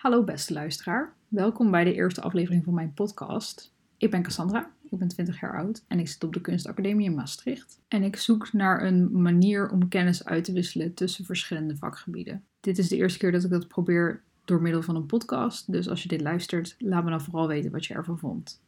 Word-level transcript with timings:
Hallo 0.00 0.24
beste 0.24 0.52
luisteraar, 0.52 1.14
welkom 1.28 1.70
bij 1.70 1.84
de 1.84 1.94
eerste 1.94 2.20
aflevering 2.20 2.64
van 2.64 2.74
mijn 2.74 2.94
podcast. 2.94 3.74
Ik 3.96 4.10
ben 4.10 4.22
Cassandra, 4.22 4.70
ik 4.90 4.98
ben 4.98 5.08
20 5.08 5.40
jaar 5.40 5.58
oud 5.58 5.84
en 5.88 5.98
ik 5.98 6.08
zit 6.08 6.24
op 6.24 6.32
de 6.32 6.40
Kunstacademie 6.40 7.06
in 7.06 7.14
Maastricht. 7.14 7.80
En 7.88 8.02
ik 8.02 8.16
zoek 8.16 8.52
naar 8.52 8.84
een 8.84 9.22
manier 9.22 9.70
om 9.70 9.88
kennis 9.88 10.24
uit 10.24 10.44
te 10.44 10.52
wisselen 10.52 10.94
tussen 10.94 11.24
verschillende 11.24 11.76
vakgebieden. 11.76 12.44
Dit 12.60 12.78
is 12.78 12.88
de 12.88 12.96
eerste 12.96 13.18
keer 13.18 13.32
dat 13.32 13.44
ik 13.44 13.50
dat 13.50 13.68
probeer 13.68 14.22
door 14.44 14.62
middel 14.62 14.82
van 14.82 14.96
een 14.96 15.06
podcast, 15.06 15.72
dus 15.72 15.88
als 15.88 16.02
je 16.02 16.08
dit 16.08 16.20
luistert, 16.20 16.74
laat 16.78 17.04
me 17.04 17.10
dan 17.10 17.20
vooral 17.20 17.48
weten 17.48 17.70
wat 17.70 17.86
je 17.86 17.94
ervan 17.94 18.18
vond. 18.18 18.62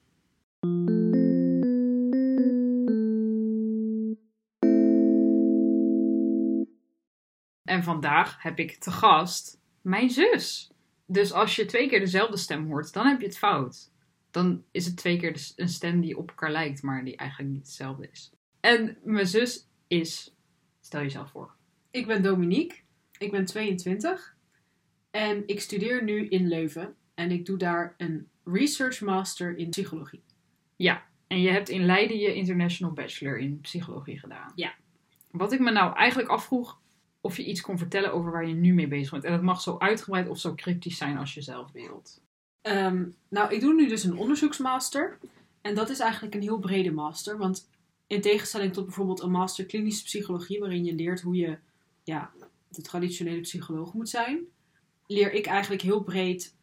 En 7.62 7.82
vandaag 7.82 8.42
heb 8.42 8.58
ik 8.58 8.74
te 8.74 8.90
gast 8.90 9.60
mijn 9.82 10.10
zus. 10.10 10.71
Dus 11.12 11.32
als 11.32 11.56
je 11.56 11.64
twee 11.64 11.88
keer 11.88 12.00
dezelfde 12.00 12.36
stem 12.36 12.66
hoort, 12.66 12.92
dan 12.92 13.06
heb 13.06 13.20
je 13.20 13.26
het 13.26 13.38
fout. 13.38 13.90
Dan 14.30 14.64
is 14.70 14.86
het 14.86 14.96
twee 14.96 15.18
keer 15.18 15.52
een 15.56 15.68
stem 15.68 16.00
die 16.00 16.18
op 16.18 16.28
elkaar 16.28 16.50
lijkt, 16.50 16.82
maar 16.82 17.04
die 17.04 17.16
eigenlijk 17.16 17.50
niet 17.50 17.66
hetzelfde 17.66 18.08
is. 18.12 18.32
En 18.60 18.98
mijn 19.04 19.26
zus 19.26 19.68
is, 19.86 20.36
stel 20.80 21.00
jezelf 21.00 21.30
voor. 21.30 21.54
Ik 21.90 22.06
ben 22.06 22.22
Dominique, 22.22 22.78
ik 23.18 23.30
ben 23.30 23.44
22 23.44 24.36
en 25.10 25.42
ik 25.46 25.60
studeer 25.60 26.04
nu 26.04 26.28
in 26.28 26.48
Leuven 26.48 26.94
en 27.14 27.30
ik 27.30 27.46
doe 27.46 27.56
daar 27.56 27.94
een 27.96 28.28
Research 28.44 29.00
Master 29.00 29.56
in 29.56 29.68
Psychologie. 29.68 30.22
Ja, 30.76 31.06
en 31.26 31.40
je 31.40 31.50
hebt 31.50 31.68
in 31.68 31.84
Leiden 31.84 32.18
je 32.18 32.34
International 32.34 32.92
Bachelor 32.92 33.38
in 33.38 33.60
Psychologie 33.60 34.18
gedaan. 34.18 34.52
Ja. 34.54 34.74
Wat 35.30 35.52
ik 35.52 35.60
me 35.60 35.70
nou 35.70 35.96
eigenlijk 35.96 36.28
afvroeg, 36.28 36.80
of 37.22 37.36
je 37.36 37.44
iets 37.44 37.60
kon 37.60 37.78
vertellen 37.78 38.12
over 38.12 38.30
waar 38.30 38.48
je 38.48 38.54
nu 38.54 38.74
mee 38.74 38.88
bezig 38.88 39.10
bent. 39.10 39.24
En 39.24 39.32
dat 39.32 39.42
mag 39.42 39.60
zo 39.60 39.78
uitgebreid 39.78 40.28
of 40.28 40.38
zo 40.38 40.54
cryptisch 40.54 40.96
zijn 40.96 41.18
als 41.18 41.34
je 41.34 41.42
zelf 41.42 41.72
wilt. 41.72 42.20
Ehm, 42.60 43.08
nou, 43.28 43.54
ik 43.54 43.60
doe 43.60 43.74
nu 43.74 43.88
dus 43.88 44.04
een 44.04 44.16
onderzoeksmaster. 44.16 45.18
En 45.60 45.74
dat 45.74 45.90
is 45.90 45.98
eigenlijk 45.98 46.34
een 46.34 46.42
heel 46.42 46.58
brede 46.58 46.90
master. 46.90 47.38
Want 47.38 47.68
in 48.06 48.20
tegenstelling 48.20 48.72
tot 48.72 48.84
bijvoorbeeld 48.84 49.20
een 49.20 49.30
master 49.30 49.66
klinische 49.66 50.04
psychologie, 50.04 50.58
waarin 50.58 50.84
je 50.84 50.94
leert 50.94 51.20
hoe 51.20 51.36
je 51.36 51.58
ja, 52.02 52.30
de 52.68 52.82
traditionele 52.82 53.40
psycholoog 53.40 53.92
moet 53.92 54.08
zijn, 54.08 54.40
leer 55.06 55.32
ik 55.32 55.46
eigenlijk 55.46 55.82
heel 55.82 56.02
breed 56.02 56.56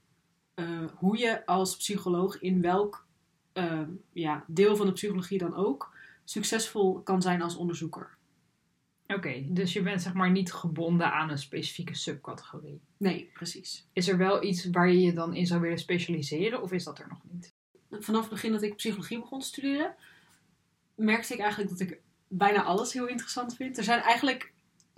eh, 0.53 0.85
hoe 0.95 1.17
je 1.17 1.45
als 1.45 1.77
psycholoog 1.77 2.39
in 2.39 2.61
welk 2.61 3.07
ehm, 3.53 3.89
ja, 4.13 4.43
deel 4.47 4.75
van 4.75 4.85
de 4.85 4.91
psychologie 4.91 5.37
dan 5.37 5.55
ook 5.55 5.95
succesvol 6.23 7.01
kan 7.01 7.21
zijn 7.21 7.41
als 7.41 7.55
onderzoeker. 7.55 8.17
Oké, 9.15 9.45
dus 9.47 9.73
je 9.73 9.81
bent 9.81 10.01
zeg 10.01 10.13
maar 10.13 10.31
niet 10.31 10.53
gebonden 10.53 11.11
aan 11.11 11.29
een 11.29 11.37
specifieke 11.37 11.95
subcategorie. 11.95 12.81
Nee, 12.97 13.29
precies. 13.33 13.87
Is 13.93 14.07
er 14.07 14.17
wel 14.17 14.43
iets 14.43 14.69
waar 14.69 14.89
je 14.89 15.01
je 15.01 15.13
dan 15.13 15.35
in 15.35 15.45
zou 15.45 15.61
willen 15.61 15.77
specialiseren 15.77 16.61
of 16.61 16.71
is 16.71 16.83
dat 16.83 16.99
er 16.99 17.07
nog 17.09 17.19
niet? 17.31 17.53
Vanaf 17.91 18.21
het 18.21 18.29
begin 18.29 18.51
dat 18.51 18.61
ik 18.61 18.75
psychologie 18.75 19.19
begon 19.19 19.39
te 19.39 19.45
studeren, 19.45 19.95
merkte 20.95 21.33
ik 21.33 21.39
eigenlijk 21.39 21.69
dat 21.69 21.79
ik 21.79 21.99
bijna 22.27 22.63
alles 22.63 22.93
heel 22.93 23.07
interessant 23.07 23.55
vind. 23.55 23.77
Er 23.77 23.83
zijn 23.83 24.01
eigenlijk, 24.01 24.53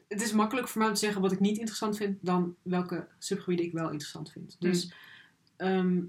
het 0.08 0.22
is 0.22 0.32
makkelijk 0.32 0.68
voor 0.68 0.80
mij 0.80 0.88
om 0.88 0.94
te 0.94 1.00
zeggen 1.00 1.22
wat 1.22 1.32
ik 1.32 1.40
niet 1.40 1.58
interessant 1.58 1.98
vind 1.98 2.18
dan 2.22 2.56
welke 2.62 3.08
subgebieden 3.20 3.66
ik 3.66 3.74
wel 3.74 3.90
interessant 3.90 4.32
vind. 4.32 4.56
Dus 4.60 4.94
ehm, 5.58 6.02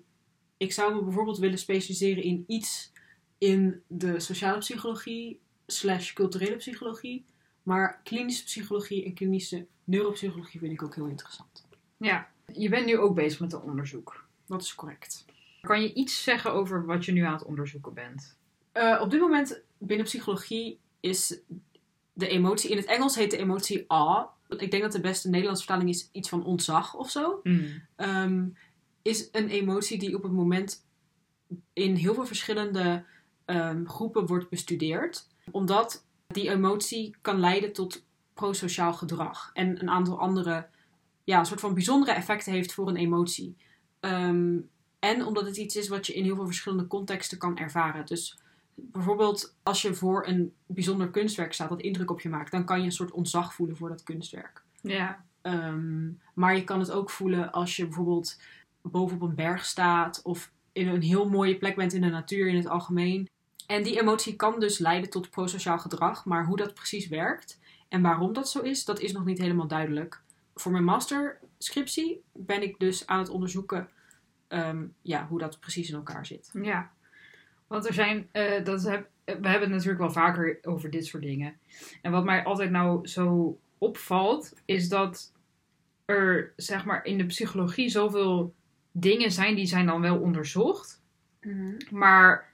ik 0.56 0.72
zou 0.72 0.94
me 0.94 1.02
bijvoorbeeld 1.02 1.38
willen 1.38 1.58
specialiseren 1.58 2.22
in 2.22 2.44
iets 2.46 2.92
in 3.38 3.82
de 3.86 4.20
sociale 4.20 4.58
psychologie 4.58 5.40
slash 5.66 6.12
culturele 6.12 6.56
psychologie 6.56 7.24
maar 7.62 8.00
klinische 8.04 8.44
psychologie 8.44 9.04
en 9.04 9.14
klinische 9.14 9.66
neuropsychologie 9.84 10.60
vind 10.60 10.72
ik 10.72 10.82
ook 10.82 10.94
heel 10.94 11.06
interessant. 11.06 11.66
Ja, 11.96 12.30
je 12.52 12.68
bent 12.68 12.86
nu 12.86 12.98
ook 12.98 13.14
bezig 13.14 13.40
met 13.40 13.52
een 13.52 13.60
onderzoek. 13.60 14.24
Dat 14.46 14.62
is 14.62 14.74
correct. 14.74 15.24
Kan 15.60 15.82
je 15.82 15.92
iets 15.92 16.22
zeggen 16.22 16.52
over 16.52 16.86
wat 16.86 17.04
je 17.04 17.12
nu 17.12 17.20
aan 17.20 17.32
het 17.32 17.44
onderzoeken 17.44 17.94
bent? 17.94 18.36
Uh, 18.74 19.00
op 19.00 19.10
dit 19.10 19.20
moment 19.20 19.62
binnen 19.78 20.06
psychologie 20.06 20.78
is 21.00 21.40
de 22.12 22.28
emotie, 22.28 22.70
in 22.70 22.76
het 22.76 22.86
Engels 22.86 23.14
heet 23.14 23.30
de 23.30 23.36
emotie 23.36 23.84
awe. 23.86 24.28
Ik 24.48 24.70
denk 24.70 24.82
dat 24.82 24.92
de 24.92 25.00
beste 25.00 25.28
Nederlandse 25.28 25.64
vertaling 25.64 25.90
is 25.90 26.08
iets 26.12 26.28
van 26.28 26.44
ontzag 26.44 26.94
of 26.94 27.10
zo. 27.10 27.40
Mm. 27.42 27.82
Um, 27.96 28.56
is 29.02 29.28
een 29.32 29.48
emotie 29.48 29.98
die 29.98 30.16
op 30.16 30.22
het 30.22 30.32
moment 30.32 30.86
in 31.72 31.94
heel 31.94 32.14
veel 32.14 32.26
verschillende 32.26 33.04
um, 33.46 33.88
groepen 33.88 34.26
wordt 34.26 34.48
bestudeerd. 34.48 35.26
Omdat 35.50 36.04
die 36.34 36.50
emotie 36.50 37.16
kan 37.20 37.40
leiden 37.40 37.72
tot 37.72 38.04
prosociaal 38.34 38.92
gedrag. 38.92 39.50
En 39.52 39.80
een 39.80 39.90
aantal 39.90 40.18
andere, 40.18 40.66
ja, 41.24 41.38
een 41.38 41.46
soort 41.46 41.60
van 41.60 41.74
bijzondere 41.74 42.12
effecten 42.12 42.52
heeft 42.52 42.72
voor 42.72 42.88
een 42.88 42.96
emotie. 42.96 43.56
Ehm, 44.00 44.58
en 44.98 45.24
omdat 45.24 45.46
het 45.46 45.56
iets 45.56 45.76
is 45.76 45.88
wat 45.88 46.06
je 46.06 46.14
in 46.14 46.24
heel 46.24 46.34
veel 46.34 46.46
verschillende 46.46 46.86
contexten 46.86 47.38
kan 47.38 47.58
ervaren. 47.58 48.06
Dus 48.06 48.38
bijvoorbeeld 48.74 49.56
als 49.62 49.82
je 49.82 49.94
voor 49.94 50.26
een 50.26 50.52
bijzonder 50.66 51.10
kunstwerk 51.10 51.52
staat 51.52 51.68
dat 51.68 51.80
indruk 51.80 52.10
op 52.10 52.20
je 52.20 52.28
maakt, 52.28 52.50
dan 52.50 52.64
kan 52.64 52.78
je 52.78 52.84
een 52.84 52.92
soort 52.92 53.10
ontzag 53.10 53.54
voelen 53.54 53.76
voor 53.76 53.88
dat 53.88 54.02
kunstwerk. 54.02 54.62
Ja. 54.80 55.24
Ehm, 55.42 56.10
maar 56.34 56.56
je 56.56 56.64
kan 56.64 56.78
het 56.78 56.90
ook 56.90 57.10
voelen 57.10 57.52
als 57.52 57.76
je 57.76 57.84
bijvoorbeeld 57.84 58.40
bovenop 58.82 59.22
een 59.22 59.34
berg 59.34 59.64
staat 59.64 60.20
of 60.22 60.52
in 60.72 60.88
een 60.88 61.02
heel 61.02 61.28
mooie 61.28 61.58
plek 61.58 61.76
bent 61.76 61.92
in 61.92 62.00
de 62.00 62.08
natuur 62.08 62.48
in 62.48 62.56
het 62.56 62.66
algemeen. 62.66 63.28
En 63.66 63.82
die 63.82 64.00
emotie 64.00 64.36
kan 64.36 64.60
dus 64.60 64.78
leiden 64.78 65.10
tot 65.10 65.30
prosociaal 65.30 65.78
gedrag, 65.78 66.24
maar 66.24 66.44
hoe 66.46 66.56
dat 66.56 66.74
precies 66.74 67.08
werkt 67.08 67.60
en 67.88 68.02
waarom 68.02 68.32
dat 68.32 68.50
zo 68.50 68.60
is, 68.60 68.84
dat 68.84 69.00
is 69.00 69.12
nog 69.12 69.24
niet 69.24 69.38
helemaal 69.38 69.66
duidelijk. 69.66 70.20
Voor 70.54 70.72
mijn 70.72 70.84
masterscriptie 70.84 72.22
ben 72.32 72.62
ik 72.62 72.78
dus 72.78 73.06
aan 73.06 73.18
het 73.18 73.28
onderzoeken 73.28 73.88
ehm, 74.48 74.84
ja, 75.02 75.26
hoe 75.26 75.38
dat 75.38 75.60
precies 75.60 75.88
in 75.88 75.94
elkaar 75.94 76.26
zit. 76.26 76.50
Ja, 76.62 76.90
want 77.66 77.86
er 77.86 77.94
zijn, 77.94 78.28
uh, 78.32 78.64
dat 78.64 78.82
heb, 78.82 79.08
we 79.24 79.32
hebben 79.32 79.60
het 79.60 79.70
natuurlijk 79.70 79.98
wel 79.98 80.10
vaker 80.10 80.58
over 80.62 80.90
dit 80.90 81.06
soort 81.06 81.22
dingen. 81.22 81.56
En 82.02 82.12
wat 82.12 82.24
mij 82.24 82.44
altijd 82.44 82.70
nou 82.70 83.08
zo 83.08 83.58
opvalt, 83.78 84.54
is 84.64 84.88
dat 84.88 85.32
er 86.04 86.52
zeg 86.56 86.84
maar 86.84 87.04
in 87.04 87.18
de 87.18 87.26
psychologie 87.26 87.88
zoveel 87.88 88.54
dingen 88.92 89.32
zijn 89.32 89.54
die 89.54 89.66
zijn 89.66 89.86
dan 89.86 90.00
wel 90.00 90.18
onderzocht. 90.18 91.02
Mm 91.40 91.76
Maar 91.90 92.51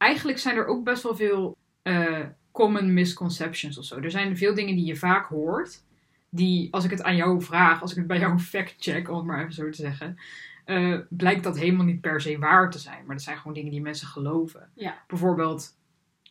eigenlijk 0.00 0.38
zijn 0.38 0.56
er 0.56 0.66
ook 0.66 0.84
best 0.84 1.02
wel 1.02 1.16
veel 1.16 1.56
uh, 1.82 2.18
common 2.52 2.92
misconceptions 2.92 3.78
of 3.78 3.84
zo. 3.84 3.96
Er 3.96 4.10
zijn 4.10 4.36
veel 4.36 4.54
dingen 4.54 4.74
die 4.74 4.86
je 4.86 4.96
vaak 4.96 5.26
hoort. 5.26 5.82
Die, 6.28 6.72
als 6.72 6.84
ik 6.84 6.90
het 6.90 7.02
aan 7.02 7.16
jou 7.16 7.42
vraag, 7.42 7.80
als 7.82 7.90
ik 7.90 7.96
het 7.96 8.06
bij 8.06 8.18
jou 8.18 8.38
fact-check, 8.38 9.10
om 9.10 9.16
het 9.16 9.26
maar 9.26 9.40
even 9.40 9.52
zo 9.52 9.70
te 9.70 9.76
zeggen. 9.76 10.18
Uh, 10.66 10.98
blijkt 11.08 11.44
dat 11.44 11.58
helemaal 11.58 11.84
niet 11.84 12.00
per 12.00 12.20
se 12.20 12.38
waar 12.38 12.70
te 12.70 12.78
zijn. 12.78 13.06
Maar 13.06 13.16
dat 13.16 13.24
zijn 13.24 13.36
gewoon 13.36 13.52
dingen 13.52 13.70
die 13.70 13.80
mensen 13.80 14.06
geloven. 14.06 14.70
Ja. 14.74 15.02
Bijvoorbeeld, 15.06 15.76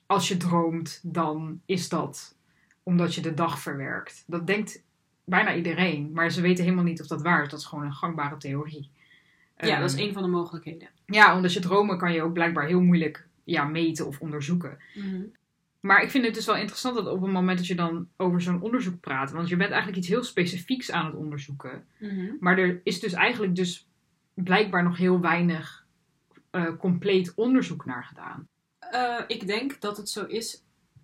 als 0.05 0.27
je 0.27 0.37
droomt, 0.37 0.99
dan 1.03 1.61
is 1.65 1.89
dat 1.89 2.37
omdat 2.83 3.15
je 3.15 3.21
de 3.21 3.33
dag 3.33 3.59
verwerkt. 3.59 4.23
Dat 4.27 4.47
denkt 4.47 4.83
bijna 5.23 5.55
iedereen. 5.55 6.11
Maar 6.13 6.31
ze 6.31 6.41
weten 6.41 6.63
helemaal 6.63 6.83
niet 6.83 7.01
of 7.01 7.07
dat 7.07 7.21
waar 7.21 7.43
is. 7.43 7.49
Dat 7.49 7.59
is 7.59 7.65
gewoon 7.65 7.85
een 7.85 7.93
gangbare 7.93 8.37
theorie. 8.37 8.89
Ja, 9.57 9.79
dat 9.79 9.93
is 9.93 9.99
een 9.99 10.13
van 10.13 10.23
de 10.23 10.29
mogelijkheden. 10.29 10.89
Ja, 11.05 11.35
omdat 11.35 11.53
je 11.53 11.59
dromen 11.59 11.97
kan 11.97 12.13
je 12.13 12.21
ook 12.21 12.33
blijkbaar 12.33 12.65
heel 12.65 12.81
moeilijk 12.81 13.27
ja, 13.49 13.63
meten 13.63 14.07
of 14.07 14.19
onderzoeken. 14.19 14.77
Mhm. 14.95 15.21
Maar 15.79 16.03
ik 16.03 16.09
vind 16.09 16.25
het 16.25 16.33
dus 16.33 16.45
wel 16.45 16.55
interessant 16.55 16.95
dat 16.95 17.07
op 17.07 17.21
het 17.21 17.31
moment 17.31 17.57
dat 17.57 17.67
je 17.67 17.75
dan 17.75 18.07
over 18.17 18.41
zo'n 18.41 18.61
onderzoek 18.61 18.99
praat, 18.99 19.31
want 19.31 19.49
je 19.49 19.55
bent 19.55 19.69
eigenlijk 19.69 19.99
iets 19.99 20.07
heel 20.07 20.23
specifieks 20.23 20.91
aan 20.91 21.05
het 21.05 21.15
onderzoeken. 21.15 21.85
Mhm. 21.99 22.31
Maar 22.39 22.57
er 22.57 22.81
is 22.83 22.99
dus 22.99 23.13
eigenlijk 23.13 23.55
dus 23.55 23.87
blijkbaar 24.33 24.83
nog 24.83 24.97
heel 24.97 25.19
weinig 25.19 25.85
uh, 26.51 26.77
compleet 26.77 27.33
onderzoek 27.35 27.85
naar 27.85 28.03
gedaan. 28.03 28.47
Uh, 28.93 29.21
ik 29.27 29.47
denk 29.47 29.81
dat 29.81 29.97
het 29.97 30.09
zo 30.09 30.25
is 30.25 30.63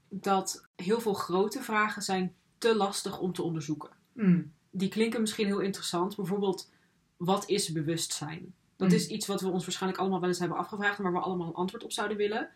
dat 0.10 0.68
heel 0.76 1.00
veel 1.00 1.14
grote 1.14 1.62
vragen 1.62 2.02
zijn 2.02 2.34
te 2.58 2.76
lastig 2.76 3.20
om 3.20 3.34
te 3.34 3.44
onderzoeken. 3.44 3.90
Mm. 4.14 4.52
Die 4.70 4.90
klinken 4.90 5.22
misschien 5.22 5.46
heel 5.46 5.60
interessant. 5.60 6.16
Bijvoorbeeld, 6.16 6.72
wat 7.18 7.50
is 7.50 7.72
bewustzijn? 7.72 8.54
Dat 8.78 8.90
Mm. 8.90 8.96
is 8.96 9.08
iets 9.08 9.28
wat 9.28 9.42
we 9.42 9.48
ons 9.48 9.64
waarschijnlijk 9.66 10.02
allemaal 10.02 10.20
wel 10.20 10.30
eens 10.30 10.40
hebben 10.40 10.58
afgevraagd, 10.58 11.00
maar 11.00 11.12
waar 11.12 11.22
we 11.22 11.28
allemaal 11.28 11.48
een 11.48 11.54
antwoord 11.54 11.84
op 11.84 11.92
zouden 11.92 12.18
willen. 12.18 12.50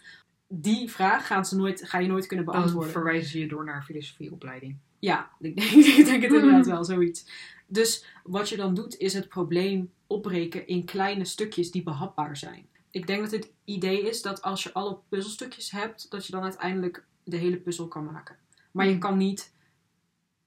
Die 0.48 0.89
vraag 0.92 1.27
gaan 1.27 1.45
ze 1.45 1.56
nooit, 1.56 1.88
ga 1.88 1.98
je 2.00 2.07
nooit 2.07 2.25
kunnen 2.27 2.45
Dan 2.45 2.56
beantwoorden. 2.56 2.92
verwijzen 2.92 3.39
je 3.39 3.48
door 3.48 3.63
naar 3.63 3.75
een 3.75 3.83
filosofieopleiding. 3.83 4.77
Ja, 5.00 5.30
ik 5.39 5.56
denk, 5.56 5.71
ik 5.86 6.06
denk 6.06 6.21
het 6.24 6.33
inderdaad 6.33 6.66
wel, 6.75 6.83
zoiets. 6.83 7.25
Dus 7.68 8.06
wat 8.24 8.50
je 8.50 8.56
dan 8.56 8.74
doet, 8.74 8.98
is 8.98 9.13
het 9.13 9.27
probleem 9.30 9.92
opbreken 10.07 10.68
in 10.68 10.86
kleine 10.86 11.25
stukjes 11.25 11.71
die 11.71 11.83
behapbaar 11.83 12.38
zijn. 12.38 12.68
Ik 12.92 13.07
denk 13.07 13.21
dat 13.21 13.31
het 13.31 13.51
idee 13.66 14.01
is 14.10 14.21
dat 14.21 14.42
als 14.42 14.63
je 14.63 14.74
alle 14.74 14.98
puzzelstukjes 15.10 15.71
hebt, 15.71 16.12
dat 16.12 16.25
je 16.25 16.31
dan 16.31 16.44
uiteindelijk 16.44 17.06
de 17.24 17.38
hele 17.38 17.57
puzzel 17.57 17.88
kan 17.88 18.06
maken. 18.06 18.36
Maar 18.71 18.86
je 18.88 18.94
Mm. 18.94 19.00
kan 19.00 19.18
niet, 19.18 19.54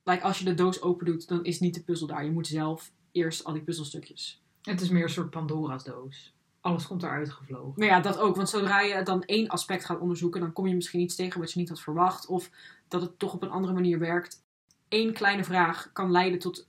like 0.04 0.22
als 0.22 0.38
je 0.38 0.44
de 0.44 0.54
doos 0.54 0.80
open 0.82 1.06
doet, 1.06 1.28
dan 1.28 1.44
is 1.44 1.60
niet 1.60 1.74
de 1.74 1.82
puzzel 1.82 2.06
daar. 2.06 2.24
Je 2.24 2.30
moet 2.30 2.46
zelf 2.46 2.92
eerst 3.12 3.44
al 3.44 3.52
die 3.52 3.62
puzzelstukjes. 3.62 4.41
Het 4.62 4.80
is 4.80 4.88
meer 4.88 5.02
een 5.02 5.08
soort 5.08 5.30
Pandora's 5.30 5.84
doos. 5.84 6.34
Alles 6.60 6.86
komt 6.86 7.02
eruit 7.02 7.30
gevlogen. 7.30 7.72
Maar 7.76 7.86
ja, 7.88 8.00
dat 8.00 8.18
ook. 8.18 8.36
Want 8.36 8.48
zodra 8.48 8.80
je 8.80 9.02
dan 9.02 9.22
één 9.22 9.48
aspect 9.48 9.84
gaat 9.84 10.00
onderzoeken, 10.00 10.40
dan 10.40 10.52
kom 10.52 10.66
je 10.66 10.74
misschien 10.74 11.00
iets 11.00 11.16
tegen 11.16 11.40
wat 11.40 11.52
je 11.52 11.58
niet 11.58 11.68
had 11.68 11.80
verwacht. 11.80 12.26
Of 12.26 12.50
dat 12.88 13.00
het 13.00 13.18
toch 13.18 13.34
op 13.34 13.42
een 13.42 13.50
andere 13.50 13.72
manier 13.72 13.98
werkt. 13.98 14.42
Eén 14.88 15.12
kleine 15.12 15.44
vraag 15.44 15.90
kan 15.92 16.10
leiden 16.10 16.38
tot 16.38 16.68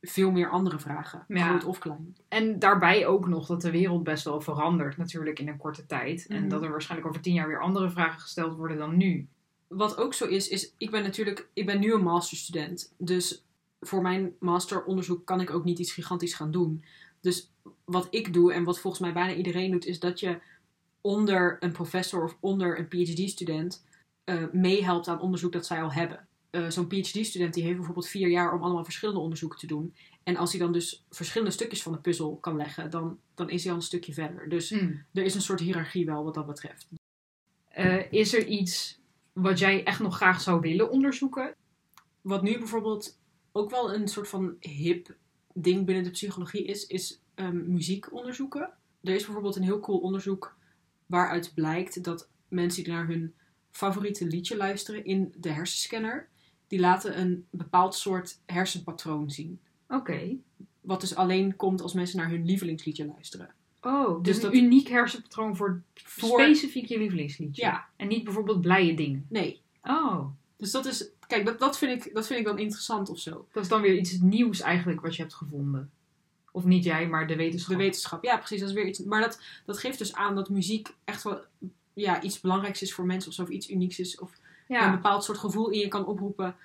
veel 0.00 0.30
meer 0.30 0.50
andere 0.50 0.78
vragen, 0.78 1.24
Ja. 1.28 1.48
groot 1.48 1.64
of 1.64 1.78
klein. 1.78 2.16
En 2.28 2.58
daarbij 2.58 3.06
ook 3.06 3.28
nog 3.28 3.46
dat 3.46 3.60
de 3.60 3.70
wereld 3.70 4.02
best 4.04 4.24
wel 4.24 4.40
verandert 4.40 4.96
natuurlijk 4.96 5.38
in 5.38 5.48
een 5.48 5.56
korte 5.56 5.86
tijd. 5.86 6.26
En 6.28 6.40
Mhm. 6.40 6.48
dat 6.48 6.62
er 6.62 6.70
waarschijnlijk 6.70 7.10
over 7.10 7.22
tien 7.22 7.34
jaar 7.34 7.48
weer 7.48 7.60
andere 7.60 7.90
vragen 7.90 8.20
gesteld 8.20 8.56
worden 8.56 8.78
dan 8.78 8.96
nu. 8.96 9.28
Wat 9.68 9.96
ook 9.96 10.14
zo 10.14 10.24
is, 10.26 10.48
is 10.48 10.74
ik 10.78 10.90
ben 10.90 11.02
natuurlijk, 11.02 11.48
ik 11.52 11.66
ben 11.66 11.80
nu 11.80 11.92
een 11.94 12.02
masterstudent. 12.02 12.94
Dus 12.98 13.44
voor 13.80 14.02
mijn 14.02 14.32
masteronderzoek 14.38 15.26
kan 15.26 15.40
ik 15.40 15.50
ook 15.50 15.64
niet 15.64 15.78
iets 15.78 15.92
gigantisch 15.92 16.34
gaan 16.34 16.50
doen. 16.50 16.84
Dus 17.20 17.50
wat 17.84 18.06
ik 18.10 18.32
doe 18.32 18.52
en 18.52 18.64
wat 18.64 18.80
volgens 18.80 19.02
mij 19.02 19.12
bijna 19.12 19.34
iedereen 19.34 19.70
doet, 19.70 19.86
is 19.86 19.98
dat 19.98 20.20
je 20.20 20.40
onder 21.00 21.56
een 21.60 21.72
professor 21.72 22.24
of 22.24 22.36
onder 22.40 22.78
een 22.78 22.88
PhD-student 22.88 23.84
eh, 24.24 24.44
meehelpt 24.52 25.08
aan 25.08 25.20
onderzoek 25.20 25.52
dat 25.52 25.66
zij 25.66 25.82
al 25.82 25.92
hebben. 25.92 26.28
Eh, 26.50 26.70
Zo'n 26.70 26.86
PhD-student 26.86 27.54
die 27.54 27.62
heeft 27.62 27.76
bijvoorbeeld 27.76 28.08
vier 28.08 28.28
jaar 28.28 28.52
om 28.52 28.62
allemaal 28.62 28.84
verschillende 28.84 29.20
onderzoeken 29.20 29.58
te 29.58 29.66
doen. 29.66 29.94
En 30.22 30.36
als 30.36 30.50
hij 30.50 30.60
dan 30.60 30.72
dus 30.72 31.04
verschillende 31.10 31.52
stukjes 31.52 31.82
van 31.82 31.92
de 31.92 31.98
puzzel 31.98 32.36
kan 32.36 32.56
leggen, 32.56 32.90
dan, 32.90 33.18
dan 33.34 33.50
is 33.50 33.62
hij 33.62 33.72
al 33.72 33.78
een 33.78 33.84
stukje 33.84 34.12
verder. 34.12 34.48
Dus 34.48 34.70
er 35.12 35.24
is 35.24 35.34
een 35.34 35.40
soort 35.40 35.60
hiërarchie 35.60 36.06
wel 36.06 36.24
wat 36.24 36.34
dat 36.34 36.46
betreft. 36.46 36.88
Eh, 37.68 38.12
is 38.12 38.34
er 38.34 38.46
iets 38.46 39.00
wat 39.32 39.58
jij 39.58 39.84
echt 39.84 40.00
nog 40.00 40.16
graag 40.16 40.40
zou 40.40 40.60
willen 40.60 40.90
onderzoeken? 40.90 41.54
Wat 42.20 42.42
nu 42.42 42.58
bijvoorbeeld 42.58 43.18
ook 43.52 43.70
wel 43.70 43.94
een 43.94 44.08
soort 44.08 44.28
van 44.28 44.56
hip 44.60 45.16
ding 45.54 45.86
binnen 45.86 46.04
de 46.04 46.10
psychologie 46.10 46.64
is, 46.64 46.86
is 46.86 47.20
ehm, 47.34 47.72
muziek 47.72 48.12
onderzoeken. 48.12 48.70
Er 49.02 49.14
is 49.14 49.24
bijvoorbeeld 49.24 49.56
een 49.56 49.62
heel 49.62 49.80
cool 49.80 49.98
onderzoek 49.98 50.56
waaruit 51.06 51.52
blijkt 51.54 52.04
dat 52.04 52.28
mensen 52.48 52.84
die 52.84 52.92
naar 52.92 53.06
hun 53.06 53.34
favoriete 53.70 54.26
liedje 54.26 54.56
luisteren 54.56 55.04
in 55.04 55.34
de 55.36 55.48
hersenscanner, 55.50 56.28
die 56.66 56.80
laten 56.80 57.20
een 57.20 57.46
bepaald 57.50 57.94
soort 57.94 58.40
hersenpatroon 58.46 59.30
zien. 59.30 59.60
Oké. 59.88 60.36
Wat 60.80 61.00
dus 61.00 61.14
alleen 61.14 61.56
komt 61.56 61.80
als 61.82 61.92
mensen 61.94 62.18
naar 62.18 62.30
hun 62.30 62.44
lievelingsliedje 62.44 63.06
luisteren. 63.06 63.54
Oh, 63.80 64.22
Dus 64.22 64.32
dus 64.34 64.42
dat- 64.42 64.52
een 64.52 64.64
uniek 64.64 64.88
hersenpatroon 64.88 65.56
voor, 65.56 65.82
Voor- 65.94 66.40
specifiek 66.40 66.86
je 66.86 66.98
lievelingsliedje. 66.98 67.62
Ja. 67.62 67.88
En 67.96 68.08
niet 68.08 68.24
bijvoorbeeld 68.24 68.60
blije 68.60 68.94
dingen. 68.94 69.26
Nee. 69.28 69.60
Oh, 69.82 70.24
Dus 70.56 70.70
dat 70.70 70.86
is, 70.86 71.08
kijk, 71.30 71.46
dat, 71.46 71.58
dat, 71.58 71.78
vind 71.78 72.04
ik, 72.04 72.14
dat 72.14 72.26
vind 72.26 72.40
ik 72.40 72.46
dan 72.46 72.58
interessant 72.58 73.08
of 73.08 73.18
zo. 73.18 73.46
dat 73.52 73.62
is 73.62 73.68
dan 73.68 73.80
weer 73.80 73.94
iets 73.94 74.18
nieuws 74.18 74.60
eigenlijk 74.60 75.00
wat 75.00 75.16
je 75.16 75.22
hebt 75.22 75.34
gevonden. 75.34 75.90
Of 76.52 76.64
niet 76.64 76.84
jij, 76.84 77.08
maar 77.08 77.26
de 77.26 77.36
wetenschap. 77.36 77.70
De 77.76 77.82
wetenschap, 77.82 78.24
ja, 78.24 78.36
precies. 78.36 78.60
Dat 78.60 78.68
is 78.68 78.74
weer 78.74 78.86
iets. 78.86 78.98
Maar 78.98 79.20
dat, 79.20 79.40
dat 79.66 79.78
geeft 79.78 79.98
dus 79.98 80.14
aan 80.14 80.34
dat 80.34 80.48
muziek 80.48 80.94
echt 81.04 81.22
wel 81.22 81.40
ja, 81.92 82.22
iets 82.22 82.40
belangrijks 82.40 82.82
is 82.82 82.94
voor 82.94 83.06
mensen 83.06 83.28
of 83.28 83.34
zo, 83.34 83.42
of 83.42 83.48
iets 83.48 83.70
unieks 83.70 83.98
is. 83.98 84.18
Of 84.18 84.32
een 84.68 84.90
bepaald 84.90 85.24
soort 85.24 85.38
gevoel 85.38 85.68
in 85.70 85.78
je 85.78 85.88
kan 85.88 86.06
oproepen. 86.06 86.56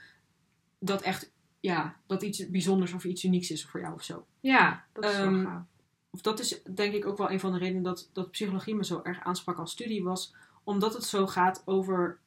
Dat 0.80 1.02
echt, 1.02 1.32
ja, 1.60 1.96
dat 2.08 2.22
iets 2.22 2.50
bijzonders 2.50 2.94
of 2.94 3.04
iets 3.04 3.24
unieks 3.24 3.52
is 3.52 3.66
voor 3.66 3.80
jou 3.80 3.94
of 3.94 4.04
zo. 4.04 4.26
ja, 4.40 4.86
dat 4.94 5.04
is 5.04 5.18
wel 5.18 5.26
Ehm, 5.26 5.46
gaaf. 5.46 5.64
Of 6.10 6.22
dat 6.22 6.40
is 6.40 6.62
denk 6.74 6.94
ik 6.94 7.06
ook 7.06 7.18
wel 7.18 7.32
een 7.32 7.40
van 7.40 7.52
de 7.52 7.58
redenen 7.58 7.84
dat, 7.84 8.10
dat 8.14 8.32
psychologie 8.32 8.76
me 8.76 8.86
zo 8.86 9.00
erg 9.04 9.20
aansprak 9.24 9.58
als 9.58 9.72
studie 9.72 10.04
was. 10.04 10.34
Omdat 10.64 10.94
het 10.94 11.04
zo 11.04 11.28
gaat 11.28 11.62
over 11.66 12.20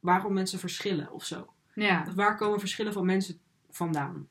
waarom 0.00 0.32
mensen 0.32 0.58
verschillen 0.58 1.12
of 1.12 1.24
zo. 1.24 1.52
Ja. 1.82 2.06
Waar 2.14 2.36
komen 2.36 2.60
verschillen 2.60 2.92
van 2.92 3.06
mensen 3.06 3.38
vandaan? 3.70 4.28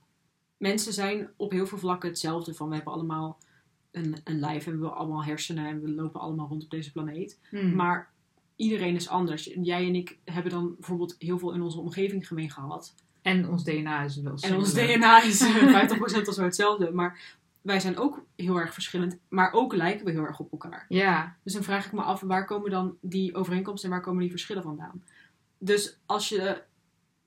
Mensen 0.57 0.93
zijn 0.93 1.29
op 1.35 1.51
heel 1.51 1.67
veel 1.67 1.77
vlakken 1.77 2.09
hetzelfde. 2.09 2.53
Van 2.53 2.69
we 2.69 2.75
hebben 2.75 2.93
allemaal 2.93 3.37
een, 3.91 4.15
een 4.23 4.39
lijf 4.39 4.65
en 4.65 4.71
we 4.71 4.79
hebben 4.79 4.97
allemaal 4.97 5.23
hersenen 5.23 5.65
en 5.65 5.81
we 5.81 5.89
lopen 5.89 6.19
allemaal 6.19 6.47
rond 6.47 6.63
op 6.63 6.69
deze 6.69 6.91
planeet. 6.91 7.39
Hm. 7.49 7.75
Maar 7.75 8.11
iedereen 8.55 8.95
is 8.95 9.09
anders. 9.09 9.49
Jij 9.61 9.87
en 9.87 9.95
ik 9.95 10.17
hebben 10.25 10.51
dan 10.51 10.75
bijvoorbeeld 10.75 11.15
heel 11.19 11.39
veel 11.39 11.53
in 11.53 11.61
onze 11.61 11.79
omgeving 11.79 12.27
gemeen 12.27 12.49
gehad. 12.49 12.95
En 13.21 13.49
ons 13.49 13.63
DNA 13.63 14.03
is 14.03 14.21
wel 14.21 14.37
En 14.39 14.55
ons. 14.55 14.73
DNA 14.73 15.23
is 15.23 15.41
eh, 15.45 15.89
50% 16.23 16.27
of 16.27 16.33
zo 16.33 16.43
hetzelfde. 16.43 16.91
Maar 16.91 17.37
wij 17.61 17.79
zijn 17.79 17.97
ook 17.97 18.23
heel 18.35 18.59
erg 18.59 18.73
verschillend. 18.73 19.17
Maar 19.27 19.51
ook 19.51 19.73
lijken 19.73 20.05
we 20.05 20.11
heel 20.11 20.25
erg 20.25 20.39
op 20.39 20.51
elkaar. 20.51 20.85
Ja. 20.89 21.35
Dus 21.43 21.53
dan 21.53 21.63
vraag 21.63 21.85
ik 21.85 21.91
me 21.91 22.01
af, 22.01 22.21
waar 22.21 22.45
komen 22.45 22.71
dan 22.71 22.97
die 23.01 23.35
overeenkomsten 23.35 23.89
en 23.89 23.95
waar 23.95 24.05
komen 24.05 24.21
die 24.21 24.29
verschillen 24.29 24.63
vandaan? 24.63 25.03
Dus 25.57 25.99
als 26.05 26.29
je 26.29 26.61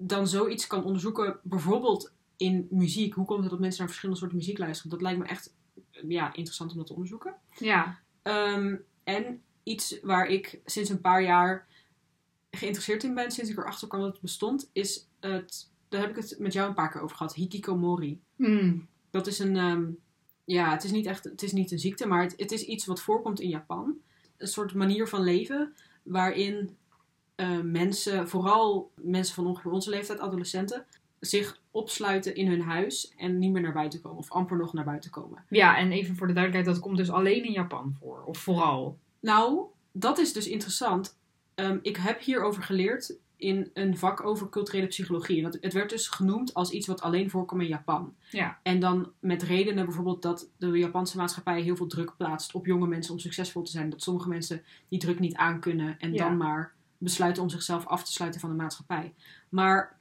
dan 0.07 0.29
zoiets 0.29 0.67
kan 0.67 0.85
onderzoeken, 0.85 1.41
bijvoorbeeld 1.43 2.13
in 2.37 2.67
muziek, 2.71 3.15
hoe 3.15 3.25
komt 3.25 3.41
het 3.41 3.51
dat 3.51 3.61
mensen 3.61 3.79
naar 3.79 3.89
verschillende 3.89 4.21
soorten 4.21 4.39
muziek 4.39 4.59
luisteren? 4.59 4.91
Dat 4.91 5.03
lijkt 5.03 5.19
me 5.19 5.25
echt 5.25 5.55
ja, 6.09 6.35
interessant 6.35 6.71
om 6.71 6.77
dat 6.77 6.87
te 6.87 6.93
onderzoeken. 6.93 7.35
Ja. 7.59 7.99
Ehm, 8.23 8.77
en 9.05 9.43
iets 9.63 10.01
waar 10.03 10.27
ik 10.27 10.61
sinds 10.65 10.91
een 10.91 11.01
paar 11.01 11.23
jaar 11.23 11.67
geïnteresseerd 12.51 13.05
in 13.05 13.15
ben, 13.15 13.31
sinds 13.31 13.51
ik 13.51 13.59
erachter 13.59 13.89
kwam 13.89 14.01
dat 14.01 14.13
het 14.13 14.21
bestond, 14.21 14.71
is 14.73 15.09
het, 15.21 15.71
daar 15.89 16.01
heb 16.01 16.11
ik 16.11 16.17
het 16.17 16.39
met 16.39 16.53
jou 16.53 16.69
een 16.69 16.75
paar 16.75 16.91
keer 16.91 17.01
over 17.01 17.17
gehad, 17.17 17.35
hikikomori. 17.35 18.21
Hm. 18.37 18.79
Dat 19.11 19.27
is 19.27 19.39
een, 19.39 19.57
ehm, 19.57 19.91
ja, 20.45 20.71
het 20.71 20.85
is 20.85 20.91
niet 20.91 21.07
echt, 21.07 21.25
het 21.25 21.43
is 21.43 21.53
niet 21.53 21.71
een 21.71 21.79
ziekte, 21.79 22.07
maar 22.07 22.23
het, 22.23 22.35
het 22.37 22.53
is 22.53 22.65
iets 22.65 22.87
wat 22.87 23.01
voorkomt 23.01 23.41
in 23.41 23.49
Japan. 23.49 23.97
Een 24.37 24.47
soort 24.47 24.75
manier 24.75 25.09
van 25.09 25.23
leven 25.23 25.75
waarin 26.03 26.77
eh, 27.35 27.61
mensen, 27.61 28.29
vooral 28.29 28.91
mensen 28.95 29.35
van 29.35 29.47
ongeveer 29.47 29.71
onze 29.71 29.91
leeftijd, 29.91 30.21
adolescenten, 30.21 30.85
zich 31.21 31.61
opsluiten 31.71 32.35
in 32.35 32.49
hun 32.49 32.63
huis 32.63 33.13
en 33.17 33.39
niet 33.39 33.53
meer 33.53 33.63
naar 33.63 33.73
buiten 33.73 34.01
komen. 34.01 34.19
Of 34.19 34.31
amper 34.31 34.57
nog 34.57 34.73
naar 34.73 34.85
buiten 34.85 35.11
komen. 35.11 35.45
Ja, 35.49 35.77
en 35.79 35.93
even 35.93 36.17
voor 36.17 36.27
de 36.27 36.33
duidelijkheid, 36.33 36.77
dat 36.77 36.85
komt 36.87 36.97
dus 36.97 37.11
alleen 37.11 37.45
in 37.45 37.53
Japan 37.53 37.95
voor. 38.01 38.23
Of 38.25 38.39
vooral. 38.39 38.99
Nou, 39.21 39.61
dat 39.93 40.19
is 40.19 40.33
dus 40.33 40.49
interessant. 40.49 41.19
Ehm, 41.55 41.79
ik 41.83 41.97
heb 41.97 42.21
hierover 42.21 42.63
geleerd 42.63 43.17
in 43.37 43.71
een 43.75 43.97
vak 43.97 44.25
over 44.25 44.49
culturele 44.49 44.87
psychologie. 44.87 45.37
En 45.37 45.43
dat, 45.43 45.59
het 45.61 45.73
werd 45.73 45.91
dus 45.91 46.09
genoemd 46.09 46.55
als 46.55 46.71
iets 46.71 46.87
wat 46.87 47.01
alleen 47.03 47.31
voorkomt 47.31 47.63
in 47.63 47.69
Japan. 47.69 48.15
Ja. 48.31 48.59
En 48.63 48.81
dan 48.81 49.13
met 49.19 49.43
redenen 49.43 49.85
bijvoorbeeld 49.85 50.23
dat 50.23 50.49
de 50.57 50.67
Japanse 50.79 51.17
maatschappij 51.17 51.61
heel 51.61 51.77
veel 51.77 51.87
druk 51.87 52.17
plaatst 52.17 52.55
op 52.55 52.67
jonge 52.67 52.87
mensen 52.87 53.13
om 53.13 53.19
succesvol 53.19 53.63
te 53.63 53.71
zijn. 53.71 53.91
Dat 53.91 54.03
sommige 54.03 54.29
mensen 54.29 54.63
die 54.89 54.99
druk 54.99 55.19
niet 55.19 55.35
aankunnen 55.35 55.97
en 55.99 56.13
Ja. 56.13 56.25
dan 56.25 56.37
maar 56.37 56.73
besluiten 57.03 57.43
om 57.43 57.49
zichzelf 57.49 57.87
af 57.87 58.05
te 58.05 58.13
sluiten 58.13 58.41
van 58.41 58.51
de 58.51 58.57
maatschappij. 58.57 59.15
Maar 59.49 59.97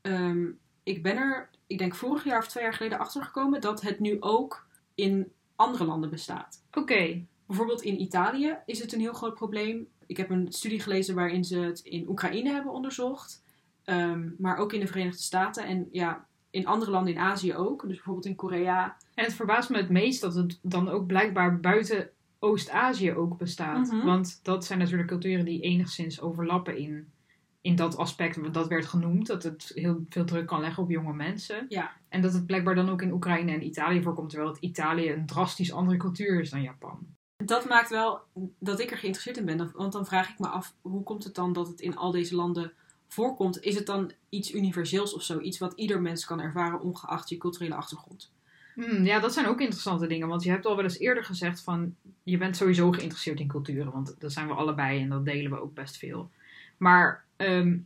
ehm, 0.00 0.46
ik 0.82 1.02
ben 1.02 1.16
er, 1.16 1.50
ik 1.66 1.78
denk 1.78 1.94
vorig 1.94 2.24
jaar 2.24 2.38
of 2.38 2.48
twee 2.48 2.62
jaar 2.62 2.74
geleden 2.74 2.98
achter 2.98 3.22
gekomen 3.22 3.60
dat 3.60 3.80
het 3.80 4.00
nu 4.00 4.16
ook 4.20 4.66
in 4.94 5.32
andere 5.56 5.84
landen 5.84 6.10
bestaat. 6.10 6.64
Oké. 6.72 7.24
Bijvoorbeeld 7.46 7.82
in 7.82 8.00
Italië 8.00 8.56
is 8.66 8.78
het 8.78 8.92
een 8.92 9.00
heel 9.00 9.12
groot 9.12 9.34
probleem. 9.34 9.88
Ik 10.06 10.16
heb 10.16 10.30
een 10.30 10.52
studie 10.52 10.80
gelezen 10.80 11.14
waarin 11.14 11.44
ze 11.44 11.58
het 11.58 11.80
in 11.80 12.08
Oekraïne 12.08 12.52
hebben 12.52 12.72
onderzocht. 12.72 13.42
Ehm, 13.84 14.28
maar 14.38 14.56
ook 14.56 14.72
in 14.72 14.80
de 14.80 14.86
Verenigde 14.86 15.22
Staten. 15.22 15.64
En 15.64 15.88
ja, 15.92 16.26
in 16.50 16.66
andere 16.66 16.90
landen 16.90 17.12
in 17.12 17.20
Azië 17.20 17.54
ook. 17.54 17.82
Dus 17.82 17.94
bijvoorbeeld 17.94 18.26
in 18.26 18.34
Korea. 18.34 18.96
En 19.14 19.24
het 19.24 19.34
verbaast 19.34 19.70
me 19.70 19.76
het 19.76 19.88
meest 19.88 20.20
dat 20.20 20.34
het 20.34 20.58
dan 20.62 20.88
ook 20.88 21.06
blijkbaar 21.06 21.60
buiten 21.60 22.10
Oost-Azië 22.40 23.12
ook 23.12 23.38
bestaat. 23.38 23.92
Mhm. 23.92 24.06
Want 24.06 24.40
dat 24.42 24.64
zijn 24.64 24.78
natuurlijk 24.78 25.08
culturen 25.08 25.44
die 25.44 25.60
enigszins 25.60 26.20
overlappen 26.20 26.76
in, 26.76 27.12
in 27.60 27.76
dat 27.76 27.96
aspect. 27.96 28.36
Want 28.36 28.54
Dat 28.54 28.68
werd 28.68 28.86
genoemd, 28.86 29.26
dat 29.26 29.42
het 29.42 29.70
heel 29.74 30.04
veel 30.08 30.24
druk 30.24 30.46
kan 30.46 30.60
leggen 30.60 30.82
op 30.82 30.90
jonge 30.90 31.12
mensen. 31.12 31.66
Ja. 31.68 31.92
En 32.08 32.20
dat 32.20 32.32
het 32.32 32.46
blijkbaar 32.46 32.74
dan 32.74 32.88
ook 32.88 33.02
in 33.02 33.12
Oekraïne 33.12 33.52
en 33.52 33.66
Italië 33.66 34.02
voorkomt. 34.02 34.30
Terwijl 34.30 34.50
het 34.50 34.62
Italië 34.62 35.12
een 35.12 35.26
drastisch 35.26 35.72
andere 35.72 35.98
cultuur 35.98 36.40
is 36.40 36.50
dan 36.50 36.62
Japan. 36.62 37.06
Dat 37.44 37.68
maakt 37.68 37.90
wel 37.90 38.20
dat 38.58 38.80
ik 38.80 38.90
er 38.90 38.96
geïnteresseerd 38.96 39.36
in 39.36 39.44
ben. 39.44 39.72
Want 39.74 39.92
dan 39.92 40.06
vraag 40.06 40.30
ik 40.30 40.38
me 40.38 40.48
af, 40.48 40.74
hoe 40.80 41.02
komt 41.02 41.24
het 41.24 41.34
dan 41.34 41.52
dat 41.52 41.68
het 41.68 41.80
in 41.80 41.96
al 41.96 42.10
deze 42.10 42.34
landen 42.34 42.72
voorkomt? 43.08 43.62
Is 43.62 43.74
het 43.74 43.86
dan 43.86 44.12
iets 44.28 44.54
universeels 44.54 45.14
of 45.14 45.22
zo? 45.22 45.40
Iets 45.40 45.58
wat 45.58 45.72
ieder 45.72 46.00
mens 46.00 46.24
kan 46.24 46.40
ervaren, 46.40 46.80
ongeacht 46.80 47.28
je 47.28 47.36
culturele 47.36 47.74
achtergrond? 47.74 48.32
Hmm, 48.80 49.04
ja, 49.04 49.20
dat 49.20 49.32
zijn 49.32 49.46
ook 49.46 49.60
interessante 49.60 50.06
dingen. 50.06 50.28
Want 50.28 50.42
je 50.42 50.50
hebt 50.50 50.66
al 50.66 50.76
wel 50.76 50.84
eens 50.84 50.98
eerder 50.98 51.24
gezegd 51.24 51.60
van... 51.60 51.94
Je 52.22 52.38
bent 52.38 52.56
sowieso 52.56 52.92
geïnteresseerd 52.92 53.40
in 53.40 53.46
culturen. 53.48 53.92
Want 53.92 54.20
dat 54.20 54.32
zijn 54.32 54.46
we 54.46 54.52
allebei 54.54 55.00
en 55.00 55.08
dat 55.08 55.24
delen 55.24 55.50
we 55.50 55.60
ook 55.60 55.74
best 55.74 55.96
veel. 55.96 56.30
Maar 56.76 57.24
ehm, 57.36 57.78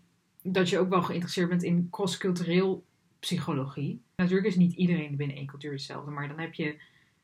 dat 0.43 0.69
je 0.69 0.79
ook 0.79 0.89
wel 0.89 1.03
geïnteresseerd 1.03 1.49
bent 1.49 1.63
in 1.63 1.89
cross-cultureel 1.91 2.85
psychologie. 3.19 4.03
Natuurlijk 4.17 4.49
is 4.49 4.57
niet 4.57 4.73
iedereen 4.73 5.17
binnen 5.17 5.37
één 5.37 5.47
cultuur 5.47 5.73
hetzelfde. 5.73 6.11
Maar 6.11 6.29
dan 6.29 6.39
heb 6.39 6.55
je 6.55 6.77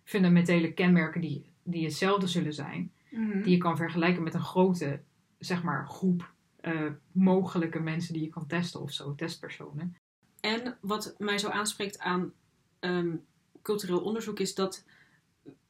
fundamentele 0.04 0.72
kenmerken 0.72 1.20
die, 1.20 1.44
die 1.62 1.84
hetzelfde 1.84 2.26
zullen 2.26 2.54
zijn. 2.54 2.92
Die 3.42 3.50
je 3.50 3.58
kan 3.58 3.76
vergelijken 3.76 4.22
met 4.22 4.34
een 4.34 4.40
grote, 4.40 5.00
zeg 5.38 5.62
maar, 5.62 5.88
groep 5.88 6.32
eh, 6.60 6.86
mogelijke 7.12 7.80
mensen 7.80 8.12
die 8.12 8.22
je 8.22 8.28
kan 8.28 8.46
testen 8.46 8.80
of 8.80 8.92
zo. 8.92 9.14
Testpersonen. 9.14 9.96
En 10.40 10.76
wat 10.80 11.14
mij 11.18 11.38
zo 11.38 11.48
aanspreekt 11.48 11.98
aan 11.98 12.32
ehm, 12.78 13.16
cultureel 13.62 14.00
onderzoek 14.00 14.38
is 14.38 14.55
dat 14.55 14.85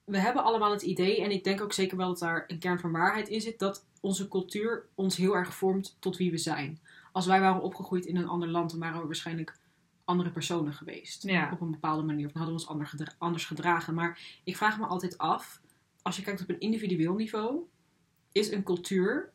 we 0.05 0.19
hebben 0.19 0.45
allemaal 0.45 0.71
het 0.71 0.83
idee, 0.83 1.23
en 1.23 1.31
ik 1.31 1.45
denk 1.45 1.61
ook 1.61 1.73
zeker 1.73 1.97
wel 1.97 2.09
dat 2.09 2.19
daar 2.19 2.45
een 2.47 2.59
kern 2.59 2.79
van 2.79 2.93
waarheid 2.93 3.29
in 3.29 3.41
zit, 3.41 3.59
dat 3.59 3.87
onze 4.01 4.29
cultuur 4.29 4.87
ons 4.95 5.17
heel 5.17 5.37
erg 5.37 5.55
vormt 5.55 5.97
tot 5.99 6.17
wie 6.17 6.31
we 6.31 6.39
zijn. 6.39 6.81
Als 7.13 7.27
wij 7.27 7.41
waren 7.41 7.63
opgegroeid 7.63 8.07
in 8.07 8.17
een 8.17 8.29
ander 8.29 8.49
land, 8.49 8.71
dan 8.71 8.81
waren 8.81 9.01
we 9.01 9.07
waarschijnlijk 9.07 9.59
andere 10.05 10.31
personen 10.31 10.73
geweest. 10.73 11.23
Ja. 11.23 11.53
Op 11.53 11.61
een 11.61 11.71
bepaalde 11.71 12.03
manier. 12.03 12.27
Of 12.27 12.33
dan 12.33 12.43
hadden 12.43 12.61
we 12.61 12.63
ons 12.63 12.71
ander 12.71 12.87
gedra- 12.87 13.15
anders 13.19 13.45
gedragen. 13.45 13.95
Maar 13.95 14.41
ik 14.45 14.57
vraag 14.57 14.79
me 14.79 14.87
altijd 14.87 15.19
af, 15.19 15.61
als 16.03 16.17
je 16.17 16.23
kijkt 16.23 16.41
op 16.41 16.49
een 16.49 16.61
individueel 16.61 17.15
niveau, 17.15 17.61
is 18.33 18.51
een 18.51 18.63
cultuur 18.63 19.33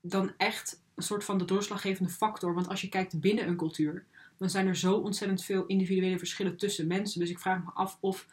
dan 0.00 0.32
echt 0.36 0.82
een 0.94 1.02
soort 1.02 1.24
van 1.24 1.38
de 1.38 1.44
doorslaggevende 1.44 2.10
factor? 2.10 2.54
Want 2.54 2.68
als 2.68 2.80
je 2.80 2.88
kijkt 2.88 3.20
binnen 3.20 3.48
een 3.48 3.56
cultuur, 3.56 4.06
dan 4.38 4.50
zijn 4.50 4.66
er 4.66 4.76
zo 4.76 4.94
ontzettend 4.94 5.44
veel 5.44 5.66
individuele 5.66 6.18
verschillen 6.18 6.56
tussen 6.56 6.86
mensen. 6.86 7.20
Dus 7.20 7.30
ik 7.30 7.38
vraag 7.38 7.64
me 7.64 7.70
af 7.74 7.98
of 8.00 8.26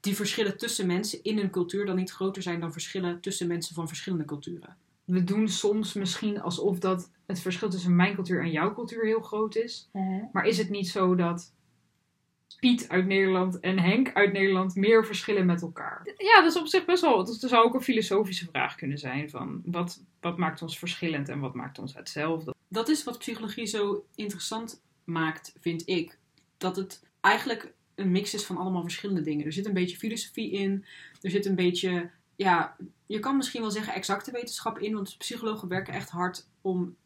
die 0.00 0.14
verschillen 0.14 0.56
tussen 0.58 0.86
mensen 0.86 1.22
in 1.22 1.38
een 1.38 1.50
cultuur 1.50 1.86
dan 1.86 1.96
niet 1.96 2.12
groter 2.12 2.42
zijn 2.42 2.60
dan 2.60 2.72
verschillen 2.72 3.20
tussen 3.20 3.46
mensen 3.46 3.74
van 3.74 3.88
verschillende 3.88 4.24
culturen. 4.24 4.76
We 5.04 5.24
doen 5.24 5.48
soms 5.48 5.92
misschien 5.92 6.40
alsof 6.40 6.78
dat 6.78 7.10
het 7.26 7.40
verschil 7.40 7.70
tussen 7.70 7.96
mijn 7.96 8.14
cultuur 8.14 8.42
en 8.42 8.50
jouw 8.50 8.74
cultuur 8.74 9.04
heel 9.04 9.20
groot 9.20 9.56
is. 9.56 9.88
Maar 10.32 10.44
is 10.44 10.58
het 10.58 10.70
niet 10.70 10.88
zo 10.88 11.14
dat 11.14 11.52
Piet 12.60 12.88
uit 12.88 13.06
Nederland 13.06 13.60
en 13.60 13.78
Henk 13.78 14.12
uit 14.12 14.32
Nederland 14.32 14.74
meer 14.74 15.06
verschillen 15.06 15.46
met 15.46 15.62
elkaar? 15.62 16.14
Ja, 16.16 16.42
dat 16.42 16.54
is 16.54 16.60
op 16.60 16.66
zich 16.66 16.84
best 16.84 17.02
wel. 17.02 17.24
Dat 17.24 17.36
zou 17.40 17.64
ook 17.64 17.74
een 17.74 17.82
filosofische 17.82 18.46
vraag 18.46 18.74
kunnen 18.74 18.98
zijn: 18.98 19.30
van 19.30 19.62
wat, 19.64 20.02
wat 20.20 20.36
maakt 20.36 20.62
ons 20.62 20.78
verschillend 20.78 21.28
en 21.28 21.40
wat 21.40 21.54
maakt 21.54 21.78
ons 21.78 21.94
hetzelfde? 21.94 22.54
Dat 22.68 22.88
is 22.88 23.04
wat 23.04 23.18
psychologie 23.18 23.66
zo 23.66 24.04
interessant 24.14 24.82
maakt, 25.10 25.54
vind 25.60 25.88
ik. 25.88 26.18
Dat 26.56 26.76
het 26.76 27.02
eigenlijk 27.20 27.72
een 27.94 28.10
mix 28.10 28.34
is 28.34 28.44
van 28.44 28.56
allemaal 28.56 28.82
verschillende 28.82 29.22
dingen. 29.22 29.46
Er 29.46 29.52
zit 29.52 29.66
een 29.66 29.72
beetje 29.72 29.96
filosofie 29.96 30.50
in, 30.50 30.84
er 31.20 31.30
zit 31.30 31.46
een 31.46 31.54
beetje, 31.54 32.10
ja, 32.36 32.76
je 33.06 33.18
kan 33.18 33.36
misschien 33.36 33.60
wel 33.60 33.70
zeggen 33.70 33.94
exacte 33.94 34.30
wetenschap 34.30 34.78
in, 34.78 34.94
want 34.94 35.18
psychologen 35.18 35.68
werken 35.68 35.94
echt 35.94 36.10
hard 36.10 36.48
om 36.60 36.96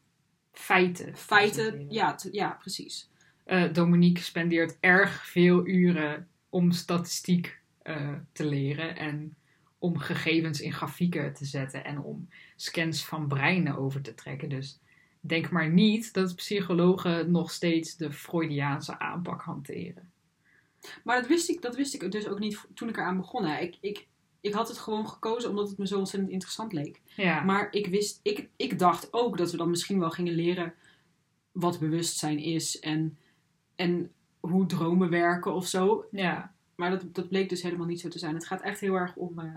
Feiten. 0.53 1.17
feiten, 1.17 1.87
ja, 1.91 2.15
te- 2.15 2.29
ja, 2.33 2.49
precies. 2.61 3.09
Eh, 3.45 3.73
Dominique 3.73 4.23
spendeert 4.23 4.77
erg 4.81 5.27
veel 5.27 5.67
uren 5.67 6.29
om 6.49 6.71
statistiek 6.73 7.59
eh, 7.83 8.13
te 8.33 8.47
leren 8.47 8.97
en 8.97 9.37
om 9.79 9.99
gegevens 9.99 10.61
in 10.61 10.73
grafieken 10.73 11.35
te 11.35 11.45
zetten 11.45 11.85
en 11.85 11.99
om 11.99 12.29
scans 12.57 13.05
van 13.05 13.29
breinen 13.29 13.77
over 13.77 14.01
te 14.01 14.15
trekken. 14.15 14.49
Dus 14.49 14.79
denk 15.27 15.51
maar 15.51 15.71
niet 15.71 16.13
dat 16.13 16.35
psychologen 16.35 17.31
nog 17.31 17.51
steeds 17.51 17.97
de 17.97 18.13
Freudiaanse 18.13 18.99
aanpak 18.99 19.43
hanteren. 19.43 20.13
Maar 21.05 21.17
dat 21.21 21.27
wist 21.29 21.49
ik, 21.49 21.63
dat 21.63 21.77
wist 21.77 21.95
ik 21.95 22.13
dus 22.13 22.29
ook 22.29 22.39
niet 22.39 22.67
toen 22.75 22.89
ik 22.89 22.97
eraan 22.97 23.17
begon. 23.17 23.45
hè. 23.45 23.59
Ik, 23.61 23.77
ik, 23.81 24.07
ik 24.41 24.53
had 24.53 24.69
het 24.69 24.79
gewoon 24.79 25.09
gekozen 25.09 25.51
omdat 25.51 25.69
het 25.69 25.79
me 25.79 25.87
zo 25.87 25.99
ontzettend 25.99 26.33
interessant 26.33 26.73
leek. 26.73 27.01
Ja, 27.17 27.43
Maar 27.43 27.69
ik 27.73 27.87
wist, 27.87 28.21
ik, 28.23 28.49
ik 28.57 28.79
dacht 28.79 29.13
ook 29.13 29.39
dat 29.39 29.51
we 29.51 29.57
dan 29.57 29.71
misschien 29.71 29.99
wel 29.99 30.11
gingen 30.11 30.35
leren 30.35 30.75
wat 31.53 31.79
bewustzijn 31.79 32.39
is 32.39 32.79
en, 32.81 33.19
en 33.75 34.13
hoe 34.41 34.67
dromen 34.67 35.11
werken 35.11 35.55
of 35.55 35.67
zo. 35.67 36.05
ja. 36.11 36.53
Maar 36.75 36.91
dat, 36.91 37.15
dat 37.15 37.29
bleek 37.29 37.49
dus 37.49 37.63
helemaal 37.63 37.87
niet 37.87 38.01
zo 38.01 38.09
te 38.09 38.19
zijn. 38.19 38.35
Het 38.35 38.47
gaat 38.47 38.61
echt 38.61 38.81
heel 38.81 38.95
erg 38.95 39.17
om 39.17 39.39
eh, 39.39 39.57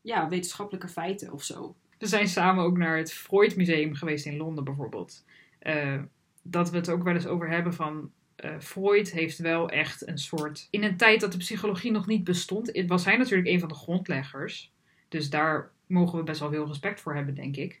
ja, 0.00 0.28
wetenschappelijke 0.28 0.88
feiten 0.88 1.32
of 1.32 1.42
zo. 1.42 1.74
We 2.02 2.08
zijn 2.08 2.28
samen 2.28 2.64
ook 2.64 2.76
naar 2.76 2.96
het 2.96 3.12
Freud 3.12 3.56
Museum 3.56 3.94
geweest 3.94 4.26
in 4.26 4.36
Londen 4.36 4.64
bijvoorbeeld. 4.64 5.24
Eh, 5.58 5.98
dat 6.42 6.70
we 6.70 6.76
het 6.76 6.90
ook 6.90 7.02
wel 7.02 7.14
eens 7.14 7.26
over 7.26 7.50
hebben 7.50 7.74
van. 7.74 8.10
eh, 8.36 8.58
Freud 8.58 9.10
heeft 9.10 9.38
wel 9.38 9.68
echt 9.70 10.08
een 10.08 10.18
soort. 10.18 10.68
In 10.70 10.82
een 10.82 10.96
tijd 10.96 11.20
dat 11.20 11.32
de 11.32 11.38
psychologie 11.38 11.90
nog 11.90 12.06
niet 12.06 12.24
bestond, 12.24 12.82
was 12.86 13.04
hij 13.04 13.16
natuurlijk 13.16 13.48
een 13.48 13.60
van 13.60 13.68
de 13.68 13.74
grondleggers. 13.74 14.72
Dus 15.08 15.30
daar 15.30 15.70
mogen 15.86 16.18
we 16.18 16.24
best 16.24 16.40
wel 16.40 16.50
veel 16.50 16.66
respect 16.66 17.00
voor 17.00 17.14
hebben, 17.14 17.34
denk 17.34 17.56
ik. 17.56 17.80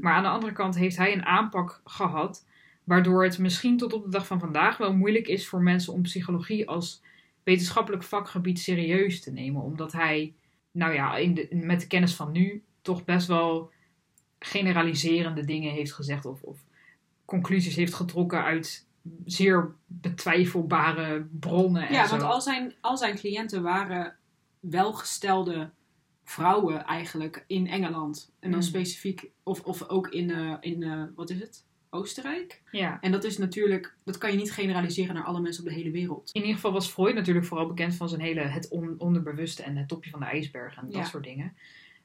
Maar 0.00 0.14
aan 0.14 0.22
de 0.22 0.28
andere 0.28 0.52
kant 0.52 0.76
heeft 0.78 0.96
hij 0.96 1.12
een 1.12 1.24
aanpak 1.24 1.80
gehad. 1.84 2.46
Waardoor 2.84 3.24
het 3.24 3.38
misschien 3.38 3.76
tot 3.76 3.92
op 3.92 4.04
de 4.04 4.10
dag 4.10 4.26
van 4.26 4.40
vandaag 4.40 4.76
wel 4.76 4.94
moeilijk 4.94 5.28
is 5.28 5.48
voor 5.48 5.62
mensen 5.62 5.92
om 5.92 6.02
psychologie 6.02 6.68
als 6.68 7.02
wetenschappelijk 7.42 8.02
vakgebied 8.02 8.58
serieus 8.58 9.20
te 9.20 9.32
nemen. 9.32 9.62
Omdat 9.62 9.92
hij, 9.92 10.34
nou 10.70 10.94
ja, 10.94 11.16
in 11.16 11.34
de, 11.34 11.48
met 11.50 11.80
de 11.80 11.86
kennis 11.86 12.14
van 12.14 12.32
nu, 12.32 12.62
toch 12.82 13.04
best 13.04 13.26
wel 13.26 13.70
generaliserende 14.38 15.44
dingen 15.44 15.72
heeft 15.72 15.92
gezegd. 15.92 16.24
Of, 16.24 16.42
of 16.42 16.64
conclusies 17.24 17.76
heeft 17.76 17.94
getrokken 17.94 18.44
uit 18.44 18.86
zeer 19.24 19.74
betwijfelbare 19.86 21.26
bronnen. 21.40 21.86
En 21.88 21.94
Ja, 21.94 22.04
zo. 22.06 22.10
want 22.16 22.22
al 22.32 22.40
zijn, 22.40 22.74
al 22.80 22.96
zijn 22.96 23.14
cliënten 23.16 23.62
waren 23.62 24.16
welgestelde 24.60 25.70
vrouwen 26.24 26.84
eigenlijk 26.84 27.44
in 27.46 27.66
Engeland. 27.66 28.32
En 28.40 28.50
dan 28.50 28.60
Mm. 28.60 28.66
specifiek, 28.66 29.30
of, 29.42 29.60
of 29.60 29.88
ook 29.88 30.08
in, 30.08 30.30
eh, 30.30 30.54
in 30.60 30.82
eh, 30.82 31.02
wat 31.14 31.30
is 31.30 31.40
het? 31.40 31.64
Oostenrijk. 31.90 32.62
Ja. 32.70 33.00
En 33.00 33.12
dat 33.12 33.24
is 33.24 33.38
natuurlijk, 33.38 33.94
dat 34.04 34.18
kan 34.18 34.30
je 34.30 34.36
niet 34.36 34.52
generaliseren 34.52 35.14
naar 35.14 35.24
alle 35.24 35.40
mensen 35.40 35.62
op 35.64 35.68
de 35.68 35.74
hele 35.74 35.90
wereld. 35.90 36.30
In 36.32 36.40
ieder 36.40 36.54
geval 36.54 36.72
was 36.72 36.88
Freud 36.90 37.14
natuurlijk 37.14 37.46
vooral 37.46 37.66
bekend 37.66 37.94
van 37.94 38.08
zijn 38.08 38.20
hele 38.20 38.40
het 38.40 38.68
on- 38.68 38.94
onderbewuste 38.98 39.62
en 39.62 39.76
het 39.76 39.88
topje 39.88 40.10
van 40.10 40.20
de 40.20 40.26
ijsberg 40.26 40.76
en 40.76 40.84
dat 40.84 40.94
Ja. 40.94 41.04
soort 41.04 41.24
dingen. 41.24 41.56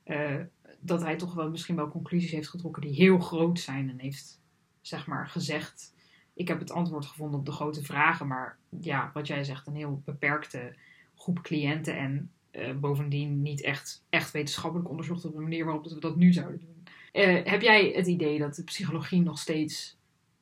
Eh, 0.03 0.35
dat 0.79 1.01
hij 1.01 1.15
toch 1.15 1.33
wel 1.33 1.49
misschien 1.49 1.75
wel 1.75 1.89
conclusies 1.89 2.31
heeft 2.31 2.49
getrokken 2.49 2.81
die 2.81 2.93
heel 2.93 3.19
groot 3.19 3.59
zijn 3.59 3.89
en 3.89 3.99
heeft 3.99 4.41
zeg 4.81 5.07
maar 5.07 5.27
gezegd. 5.27 5.93
Ik 6.33 6.47
heb 6.47 6.59
het 6.59 6.71
antwoord 6.71 7.05
gevonden 7.05 7.39
op 7.39 7.45
de 7.45 7.51
grote 7.51 7.83
vragen, 7.83 8.27
maar 8.27 8.57
ja, 8.79 9.11
wat 9.13 9.27
jij 9.27 9.43
zegt, 9.43 9.67
een 9.67 9.75
heel 9.75 10.01
beperkte 10.05 10.75
groep 11.15 11.41
cliënten 11.41 11.97
en 11.97 12.31
eh, 12.51 12.75
bovendien 12.75 13.41
niet 13.41 13.61
echt, 13.61 14.05
echt 14.09 14.31
wetenschappelijk 14.31 14.89
onderzocht 14.89 15.25
op 15.25 15.33
de 15.33 15.39
manier 15.39 15.65
waarop 15.65 15.83
we 15.83 15.99
dat 15.99 16.15
nu 16.15 16.33
zouden 16.33 16.59
doen. 16.59 16.83
Eh, 17.11 17.51
heb 17.51 17.61
jij 17.61 17.91
het 17.95 18.07
idee 18.07 18.39
dat 18.39 18.55
de 18.55 18.63
psychologie 18.63 19.21
nog 19.21 19.39
steeds 19.39 19.97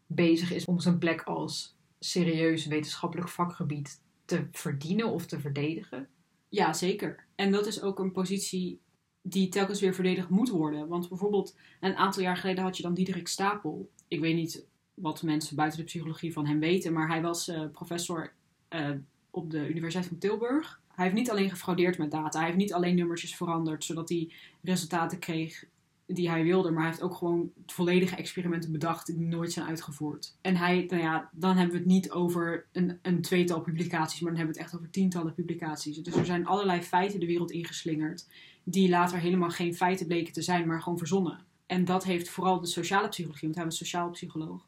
bezig 0.08 0.52
is 0.52 0.66
om 0.66 0.80
zijn 0.80 0.98
plek 0.98 1.22
als 1.22 1.76
serieus 2.00 2.66
wetenschappelijk 2.66 3.30
vakgebied 3.30 4.02
te 4.26 4.48
verdienen 4.52 5.10
of 5.10 5.26
te 5.26 5.40
verdedigen? 5.40 6.08
Ja, 6.50 6.74
zeker. 6.74 7.26
En 7.36 7.52
dat 7.52 7.66
is 7.66 7.82
ook 7.82 8.00
een 8.00 8.12
positie 8.12 8.80
die 9.28 9.50
telkens 9.50 9.80
weer 9.80 9.94
verdedigd 9.94 10.30
moet 10.30 10.50
worden. 10.50 10.88
Want 10.88 11.10
bijvoorbeeld 11.10 11.56
een 11.80 11.96
aantal 11.96 12.24
jaar 12.24 12.38
geleden 12.38 12.64
had 12.64 12.78
je 12.78 12.84
dan 12.84 12.94
Diederik 12.94 13.28
Stapel. 13.28 13.90
Ik 14.08 14.20
weet 14.20 14.36
niet 14.36 14.66
wat 14.94 15.24
mensen 15.24 15.56
buiten 15.56 15.80
de 15.80 15.86
psychologie 15.86 16.34
van 16.34 16.46
hem 16.46 16.60
weten, 16.60 16.94
maar 16.94 17.08
hij 17.08 17.22
was 17.22 17.48
eh, 17.48 17.62
professor 17.72 18.34
eh, 18.68 18.90
op 19.30 19.52
de 19.52 19.70
Universiteit 19.70 20.08
van 20.08 20.18
Tilburg. 20.18 20.82
Hij 20.88 21.06
heeft 21.06 21.18
niet 21.18 21.32
alleen 21.32 21.50
gefraudeerd 21.50 21.98
met 21.98 22.12
data, 22.12 22.38
hij 22.38 22.48
heeft 22.48 22.60
niet 22.60 22.74
alleen 22.74 22.96
nummertjes 22.96 23.36
veranderd 23.36 23.84
zodat 23.84 24.10
hij 24.10 24.32
resultaten 24.62 25.20
kreeg 25.20 25.66
die 26.08 26.30
hij 26.30 26.44
wilde, 26.44 26.72
maar 26.72 26.82
hij 26.82 26.92
heeft 26.92 27.02
ook 27.02 27.16
gewoon 27.16 27.52
volledige 27.66 28.16
experimenten 28.16 28.72
bedacht 28.72 29.06
die 29.06 29.20
nooit 29.20 29.52
zijn 29.52 29.68
uitgevoerd. 29.68 30.38
En 30.42 30.56
hij, 30.56 30.86
nou 30.90 31.02
ja, 31.02 31.30
dan 31.34 31.56
hebben 31.56 31.74
we 31.74 31.82
het 31.82 31.88
niet 31.88 32.12
over 32.12 32.66
een, 32.72 33.00
een 33.02 33.22
tweetal 33.22 33.62
publicaties, 33.62 34.20
maar 34.20 34.30
dan 34.30 34.40
hebben 34.40 34.56
we 34.56 34.62
het 34.62 34.72
echt 34.72 34.80
over 34.82 34.94
tientallen 34.94 35.34
publicaties. 35.34 35.98
Dus 35.98 36.16
er 36.16 36.26
zijn 36.26 36.46
allerlei 36.46 36.82
feiten 36.82 37.20
de 37.20 37.26
wereld 37.26 37.52
ingeslingerd, 37.52 38.28
die 38.68 38.90
later 38.90 39.20
helemaal 39.20 39.50
geen 39.50 39.76
feiten 39.76 40.08
bleken 40.08 40.34
te 40.34 40.42
zijn, 40.42 40.68
maar 40.68 40.82
gewoon 40.82 40.98
verzonnen. 40.98 41.46
En 41.66 41.86
dat 41.86 42.04
heeft 42.04 42.30
vooral 42.30 42.60
de 42.60 42.68
sociale 42.68 43.08
psychologie, 43.08 43.44
want 43.44 43.56
hij 43.56 43.66
was 43.66 43.78
sociaal 43.78 44.10
psycholoog, 44.10 44.66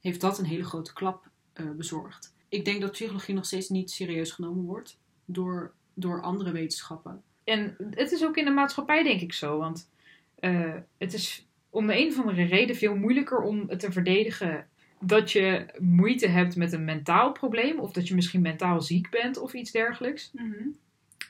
heeft 0.00 0.20
dat 0.20 0.38
een 0.38 0.44
hele 0.44 0.64
grote 0.64 0.92
klap 0.92 1.30
eh, 1.52 1.70
bezorgd. 1.70 2.34
Ik 2.48 2.64
denk 2.64 2.80
dat 2.80 2.90
psychologie 2.90 3.34
nog 3.34 3.46
steeds 3.46 3.68
niet 3.68 3.90
serieus 3.90 4.30
genomen 4.30 4.64
wordt 4.64 4.98
door, 5.24 5.74
door 5.94 6.22
andere 6.22 6.52
wetenschappen. 6.52 7.22
En 7.44 7.76
het 7.90 8.12
is 8.12 8.24
ook 8.24 8.36
in 8.36 8.44
de 8.44 8.50
maatschappij 8.50 9.02
denk 9.02 9.20
ik 9.20 9.32
zo, 9.32 9.58
want 9.58 9.90
eh, 10.34 10.74
het 10.98 11.12
is 11.12 11.46
om 11.70 11.86
de 11.86 11.98
een 11.98 12.08
of 12.08 12.18
andere 12.18 12.44
reden 12.44 12.76
veel 12.76 12.96
moeilijker 12.96 13.40
om 13.40 13.64
het 13.68 13.80
te 13.80 13.92
verdedigen 13.92 14.66
dat 15.00 15.32
je 15.32 15.66
moeite 15.78 16.28
hebt 16.28 16.56
met 16.56 16.72
een 16.72 16.84
mentaal 16.84 17.32
probleem 17.32 17.78
of 17.78 17.92
dat 17.92 18.08
je 18.08 18.14
misschien 18.14 18.40
mentaal 18.40 18.82
ziek 18.82 19.10
bent 19.10 19.38
of 19.38 19.54
iets 19.54 19.70
dergelijks. 19.70 20.30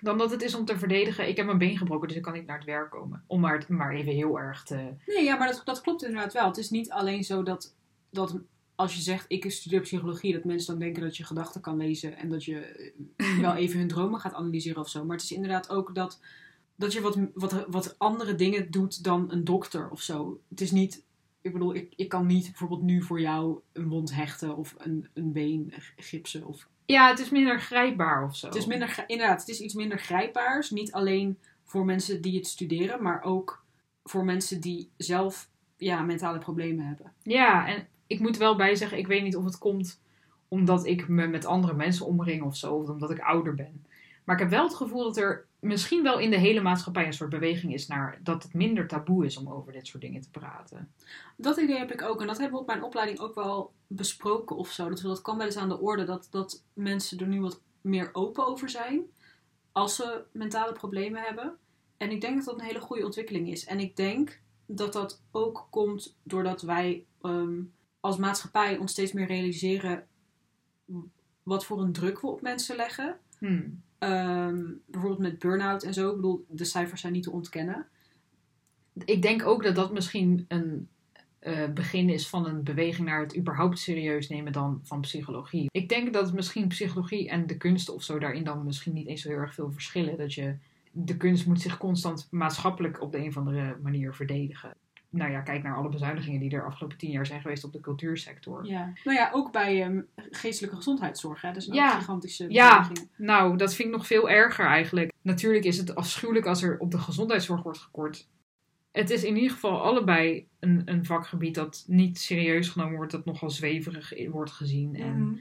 Dan 0.01 0.19
dat 0.19 0.31
het 0.31 0.43
is 0.43 0.55
om 0.55 0.65
te 0.65 0.79
verdedigen, 0.79 1.29
ik 1.29 1.37
heb 1.37 1.47
mijn 1.47 1.59
been 1.59 1.79
gebroken, 1.79 2.09
dus 2.09 2.17
ik 2.17 2.23
kan 2.23 2.33
niet 2.33 2.47
naar 2.47 2.57
het 2.57 2.67
werk 2.67 2.91
komen. 2.91 3.25
Om 3.27 3.41
maar, 3.41 3.65
maar 3.69 3.95
even 3.95 4.13
heel 4.13 4.39
erg 4.39 4.63
te... 4.63 4.75
Nee, 5.07 5.25
ja, 5.25 5.37
maar 5.37 5.49
dat, 5.49 5.63
dat 5.65 5.81
klopt 5.81 6.05
inderdaad 6.05 6.33
wel. 6.33 6.47
Het 6.47 6.57
is 6.57 6.71
niet 6.71 6.91
alleen 6.91 7.25
zo 7.25 7.43
dat, 7.43 7.75
dat 8.11 8.41
als 8.77 8.95
je 8.95 9.01
zegt 9.01 9.25
ik 9.29 9.51
studeer 9.51 9.81
psychologie, 9.81 10.33
dat 10.33 10.45
mensen 10.45 10.71
dan 10.71 10.79
denken 10.79 11.03
dat 11.03 11.17
je 11.17 11.25
gedachten 11.25 11.61
kan 11.61 11.77
lezen 11.77 12.17
en 12.17 12.29
dat 12.29 12.45
je 12.45 12.61
eh, 13.17 13.39
wel 13.41 13.55
even 13.63 13.79
hun 13.79 13.89
dromen 13.89 14.21
gaat 14.21 14.35
analyseren 14.35 14.81
of 14.81 14.89
zo. 14.89 15.05
Maar 15.05 15.17
het 15.17 15.25
is 15.25 15.33
inderdaad 15.33 15.69
ook 15.71 15.95
dat, 15.95 16.21
dat 16.75 16.93
je 16.93 17.01
wat, 17.01 17.19
wat, 17.35 17.67
wat 17.69 17.99
andere 17.99 18.35
dingen 18.35 18.71
doet 18.71 19.05
dan 19.05 19.33
een 19.33 19.45
dokter 19.45 19.91
of 19.91 20.01
zo. 20.01 20.41
Het 20.49 20.61
is 20.61 20.71
niet, 20.71 21.05
ik 21.41 21.53
bedoel, 21.53 21.75
ik, 21.75 21.93
ik 21.97 22.09
kan 22.09 22.27
niet 22.27 22.45
bijvoorbeeld 22.45 22.83
nu 22.83 23.03
voor 23.03 23.21
jou 23.21 23.61
een 23.73 23.89
wond 23.89 24.15
hechten 24.15 24.57
of 24.57 24.75
een, 24.79 25.09
een 25.13 25.33
been 25.33 25.73
gipsen. 25.97 26.47
Of, 26.47 26.69
Ja, 26.87 27.09
het 27.09 27.19
is 27.19 27.31
minder 27.31 27.61
grijpbaar 27.61 28.25
of 28.25 28.37
zo. 28.37 28.47
het 28.47 28.57
is 28.57 28.67
minder, 28.67 29.05
inderdaad, 29.07 29.41
het 29.41 29.49
is 29.49 29.61
iets 29.61 29.75
minder 29.75 29.99
grijpbaars. 29.99 30.71
Niet 30.71 30.93
alleen 30.93 31.39
voor 31.65 31.85
mensen 31.85 32.21
die 32.21 32.37
het 32.37 32.47
studeren, 32.47 33.03
maar 33.03 33.23
ook 33.23 33.65
voor 34.05 34.25
mensen 34.25 34.61
die 34.61 34.91
zelf 34.97 35.49
ja, 35.77 36.03
mentale 36.03 36.39
problemen 36.39 36.87
hebben. 36.87 37.13
Ja, 37.23 37.69
en 37.69 37.87
ik 38.07 38.21
moet 38.21 38.37
wel 38.37 38.57
bij 38.57 38.75
zeggen, 38.75 38.99
ik 38.99 39.07
weet 39.07 39.23
niet 39.23 39.37
of 39.37 39.45
het 39.45 39.59
komt 39.59 40.01
omdat 40.49 40.87
ik 40.87 41.09
me 41.09 41.27
met 41.27 41.45
andere 41.45 41.75
mensen 41.75 42.07
omring 42.07 42.43
of 42.43 42.57
zo, 42.57 42.75
of 42.75 42.89
omdat 42.89 43.11
ik 43.11 43.19
ouder 43.19 43.55
ben. 43.55 43.87
Maar 44.25 44.35
ik 44.35 44.43
heb 44.43 44.51
wel 44.51 44.65
het 44.65 44.75
gevoel 44.75 45.03
dat 45.03 45.17
er 45.17 45.46
misschien 45.61 46.03
wel 46.03 46.19
in 46.19 46.31
de 46.31 46.39
hele 46.39 46.61
maatschappij 46.61 47.07
een 47.07 47.13
soort 47.13 47.31
beweging 47.31 47.73
is 47.75 47.87
naar 47.87 48.21
dat 48.23 48.43
het 48.43 48.55
minder 48.55 48.87
taboe 48.87 49.25
is 49.25 49.37
om 49.37 49.49
over 49.49 49.73
dit 49.73 49.87
soort 49.87 50.03
dingen 50.03 50.21
te 50.21 50.31
praten. 50.31 50.93
Dat 51.37 51.57
idee 51.57 51.79
heb 51.79 51.93
ik 51.93 52.03
ook. 52.03 52.21
En 52.21 52.27
dat 52.27 52.39
hebben 52.39 52.55
we 52.55 52.61
op 52.61 52.67
mijn 52.67 52.83
opleiding 52.83 53.19
ook 53.19 53.35
wel 53.35 53.73
besproken 53.87 54.57
of 54.57 54.71
zo. 54.71 54.89
Dat, 54.89 55.01
dat 55.01 55.23
kwam 55.23 55.37
wel 55.37 55.47
eens 55.47 55.57
aan 55.57 55.69
de 55.69 55.81
orde 55.81 56.05
dat, 56.05 56.29
dat 56.31 56.65
mensen 56.73 57.19
er 57.19 57.27
nu 57.27 57.41
wat 57.41 57.61
meer 57.81 58.11
open 58.13 58.47
over 58.47 58.69
zijn. 58.69 59.03
Als 59.73 59.97
ze 59.97 60.25
mentale 60.33 60.73
problemen 60.73 61.23
hebben. 61.23 61.57
En 61.97 62.11
ik 62.11 62.21
denk 62.21 62.37
dat 62.37 62.45
dat 62.45 62.59
een 62.59 62.67
hele 62.67 62.81
goede 62.81 63.05
ontwikkeling 63.05 63.51
is. 63.51 63.65
En 63.67 63.81
ik 63.81 63.97
denk 63.97 64.41
dat 64.67 64.93
dat 64.93 65.23
ook 65.31 65.67
komt 65.71 66.17
doordat 66.23 66.63
wij 66.63 67.05
ehm, 67.23 67.63
als 68.01 68.17
maatschappij 68.17 68.77
ons 68.77 68.91
steeds 68.91 69.13
meer 69.13 69.27
realiseren 69.27 70.07
wat 71.43 71.65
voor 71.65 71.81
een 71.81 71.93
druk 71.93 72.21
we 72.21 72.27
op 72.27 72.41
mensen 72.41 72.77
leggen. 72.77 73.19
Hmm. 73.39 73.83
Ehm, 73.99 74.63
bijvoorbeeld 74.87 75.23
met 75.23 75.39
burn-out 75.39 75.83
en 75.83 75.95
zo. 75.95 76.11
Ik 76.11 76.17
bedoel, 76.17 76.45
de 76.49 76.65
cijfers 76.65 77.01
zijn 77.01 77.13
niet 77.13 77.23
te 77.23 77.31
ontkennen. 77.31 77.87
Ik 79.05 79.23
denk 79.23 79.47
ook 79.47 79.63
dat 79.63 79.75
dat 79.75 79.93
misschien 79.93 80.45
een 80.49 80.89
eh, 81.39 81.73
begin 81.73 82.09
is 82.09 82.29
van 82.29 82.47
een 82.47 82.63
beweging 82.63 83.09
naar 83.09 83.21
het 83.21 83.37
überhaupt 83.37 83.79
serieus 83.79 84.29
nemen 84.29 84.53
dan 84.53 84.81
van 84.83 85.01
psychologie. 85.01 85.69
Ik 85.71 85.89
denk 85.89 86.13
dat 86.13 86.33
misschien 86.33 86.69
psychologie 86.69 87.29
en 87.29 87.47
de 87.47 87.57
kunsten 87.57 87.95
of 87.95 88.03
zo 88.03 88.19
daarin 88.19 88.45
dan 88.45 88.65
misschien 88.65 88.93
niet 88.93 89.07
eens 89.07 89.23
zo 89.23 89.29
heel 89.29 89.39
erg 89.39 89.55
veel 89.55 89.73
verschillen. 89.73 90.19
Dat 90.19 90.35
je, 90.35 90.57
de 90.93 91.17
kunst 91.17 91.47
moet 91.47 91.61
zich 91.61 91.77
constant 91.77 92.29
maatschappelijk 92.31 93.03
op 93.03 93.13
de 93.13 93.19
een 93.19 93.29
of 93.29 93.37
andere 93.37 93.77
manier 93.83 94.15
verdedigen. 94.15 94.75
Nou 95.11 95.31
ja, 95.31 95.41
kijk 95.41 95.63
naar 95.63 95.77
alle 95.77 95.89
bezuinigingen 95.89 96.41
die 96.41 96.51
er 96.51 96.67
afgelopen 96.67 96.99
tien 96.99 97.11
jaar 97.11 97.27
zijn 97.27 97.41
geweest 97.41 97.65
op 97.65 97.73
de 97.73 97.81
cultuursector. 97.81 98.67
Ja. 98.67 98.93
Nou 99.05 99.17
ja, 99.17 99.31
ook 99.33 99.53
bij 99.53 99.83
ehm, 99.83 100.01
geestelijke 100.31 100.77
gezondheidszorg. 100.77 101.41
Hè? 101.41 101.49
Dat 101.49 101.63
is 101.63 101.69
een 101.69 101.75
Ja. 101.75 101.99
gigantische 101.99 102.47
Ja. 102.53 102.91
Nou, 103.17 103.57
dat 103.57 103.75
vind 103.75 103.89
ik 103.89 103.95
nog 103.95 104.07
veel 104.07 104.31
erger 104.31 104.67
eigenlijk. 104.67 105.13
Natuurlijk 105.23 105.65
is 105.65 105.77
het 105.79 105.95
afschuwelijk 105.95 106.47
als 106.47 106.63
er 106.63 106.79
op 106.79 106.91
de 106.91 106.99
gezondheidszorg 106.99 107.63
wordt 107.63 107.79
gekort. 107.79 108.29
Het 108.93 109.11
is 109.11 109.25
in 109.25 109.35
ieder 109.37 109.51
geval 109.51 109.83
allebei 109.83 110.49
een, 110.61 110.83
een 110.85 111.05
vakgebied 111.05 111.55
dat 111.55 111.85
niet 111.87 112.19
serieus 112.19 112.69
genomen 112.69 112.97
wordt, 112.97 113.13
dat 113.13 113.25
nogal 113.25 113.51
zweverig 113.51 114.13
wordt 114.31 114.51
gezien. 114.51 114.95
En 114.97 115.21
Mhm. 115.23 115.37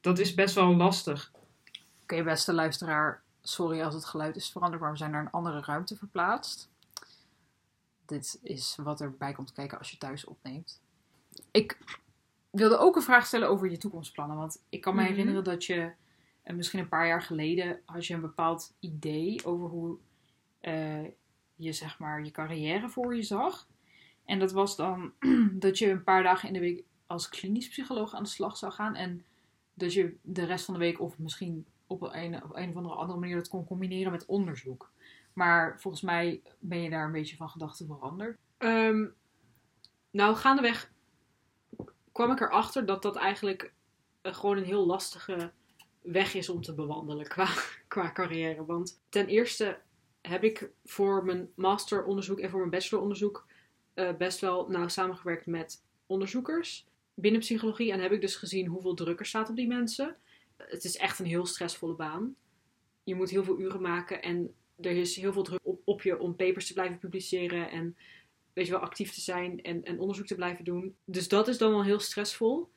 dat 0.00 0.18
is 0.18 0.34
best 0.34 0.54
wel 0.54 0.76
lastig. 0.76 1.32
Oké, 2.02 2.22
beste 2.22 2.52
luisteraar, 2.52 3.22
sorry 3.42 3.80
als 3.82 3.94
het 3.94 4.04
geluid 4.04 4.36
is 4.36 4.50
veranderd, 4.50 4.82
maar 4.82 4.90
we 4.92 4.96
zijn 4.96 5.10
naar 5.10 5.20
een 5.20 5.30
andere 5.30 5.60
ruimte 5.60 5.96
verplaatst. 5.96 6.70
Dit 8.06 8.38
is 8.42 8.76
wat 8.82 9.00
erbij 9.00 9.32
komt 9.32 9.52
kijken 9.52 9.78
als 9.78 9.90
je 9.90 9.98
thuis 9.98 10.24
opneemt. 10.24 10.80
Ik 11.50 11.78
wilde 12.50 12.78
ook 12.78 12.96
een 12.96 13.02
vraag 13.02 13.26
stellen 13.26 13.48
over 13.48 13.70
je 13.70 13.76
toekomstplannen. 13.76 14.36
Want 14.36 14.62
ik 14.68 14.80
kan 14.80 14.94
me 14.94 15.00
Mhm. 15.00 15.10
herinneren 15.10 15.44
dat 15.44 15.64
je, 15.64 15.92
eh, 16.42 16.56
misschien 16.56 16.80
een 16.80 16.88
paar 16.88 17.06
jaar 17.06 17.22
geleden, 17.22 17.80
had 17.84 18.06
je 18.06 18.14
een 18.14 18.20
bepaald 18.20 18.74
idee 18.80 19.44
over 19.44 19.68
hoe 19.68 19.98
eh, 20.60 21.04
je 21.54 21.72
zeg 21.72 21.98
maar 21.98 22.24
je 22.24 22.30
carrière 22.30 22.88
voor 22.88 23.16
je 23.16 23.22
zag. 23.22 23.68
En 24.24 24.38
dat 24.38 24.52
was 24.52 24.76
dan 24.76 25.12
dat 25.52 25.78
je 25.78 25.90
een 25.90 26.04
paar 26.04 26.22
dagen 26.22 26.48
in 26.48 26.54
de 26.54 26.60
week 26.60 26.84
als 27.06 27.28
klinisch 27.28 27.68
psycholoog 27.68 28.14
aan 28.14 28.22
de 28.22 28.28
slag 28.28 28.56
zou 28.56 28.72
gaan. 28.72 28.94
En 28.94 29.24
dat 29.74 29.92
je 29.92 30.16
de 30.22 30.44
rest 30.44 30.64
van 30.64 30.74
de 30.74 30.80
week 30.80 31.00
of 31.00 31.18
misschien 31.18 31.66
op 31.86 32.02
een, 32.02 32.44
op 32.44 32.56
een 32.56 32.68
of 32.70 32.76
andere, 32.76 32.94
andere 32.94 33.18
manier 33.18 33.36
dat 33.36 33.48
kon 33.48 33.64
combineren 33.66 34.12
met 34.12 34.26
onderzoek. 34.26 34.91
Maar 35.32 35.80
volgens 35.80 36.02
mij 36.02 36.42
ben 36.58 36.82
je 36.82 36.90
daar 36.90 37.04
een 37.04 37.12
beetje 37.12 37.36
van 37.36 37.48
gedachten 37.48 37.86
veranderd. 37.86 38.38
Ehm, 38.58 39.06
nou, 40.10 40.36
gaandeweg 40.36 40.92
kwam 42.12 42.30
ik 42.30 42.40
erachter 42.40 42.86
dat 42.86 43.02
dat 43.02 43.16
eigenlijk 43.16 43.72
eh, 44.20 44.34
gewoon 44.34 44.56
een 44.56 44.64
heel 44.64 44.86
lastige 44.86 45.52
weg 46.00 46.34
is 46.34 46.48
om 46.48 46.62
te 46.62 46.74
bewandelen 46.74 47.28
qua, 47.28 47.48
qua 47.88 48.12
carrière. 48.12 48.64
Want 48.64 49.00
ten 49.08 49.26
eerste 49.26 49.78
heb 50.20 50.44
ik 50.44 50.70
voor 50.84 51.24
mijn 51.24 51.50
masteronderzoek 51.54 52.38
en 52.38 52.50
voor 52.50 52.58
mijn 52.58 52.70
bacheloronderzoek 52.70 53.46
eh, 53.94 54.16
best 54.16 54.40
wel 54.40 54.68
nauw 54.68 54.88
samengewerkt 54.88 55.46
met 55.46 55.84
onderzoekers 56.06 56.86
binnen 57.14 57.40
psychologie. 57.40 57.92
En 57.92 58.00
heb 58.00 58.12
ik 58.12 58.20
dus 58.20 58.36
gezien 58.36 58.66
hoeveel 58.66 58.94
druk 58.94 59.20
er 59.20 59.26
staat 59.26 59.48
op 59.48 59.56
die 59.56 59.66
mensen. 59.66 60.16
Het 60.56 60.84
is 60.84 60.96
echt 60.96 61.18
een 61.18 61.26
heel 61.26 61.46
stressvolle 61.46 61.94
baan. 61.94 62.34
Je 63.04 63.14
moet 63.14 63.30
heel 63.30 63.44
veel 63.44 63.60
uren 63.60 63.82
maken 63.82 64.22
en 64.22 64.54
er 64.80 64.96
is 64.96 65.16
heel 65.16 65.32
veel 65.32 65.42
druk 65.42 65.60
op, 65.84 66.02
je 66.02 66.18
om 66.18 66.36
papers 66.36 66.66
te 66.66 66.72
blijven 66.72 66.98
publiceren 66.98 67.70
en 67.70 67.96
weet 68.52 68.66
je 68.66 68.72
wel, 68.72 68.80
actief 68.80 69.12
te 69.12 69.20
zijn 69.20 69.62
en, 69.62 69.84
en 69.84 69.98
onderzoek 69.98 70.26
te 70.26 70.34
blijven 70.34 70.64
doen. 70.64 70.96
Dus 71.04 71.28
dat 71.28 71.48
is 71.48 71.58
dan 71.58 71.70
wel 71.70 71.84
heel 71.84 72.00
stressvol. 72.00 72.70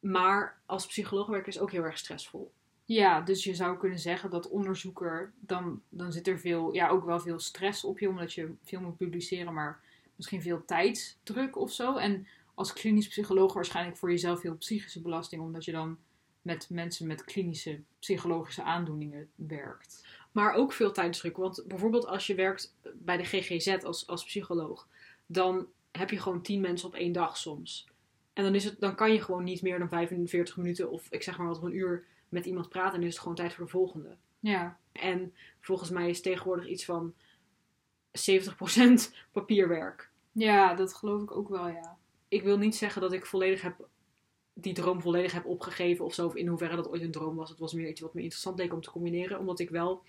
Maar 0.00 0.60
als 0.66 0.86
psycholoog 0.86 1.26
werken 1.26 1.52
is 1.52 1.58
ook 1.58 1.70
heel 1.70 1.82
erg 1.82 1.98
stressvol. 1.98 2.52
Ja, 2.84 3.20
dus 3.20 3.44
je 3.44 3.54
zou 3.54 3.78
kunnen 3.78 3.98
zeggen 3.98 4.30
dat 4.30 4.48
onderzoeker, 4.48 5.32
dan, 5.40 5.82
dan 5.88 6.12
zit 6.12 6.28
er 6.28 6.38
veel, 6.38 6.74
ja, 6.74 6.88
ook 6.88 7.04
wel 7.04 7.20
veel 7.20 7.38
stress 7.38 7.84
op 7.84 7.98
je, 7.98 8.08
omdat 8.08 8.32
je 8.32 8.54
veel 8.62 8.80
moet 8.80 8.96
publiceren, 8.96 9.54
maar 9.54 9.80
misschien 10.16 10.42
veel 10.42 10.64
tijdsdruk 10.64 11.56
of 11.56 11.72
zo. 11.72 11.96
En 11.96 12.26
als 12.54 12.72
klinisch 12.72 13.08
psycholoog 13.08 13.52
waarschijnlijk 13.52 13.96
voor 13.96 14.10
jezelf 14.10 14.40
veel 14.40 14.56
psychische 14.56 15.02
belasting, 15.02 15.42
omdat 15.42 15.64
je 15.64 15.72
dan 15.72 15.98
met 16.42 16.70
mensen 16.70 17.06
met 17.06 17.24
klinische 17.24 17.80
psychologische 17.98 18.62
aandoeningen 18.62 19.28
werkt. 19.34 20.06
Maar 20.36 20.54
ook 20.54 20.72
veel 20.72 20.92
tijdsdruk. 20.92 21.36
Want 21.36 21.64
bijvoorbeeld 21.66 22.06
als 22.06 22.26
je 22.26 22.34
werkt 22.34 22.74
bij 22.94 23.16
de 23.16 23.24
GGZ 23.24 23.76
als, 23.84 24.06
als 24.06 24.24
psycholoog, 24.24 24.88
dan 25.26 25.66
heb 25.90 26.10
je 26.10 26.20
gewoon 26.20 26.42
10 26.42 26.60
mensen 26.60 26.88
op 26.88 26.94
één 26.94 27.12
dag 27.12 27.36
soms. 27.36 27.88
En 28.32 28.44
dan, 28.44 28.54
is 28.54 28.64
het, 28.64 28.80
dan 28.80 28.94
kan 28.94 29.12
je 29.12 29.22
gewoon 29.22 29.44
niet 29.44 29.62
meer 29.62 29.78
dan 29.78 29.88
45 29.88 30.56
minuten 30.56 30.90
of 30.90 31.06
ik 31.10 31.22
zeg 31.22 31.38
maar 31.38 31.46
wat, 31.46 31.62
een 31.62 31.76
uur 31.76 32.04
met 32.28 32.46
iemand 32.46 32.68
praten. 32.68 32.92
En 32.92 32.98
dan 32.98 33.08
is 33.08 33.12
het 33.12 33.22
gewoon 33.22 33.36
tijd 33.36 33.54
voor 33.54 33.64
de 33.64 33.70
volgende. 33.70 34.16
Ja, 34.40 34.78
En 34.92 35.34
volgens 35.60 35.90
mij 35.90 36.08
is 36.08 36.20
tegenwoordig 36.20 36.66
iets 36.66 36.84
van 36.84 37.14
70% 38.10 39.12
papierwerk. 39.32 40.10
ja 40.32 40.74
dat 40.74 40.94
geloof 40.94 41.22
ik 41.22 41.30
ook 41.30 41.48
wel, 41.48 41.68
ja. 41.68 41.96
ik 42.28 42.42
wil 42.42 42.58
niet 42.58 42.76
zeggen 42.76 43.00
dat 43.00 43.12
ik 43.12 43.26
volledig 43.26 43.62
heb 43.62 43.88
die 44.52 44.74
droom 44.74 45.00
volledig 45.00 45.32
heb 45.32 45.46
opgegeven 45.46 46.04
of 46.04 46.14
zo. 46.14 46.26
Of 46.26 46.34
in 46.34 46.46
hoeverre 46.46 46.76
dat 46.76 46.88
ooit 46.88 47.02
een 47.02 47.10
droom 47.10 47.36
was. 47.36 47.48
Het 47.48 47.58
was 47.58 47.72
meer 47.72 47.88
iets 47.88 48.00
wat 48.00 48.14
me 48.14 48.20
interessant 48.20 48.58
leek 48.58 48.72
om 48.72 48.80
te 48.80 48.90
combineren. 48.90 49.38
Omdat 49.38 49.58
ik 49.58 49.70
wel 49.70 50.02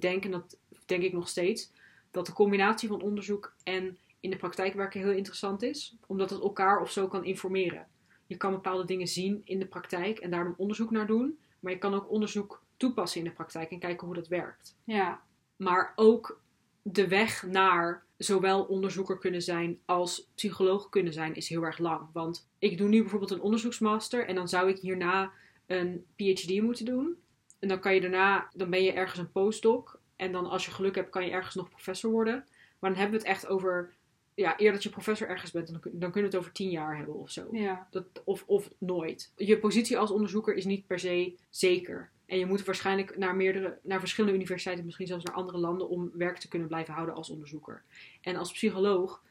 denk, 0.00 0.24
en 0.24 0.30
dat 0.30 0.58
denk 0.86 1.02
ik 1.02 1.12
nog 1.12 1.28
steeds, 1.28 1.72
dat 2.10 2.26
de 2.26 2.32
combinatie 2.32 2.88
van 2.88 3.02
onderzoek 3.02 3.54
en 3.62 3.98
in 4.20 4.30
de 4.30 4.36
praktijk 4.36 4.74
werken 4.74 5.00
heel 5.00 5.12
interessant 5.12 5.62
is. 5.62 5.96
Omdat 6.06 6.30
het 6.30 6.40
elkaar 6.40 6.80
of 6.80 6.90
zo 6.90 7.08
kan 7.08 7.24
informeren. 7.24 7.86
Je 8.26 8.36
kan 8.36 8.52
bepaalde 8.52 8.84
dingen 8.84 9.06
zien 9.06 9.42
in 9.44 9.58
de 9.58 9.66
praktijk 9.66 10.18
en 10.18 10.30
daar 10.30 10.54
onderzoek 10.56 10.90
naar 10.90 11.06
doen. 11.06 11.38
Maar 11.60 11.72
je 11.72 11.78
kan 11.78 11.94
ook 11.94 12.10
onderzoek 12.10 12.62
toepassen 12.76 13.20
in 13.20 13.26
de 13.26 13.32
praktijk 13.32 13.70
en 13.70 13.78
kijken 13.78 14.06
hoe 14.06 14.16
dat 14.16 14.28
werkt. 14.28 14.76
Ja, 14.84 15.22
Maar 15.56 15.92
ook 15.96 16.40
de 16.82 17.08
weg 17.08 17.42
naar 17.46 18.04
zowel 18.16 18.64
onderzoeker 18.64 19.18
kunnen 19.18 19.42
zijn 19.42 19.78
als 19.84 20.30
psycholoog 20.34 20.88
kunnen 20.88 21.12
zijn 21.12 21.34
is 21.34 21.48
heel 21.48 21.62
erg 21.62 21.78
lang. 21.78 22.08
Want 22.12 22.48
ik 22.58 22.78
doe 22.78 22.88
nu 22.88 23.00
bijvoorbeeld 23.00 23.30
een 23.30 23.40
onderzoeksmaster 23.40 24.26
en 24.26 24.34
dan 24.34 24.48
zou 24.48 24.68
ik 24.68 24.78
hierna 24.78 25.32
een 25.66 26.04
PhD 26.16 26.62
moeten 26.62 26.84
doen. 26.84 27.16
En 27.64 27.70
dan 27.70 27.80
kan 27.80 27.94
je 27.94 28.00
daarna, 28.00 28.48
dan 28.54 28.70
ben 28.70 28.82
je 28.82 28.92
ergens 28.92 29.18
een 29.18 29.32
postdoc. 29.32 29.98
En 30.16 30.32
dan 30.32 30.46
als 30.46 30.64
je 30.64 30.70
geluk 30.70 30.94
hebt, 30.94 31.10
kan 31.10 31.24
je 31.24 31.30
ergens 31.30 31.54
nog 31.54 31.68
professor 31.68 32.10
worden. 32.10 32.44
Maar 32.78 32.90
dan 32.90 32.98
hebben 33.00 33.20
we 33.20 33.26
het 33.26 33.36
echt 33.36 33.46
over, 33.46 33.92
ja, 34.34 34.60
eer 34.60 34.72
dat 34.72 34.82
je 34.82 34.88
professor 34.88 35.28
ergens 35.28 35.50
bent, 35.50 35.66
dan, 35.66 35.80
dan 35.82 36.10
kunnen 36.10 36.30
we 36.30 36.36
het 36.36 36.36
over 36.36 36.52
tien 36.52 36.70
jaar 36.70 36.96
hebben 36.96 37.14
of 37.14 37.30
zo. 37.30 37.48
ja. 37.52 37.88
Dat, 37.90 38.04
of, 38.24 38.44
of 38.46 38.70
nooit. 38.78 39.32
Je 39.36 39.58
positie 39.58 39.98
als 39.98 40.10
onderzoeker 40.10 40.54
is 40.54 40.64
niet 40.64 40.86
per 40.86 40.98
se 40.98 41.34
zeker. 41.50 42.10
En 42.26 42.38
je 42.38 42.46
moet 42.46 42.64
waarschijnlijk 42.64 43.16
naar, 43.18 43.36
meerdere, 43.36 43.78
naar 43.82 44.00
verschillende 44.00 44.36
universiteiten, 44.36 44.84
misschien 44.84 45.06
zelfs 45.06 45.24
naar 45.24 45.34
andere 45.34 45.58
landen, 45.58 45.88
om 45.88 46.10
werk 46.14 46.38
te 46.38 46.48
kunnen 46.48 46.68
blijven 46.68 46.94
houden 46.94 47.14
als 47.14 47.30
onderzoeker. 47.30 47.82
En 48.20 48.36
als 48.36 48.52
psycholoog, 48.52 49.22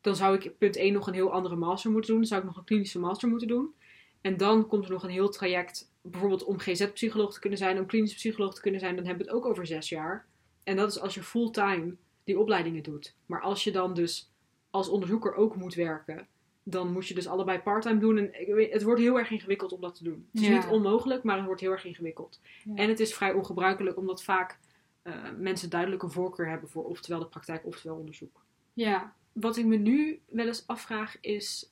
dan 0.00 0.16
zou 0.16 0.36
ik 0.36 0.58
punt 0.58 0.76
1 0.76 0.92
nog 0.92 1.06
een 1.06 1.14
heel 1.14 1.32
andere 1.32 1.56
master 1.56 1.90
moeten 1.90 2.10
doen. 2.10 2.20
Dan 2.20 2.28
zou 2.28 2.40
ik 2.40 2.46
nog 2.46 2.56
een 2.56 2.64
klinische 2.64 2.98
master 2.98 3.28
moeten 3.28 3.48
doen. 3.48 3.74
En 4.20 4.36
dan 4.36 4.66
komt 4.66 4.84
er 4.84 4.90
nog 4.90 5.02
een 5.02 5.10
heel 5.10 5.28
traject, 5.28 5.91
bijvoorbeeld 6.02 6.44
om 6.44 6.58
GZ-psycholoog 6.58 7.32
te 7.32 7.40
kunnen 7.40 7.58
zijn, 7.58 7.78
om 7.78 7.86
klinisch 7.86 8.14
psycholoog 8.14 8.54
te 8.54 8.60
kunnen 8.60 8.80
zijn, 8.80 8.96
dan 8.96 9.04
hebben 9.06 9.24
we 9.26 9.30
het 9.32 9.40
ook 9.40 9.50
over 9.50 9.66
zes 9.66 9.88
jaar. 9.88 10.26
En 10.64 10.76
dat 10.76 10.90
is 10.90 11.00
als 11.00 11.14
je 11.14 11.22
fulltime 11.22 11.94
die 12.24 12.38
opleidingen 12.38 12.82
doet. 12.82 13.14
Maar 13.26 13.40
als 13.40 13.64
je 13.64 13.72
dan 13.72 13.94
dus 13.94 14.30
als 14.70 14.88
onderzoeker 14.88 15.34
ook 15.34 15.56
moet 15.56 15.74
werken, 15.74 16.26
dan 16.62 16.92
moet 16.92 17.06
je 17.08 17.14
dus 17.14 17.26
allebei 17.26 17.58
parttime 17.58 17.98
doen. 18.00 18.18
En 18.18 18.30
het 18.70 18.82
wordt 18.82 19.00
heel 19.00 19.18
erg 19.18 19.30
ingewikkeld 19.30 19.72
om 19.72 19.80
dat 19.80 19.94
te 19.94 20.04
doen. 20.04 20.28
Het 20.32 20.42
is 20.42 20.48
Ja. 20.48 20.54
niet 20.54 20.66
onmogelijk, 20.66 21.22
maar 21.22 21.36
het 21.36 21.46
wordt 21.46 21.60
heel 21.60 21.70
erg 21.70 21.84
ingewikkeld. 21.84 22.40
Ja. 22.64 22.74
En 22.74 22.88
het 22.88 23.00
is 23.00 23.14
vrij 23.14 23.32
ongebruikelijk, 23.32 23.96
omdat 23.96 24.22
vaak 24.22 24.58
eh, 25.02 25.14
mensen 25.38 25.70
duidelijk 25.70 26.02
een 26.02 26.10
voorkeur 26.10 26.48
hebben 26.48 26.68
voor 26.68 26.84
oftewel 26.84 27.18
de 27.20 27.26
praktijk, 27.26 27.66
oftewel 27.66 27.96
onderzoek. 27.96 28.44
Ja, 28.72 29.14
Wat 29.32 29.56
ik 29.56 29.64
me 29.64 29.76
nu 29.76 30.20
wel 30.26 30.46
eens 30.46 30.66
afvraag 30.66 31.16
is, 31.20 31.70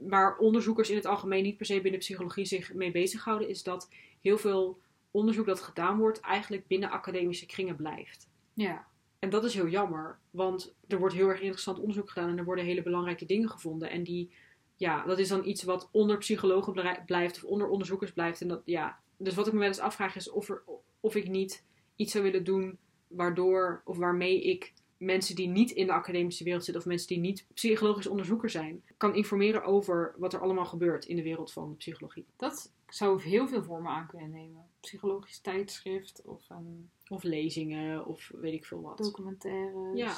waar 0.00 0.36
onderzoekers 0.38 0.90
in 0.90 0.96
het 0.96 1.06
algemeen 1.06 1.42
niet 1.42 1.56
per 1.56 1.66
se 1.66 1.80
binnen 1.80 2.00
psychologie 2.00 2.44
zich 2.44 2.74
mee 2.74 2.90
bezighouden, 2.90 3.48
is 3.48 3.62
dat 3.62 3.88
heel 4.20 4.38
veel 4.38 4.80
onderzoek 5.10 5.46
dat 5.46 5.60
gedaan 5.60 5.98
wordt 5.98 6.20
eigenlijk 6.20 6.66
binnen 6.66 6.90
academische 6.90 7.46
kringen 7.46 7.76
blijft. 7.76 8.28
ja. 8.54 8.90
En 9.18 9.30
dat 9.30 9.44
is 9.44 9.54
heel 9.54 9.68
jammer, 9.68 10.18
want 10.30 10.74
er 10.88 10.98
wordt 10.98 11.14
heel 11.14 11.28
erg 11.28 11.40
interessant 11.40 11.78
onderzoek 11.78 12.10
gedaan 12.10 12.28
en 12.28 12.38
er 12.38 12.44
worden 12.44 12.64
hele 12.64 12.82
belangrijke 12.82 13.26
dingen 13.26 13.48
gevonden. 13.50 13.90
En 13.90 14.02
die, 14.02 14.30
ja, 14.76 15.04
dat 15.04 15.18
is 15.18 15.28
dan 15.28 15.46
iets 15.46 15.62
wat 15.62 15.88
onder 15.92 16.18
psychologen 16.18 16.72
blij- 16.72 17.02
blijft 17.06 17.36
of 17.36 17.50
onder 17.50 17.68
onderzoekers 17.68 18.12
blijft. 18.12 18.40
En 18.40 18.48
dat, 18.48 18.62
ja. 18.64 18.98
Dus 19.16 19.34
wat 19.34 19.46
ik 19.46 19.52
me 19.52 19.58
wel 19.58 19.68
eens 19.68 19.78
afvraag 19.78 20.16
is 20.16 20.30
of, 20.30 20.48
er, 20.48 20.62
of 21.00 21.14
ik 21.14 21.28
niet 21.28 21.64
iets 21.96 22.12
zou 22.12 22.24
willen 22.24 22.44
doen 22.44 22.78
waardoor 23.08 23.82
of 23.84 23.96
waarmee 23.96 24.42
ik 24.42 24.72
mensen 25.02 25.34
die 25.34 25.48
niet 25.48 25.70
in 25.70 25.86
de 25.86 25.92
academische 25.92 26.44
wereld 26.44 26.64
zitten 26.64 26.82
of 26.82 26.88
mensen 26.88 27.08
die 27.08 27.18
niet 27.18 27.46
psychologisch 27.54 28.06
onderzoeker 28.06 28.50
zijn, 28.50 28.82
kan 28.96 29.14
informeren 29.14 29.64
over 29.64 30.14
wat 30.16 30.32
er 30.32 30.40
allemaal 30.40 30.64
gebeurt 30.64 31.04
in 31.04 31.16
de 31.16 31.22
wereld 31.22 31.52
van 31.52 31.68
de 31.70 31.76
psychologie. 31.76 32.26
Dat 32.36 32.72
zou 32.88 33.22
heel 33.22 33.48
veel 33.48 33.62
vormen 33.62 33.92
aan 33.92 34.06
kunnen 34.06 34.30
nemen. 34.30 34.66
Psychologisch 34.80 35.38
tijdschrift 35.38 36.22
of 36.24 36.50
een 36.50 36.90
Of 37.08 37.22
lezingen 37.22 38.06
of 38.06 38.30
weet 38.34 38.52
ik 38.52 38.64
veel 38.66 38.80
wat. 38.80 38.98
documentaires. 38.98 39.94
Ja. 39.94 40.16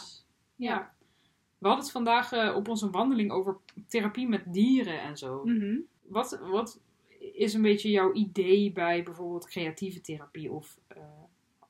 ja. 0.56 0.94
We 1.58 1.66
hadden 1.66 1.84
het 1.84 1.94
vandaag 1.94 2.32
eh, 2.32 2.56
op 2.56 2.68
onze 2.68 2.90
wandeling 2.90 3.30
over 3.30 3.56
therapie 3.88 4.28
met 4.28 4.42
dieren 4.46 5.00
en 5.02 5.16
zo. 5.16 5.44
Mhm. 5.44 5.78
Wat, 6.02 6.40
wat 6.50 6.80
is 7.32 7.54
een 7.54 7.62
beetje 7.62 7.90
jouw 7.90 8.12
idee 8.12 8.72
bij 8.72 9.02
bijvoorbeeld 9.02 9.46
creatieve 9.46 10.00
therapie 10.00 10.52
of 10.52 10.78
eh, 10.86 11.02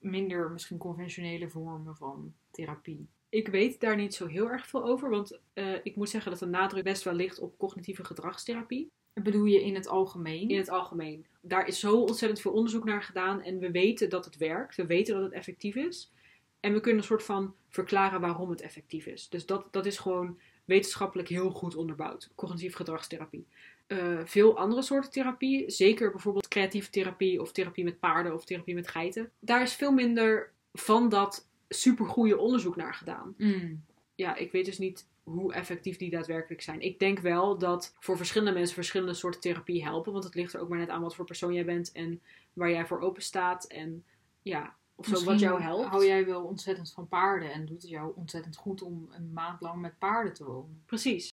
minder 0.05 0.51
misschien 0.51 0.79
conventionele 0.79 1.49
vormen 1.49 1.97
van 1.97 2.35
therapie? 2.51 3.09
Ik 3.29 3.49
weet 3.49 3.81
daar 3.81 3.97
niet 3.97 4.15
zo 4.15 4.27
heel 4.27 4.51
erg 4.51 4.67
veel 4.67 4.85
over, 4.85 5.11
want 5.11 5.41
eh, 5.53 5.75
ik 5.83 5.97
moet 5.97 6.11
zeggen 6.11 6.31
dat 6.31 6.41
de 6.41 6.47
nadruk 6.47 6.85
best 6.85 7.03
wel 7.03 7.15
ligt 7.15 7.39
op 7.39 7.59
cognitieve 7.59 8.05
gedragstherapie. 8.05 8.91
Bedoel 9.13 9.45
je 9.45 9.65
in 9.65 9.75
het 9.75 9.89
algemeen? 9.89 10.49
In 10.49 10.59
het 10.59 10.69
algemeen. 10.69 11.27
Daar 11.41 11.67
is 11.67 11.81
zo 11.81 12.01
ontzettend 12.01 12.41
veel 12.41 12.53
onderzoek 12.53 12.85
naar 12.85 13.03
gedaan 13.03 13.43
en 13.43 13.59
we 13.59 13.71
weten 13.71 14.11
dat 14.11 14.25
het 14.25 14.37
werkt. 14.37 14.77
We 14.77 14.87
weten 14.87 15.15
dat 15.15 15.23
het 15.23 15.33
effectief 15.33 15.75
is. 15.75 16.13
En 16.61 16.73
we 16.73 16.81
kunnen 16.81 17.01
een 17.01 17.07
soort 17.07 17.23
van 17.23 17.55
verklaren 17.69 18.21
waarom 18.21 18.51
het 18.51 18.61
effectief 18.61 19.07
is. 19.07 19.29
Dus 19.29 19.47
dat, 19.47 19.69
dat 19.71 19.87
is 19.87 19.99
gewoon 19.99 20.39
wetenschappelijk 20.65 21.29
heel 21.29 21.51
goed 21.51 21.77
onderbouwd. 21.77 22.31
Cognitieve 22.35 22.77
gedragstherapie. 22.77 23.47
Uh, 23.89 24.21
veel 24.25 24.59
andere 24.59 24.83
soorten 24.83 25.11
therapie, 25.11 25.71
zeker 25.71 26.11
bijvoorbeeld 26.11 26.49
creatieve 26.49 26.91
therapie 26.91 27.41
of 27.41 27.53
therapie 27.53 27.85
met 27.85 28.01
paarden 28.01 28.35
of 28.35 28.45
therapie 28.45 28.75
met 28.75 28.89
geiten. 28.89 29.31
Daar 29.39 29.63
is 29.63 29.75
veel 29.75 29.93
minder 29.93 30.53
van 30.73 31.09
dat 31.09 31.49
supergoeie 31.69 32.39
onderzoek 32.39 32.77
naar 32.77 32.95
gedaan. 32.95 33.35
Mm. 33.39 33.85
Ja, 34.15 34.37
ik 34.37 34.53
weet 34.53 34.65
dus 34.65 34.79
niet 34.79 35.09
hoe 35.23 35.53
effectief 35.53 35.97
die 35.97 36.11
daadwerkelijk 36.11 36.63
zijn. 36.63 36.81
Ik 36.81 36.99
denk 36.99 37.19
wel 37.19 37.59
dat 37.59 37.95
voor 37.99 38.17
verschillende 38.17 38.53
mensen 38.53 38.75
verschillende 38.75 39.15
soorten 39.15 39.41
therapie 39.41 39.85
helpen. 39.85 40.13
Want 40.13 40.25
het 40.25 40.35
ligt 40.35 40.53
er 40.53 40.61
ook 40.61 40.69
maar 40.69 40.79
net 40.79 40.89
aan 40.89 41.03
wat 41.03 41.15
voor 41.15 41.25
persoon 41.25 41.53
jij 41.53 41.65
bent 41.65 41.93
en 41.93 42.21
waar 42.53 42.71
jij 42.71 42.87
voor 42.87 43.01
open 43.01 43.23
staat. 43.23 43.65
En 43.67 44.05
ja, 44.43 44.77
of 44.95 45.07
zo 45.07 45.25
wat 45.25 45.41
jou 45.41 45.63
helpt. 45.63 45.89
hou 45.89 46.07
jij 46.07 46.27
wel 46.27 46.45
ontzettend 46.45 46.93
van 46.93 47.09
paarden 47.09 47.53
en 47.53 47.67
doet 47.67 47.83
het 47.83 47.91
jou 47.91 48.13
ontzettend 48.17 48.57
goed 48.57 48.83
om 48.83 49.09
een 49.11 49.33
maand 49.33 49.61
lang 49.61 49.81
met 49.81 49.99
paarden 49.99 50.35
te 50.35 50.45
wonen. 50.45 50.83
Precies. 50.87 51.33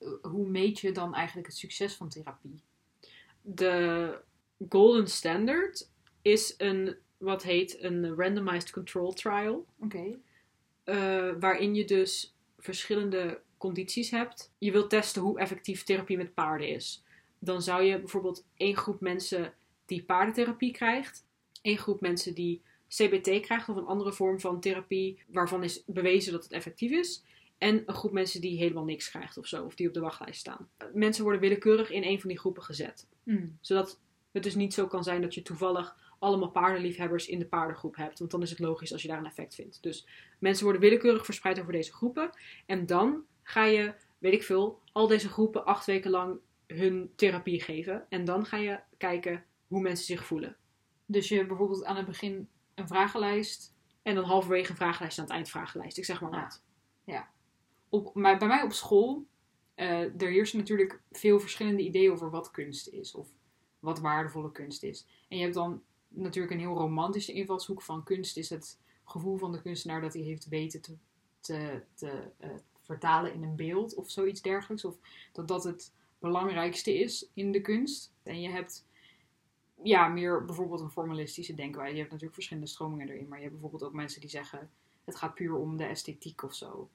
Uh, 0.00 0.10
hoe 0.22 0.48
meet 0.48 0.78
je 0.78 0.92
dan 0.92 1.14
eigenlijk 1.14 1.46
het 1.46 1.56
succes 1.56 1.94
van 1.94 2.08
therapie? 2.08 2.62
De 3.42 4.18
golden 4.68 5.06
standard 5.06 5.90
is 6.22 6.54
een, 6.58 6.96
wat 7.18 7.42
heet 7.42 7.82
een 7.82 8.14
randomized 8.14 8.70
control 8.70 9.12
trial. 9.12 9.66
Oké. 9.78 10.18
Uh, 10.84 11.32
waarin 11.40 11.74
je 11.74 11.84
dus 11.84 12.36
verschillende 12.58 13.40
condities 13.58 14.10
hebt. 14.10 14.52
Je 14.58 14.72
wilt 14.72 14.90
testen 14.90 15.22
hoe 15.22 15.38
effectief 15.38 15.82
therapie 15.82 16.16
met 16.16 16.34
paarden 16.34 16.68
is. 16.68 17.04
Dan 17.38 17.62
zou 17.62 17.82
je 17.82 17.98
bijvoorbeeld 17.98 18.46
één 18.56 18.76
groep 18.76 19.00
mensen 19.00 19.54
die 19.86 20.02
paardentherapie 20.02 20.72
krijgt, 20.72 21.26
één 21.62 21.78
groep 21.78 22.00
mensen 22.00 22.34
die 22.34 22.62
CBT 22.88 23.40
krijgt 23.40 23.68
of 23.68 23.76
een 23.76 23.86
andere 23.86 24.12
vorm 24.12 24.40
van 24.40 24.60
therapie 24.60 25.22
waarvan 25.26 25.62
is 25.62 25.82
bewezen 25.86 26.32
dat 26.32 26.42
het 26.42 26.52
effectief 26.52 26.90
is. 26.90 27.24
En 27.60 27.82
een 27.86 27.94
groep 27.94 28.12
mensen 28.12 28.40
die 28.40 28.58
helemaal 28.58 28.84
niks 28.84 29.10
krijgt 29.10 29.38
of 29.38 29.46
zo, 29.46 29.64
of 29.64 29.74
die 29.74 29.88
op 29.88 29.94
de 29.94 30.00
wachtlijst 30.00 30.40
staan. 30.40 30.68
Mensen 30.92 31.22
worden 31.22 31.40
willekeurig 31.40 31.90
in 31.90 32.02
een 32.02 32.20
van 32.20 32.28
die 32.28 32.38
groepen 32.38 32.62
gezet. 32.62 33.06
Mm. 33.22 33.58
Zodat 33.60 34.00
het 34.32 34.42
dus 34.42 34.54
niet 34.54 34.74
zo 34.74 34.86
kan 34.86 35.04
zijn 35.04 35.22
dat 35.22 35.34
je 35.34 35.42
toevallig 35.42 35.96
allemaal 36.18 36.50
paardenliefhebbers 36.50 37.26
in 37.26 37.38
de 37.38 37.46
paardengroep 37.46 37.96
hebt. 37.96 38.18
Want 38.18 38.30
dan 38.30 38.42
is 38.42 38.50
het 38.50 38.58
logisch 38.58 38.92
als 38.92 39.02
je 39.02 39.08
daar 39.08 39.18
een 39.18 39.26
effect 39.26 39.54
vindt. 39.54 39.82
Dus 39.82 40.06
mensen 40.38 40.64
worden 40.64 40.82
willekeurig 40.82 41.24
verspreid 41.24 41.60
over 41.60 41.72
deze 41.72 41.92
groepen. 41.92 42.30
En 42.66 42.86
dan 42.86 43.24
ga 43.42 43.64
je, 43.64 43.94
weet 44.18 44.32
ik 44.32 44.42
veel, 44.42 44.80
al 44.92 45.06
deze 45.06 45.28
groepen 45.28 45.64
acht 45.64 45.86
weken 45.86 46.10
lang 46.10 46.38
hun 46.66 47.12
therapie 47.16 47.60
geven. 47.60 48.06
En 48.08 48.24
dan 48.24 48.46
ga 48.46 48.56
je 48.56 48.80
kijken 48.96 49.44
hoe 49.66 49.80
mensen 49.80 50.04
zich 50.04 50.24
voelen. 50.24 50.56
Dus 51.06 51.28
je 51.28 51.46
bijvoorbeeld 51.46 51.84
aan 51.84 51.96
het 51.96 52.06
begin 52.06 52.48
een 52.74 52.88
vragenlijst. 52.88 53.74
En 54.02 54.14
dan 54.14 54.24
halverwege 54.24 54.70
een 54.70 54.76
vragenlijst 54.76 55.16
en 55.16 55.22
aan 55.22 55.28
het 55.28 55.36
eind 55.36 55.50
vragenlijst. 55.50 55.98
Ik 55.98 56.04
zeg 56.04 56.20
maar 56.20 56.60
Ja. 57.04 57.30
Maar 58.14 58.38
bij 58.38 58.48
mij 58.48 58.62
op 58.62 58.72
school, 58.72 59.26
eh, 59.74 60.22
er 60.22 60.30
heersen 60.30 60.58
natuurlijk 60.58 61.02
veel 61.10 61.40
verschillende 61.40 61.82
ideeën 61.82 62.12
over 62.12 62.30
wat 62.30 62.50
kunst 62.50 62.88
is. 62.88 63.14
Of 63.14 63.28
wat 63.78 64.00
waardevolle 64.00 64.52
kunst 64.52 64.82
is. 64.82 65.06
En 65.28 65.36
je 65.36 65.42
hebt 65.42 65.54
dan 65.54 65.82
natuurlijk 66.08 66.54
een 66.54 66.60
heel 66.60 66.76
romantische 66.76 67.32
invalshoek 67.32 67.82
van 67.82 68.04
kunst 68.04 68.36
is 68.36 68.50
het 68.50 68.80
gevoel 69.04 69.36
van 69.36 69.52
de 69.52 69.62
kunstenaar 69.62 70.00
dat 70.00 70.12
hij 70.12 70.22
heeft 70.22 70.48
weten 70.48 70.80
te, 70.80 70.96
te, 71.40 71.82
te 71.94 72.30
eh, 72.38 72.50
vertalen 72.80 73.34
in 73.34 73.42
een 73.42 73.56
beeld 73.56 73.94
of 73.94 74.10
zoiets 74.10 74.42
dergelijks. 74.42 74.84
Of 74.84 74.98
dat 75.32 75.48
dat 75.48 75.64
het 75.64 75.94
belangrijkste 76.18 76.98
is 76.98 77.30
in 77.34 77.52
de 77.52 77.60
kunst. 77.60 78.12
En 78.22 78.40
je 78.40 78.48
hebt 78.48 78.86
ja, 79.82 80.08
meer 80.08 80.44
bijvoorbeeld 80.44 80.80
een 80.80 80.90
formalistische 80.90 81.54
denkwijze. 81.54 81.92
Je 81.92 81.98
hebt 81.98 82.10
natuurlijk 82.10 82.34
verschillende 82.34 82.68
stromingen 82.68 83.08
erin, 83.08 83.28
maar 83.28 83.38
je 83.38 83.44
hebt 83.44 83.60
bijvoorbeeld 83.60 83.90
ook 83.90 83.96
mensen 83.96 84.20
die 84.20 84.30
zeggen 84.30 84.70
het 85.04 85.16
gaat 85.16 85.34
puur 85.34 85.56
om 85.56 85.76
de 85.76 85.84
esthetiek 85.84 86.42
of 86.42 86.54
zo. 86.54 86.90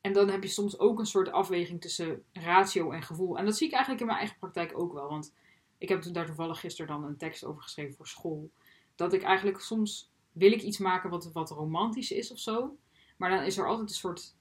En 0.00 0.12
dan 0.12 0.28
heb 0.28 0.42
je 0.42 0.48
soms 0.48 0.78
ook 0.78 0.98
een 0.98 1.06
soort 1.06 1.32
afweging 1.32 1.80
tussen 1.80 2.24
ratio 2.32 2.90
en 2.90 3.02
gevoel. 3.02 3.38
En 3.38 3.44
dat 3.44 3.56
zie 3.56 3.66
ik 3.66 3.72
eigenlijk 3.72 4.02
in 4.02 4.06
mijn 4.06 4.18
eigen 4.18 4.38
praktijk 4.38 4.78
ook 4.78 4.92
wel. 4.92 5.08
Want 5.08 5.34
ik 5.78 5.88
heb 5.88 6.02
daar 6.12 6.26
toevallig 6.26 6.60
gisteren 6.60 7.00
dan 7.00 7.04
een 7.04 7.16
tekst 7.16 7.44
over 7.44 7.62
geschreven 7.62 7.94
voor 7.94 8.06
school. 8.06 8.50
Dat 8.94 9.12
ik 9.12 9.22
eigenlijk 9.22 9.60
soms 9.60 10.10
wil 10.32 10.52
ik 10.52 10.62
iets 10.62 10.78
maken 10.78 11.10
wat, 11.10 11.32
wat 11.32 11.50
romantisch 11.50 12.10
is 12.10 12.32
of 12.32 12.38
zo. 12.38 12.76
Maar 13.16 13.30
dan 13.30 13.42
is 13.42 13.58
er 13.58 13.66
altijd 13.66 13.88
een 13.88 13.94
soort, 13.94 14.36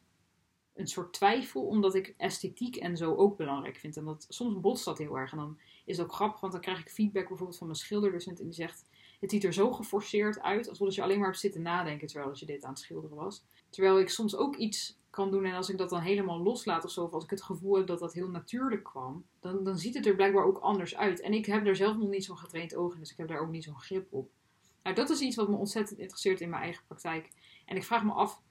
een 0.74 0.88
soort 0.88 1.14
twijfel, 1.14 1.68
omdat 1.68 1.96
ik 1.96 2.14
esthetiek 2.18 2.76
en 2.76 2.98
zo 2.98 3.16
ook 3.16 3.38
belangrijk 3.38 3.78
vind. 3.78 3.98
En 3.98 4.06
dat, 4.06 4.26
soms 4.30 4.60
botst 4.60 4.86
dat 4.86 4.98
heel 4.98 5.18
erg. 5.18 5.32
En 5.32 5.38
dan 5.38 5.60
is 5.86 5.98
het 5.98 6.06
ook 6.06 6.14
grappig, 6.14 6.40
want 6.40 6.54
dan 6.54 6.62
krijg 6.62 6.80
ik 6.80 6.90
feedback 6.90 7.28
bijvoorbeeld 7.28 7.58
van 7.58 7.68
mijn 7.68 7.80
schilderdocent. 7.80 8.40
En 8.40 8.46
die 8.46 8.54
zegt, 8.54 8.86
het 9.20 9.32
ziet 9.32 9.44
er 9.44 9.54
zo 9.54 9.72
geforceerd 9.72 10.42
uit, 10.42 10.70
alsof 10.70 10.96
je 10.96 11.02
alleen 11.02 11.18
maar 11.18 11.28
hebt 11.28 11.40
zitten 11.40 11.62
nadenken 11.62 12.08
terwijl 12.08 12.32
je 12.34 12.46
dit 12.46 12.64
aan 12.64 12.70
het 12.70 12.80
schilderen 12.80 13.18
was. 13.18 13.44
Terwijl 13.70 14.00
ik 14.00 14.10
soms 14.10 14.36
ook 14.36 14.56
iets 14.56 14.99
kan 15.10 15.32
doen 15.32 15.46
en 15.46 15.56
als 15.56 15.70
ik 15.70 15.78
dat 15.78 15.90
dan 15.90 16.02
helemaal 16.02 16.40
loslaat 16.40 16.84
of 16.84 16.92
zo, 16.92 17.04
of 17.04 17.14
als 17.14 17.24
ik 17.24 17.30
het 17.30 17.42
gevoel 17.42 17.76
heb 17.76 17.88
dat 17.88 18.00
dat 18.00 18.14
heel 18.14 18.30
natuurlijk 18.30 18.84
kwam, 18.84 19.26
dan, 19.40 19.64
dan 19.64 19.78
ziet 19.78 19.94
het 19.96 20.06
er 20.06 20.16
blijkbaar 20.16 20.46
ook 20.46 20.58
anders 20.58 20.96
uit. 20.96 21.22
En 21.22 21.34
ik 21.34 21.46
heb 21.46 21.68
er 21.68 21.76
zelf 21.76 21.98
nog 21.98 22.10
niet 22.10 22.26
zo'n 22.26 22.38
getraind 22.38 22.76
oog 22.76 22.94
in, 22.94 23.00
dus 23.00 23.12
ik 23.12 23.18
heb 23.18 23.28
daar 23.28 23.40
ook 23.40 23.52
niet 23.52 23.64
zo'n 23.64 23.80
grip 23.80 24.14
op. 24.14 24.30
Nou, 24.84 24.96
dat 24.96 25.10
is 25.10 25.20
iets 25.20 25.36
wat 25.36 25.50
me 25.50 25.56
ontzettend 25.56 26.00
interesseert 26.00 26.42
in 26.42 26.50
mijn 26.50 26.62
eigen 26.62 26.84
praktijk. 26.88 27.30
En 27.66 27.76
ik 27.76 27.84
vraag 27.84 28.04
me 28.04 28.12
af 28.12 28.42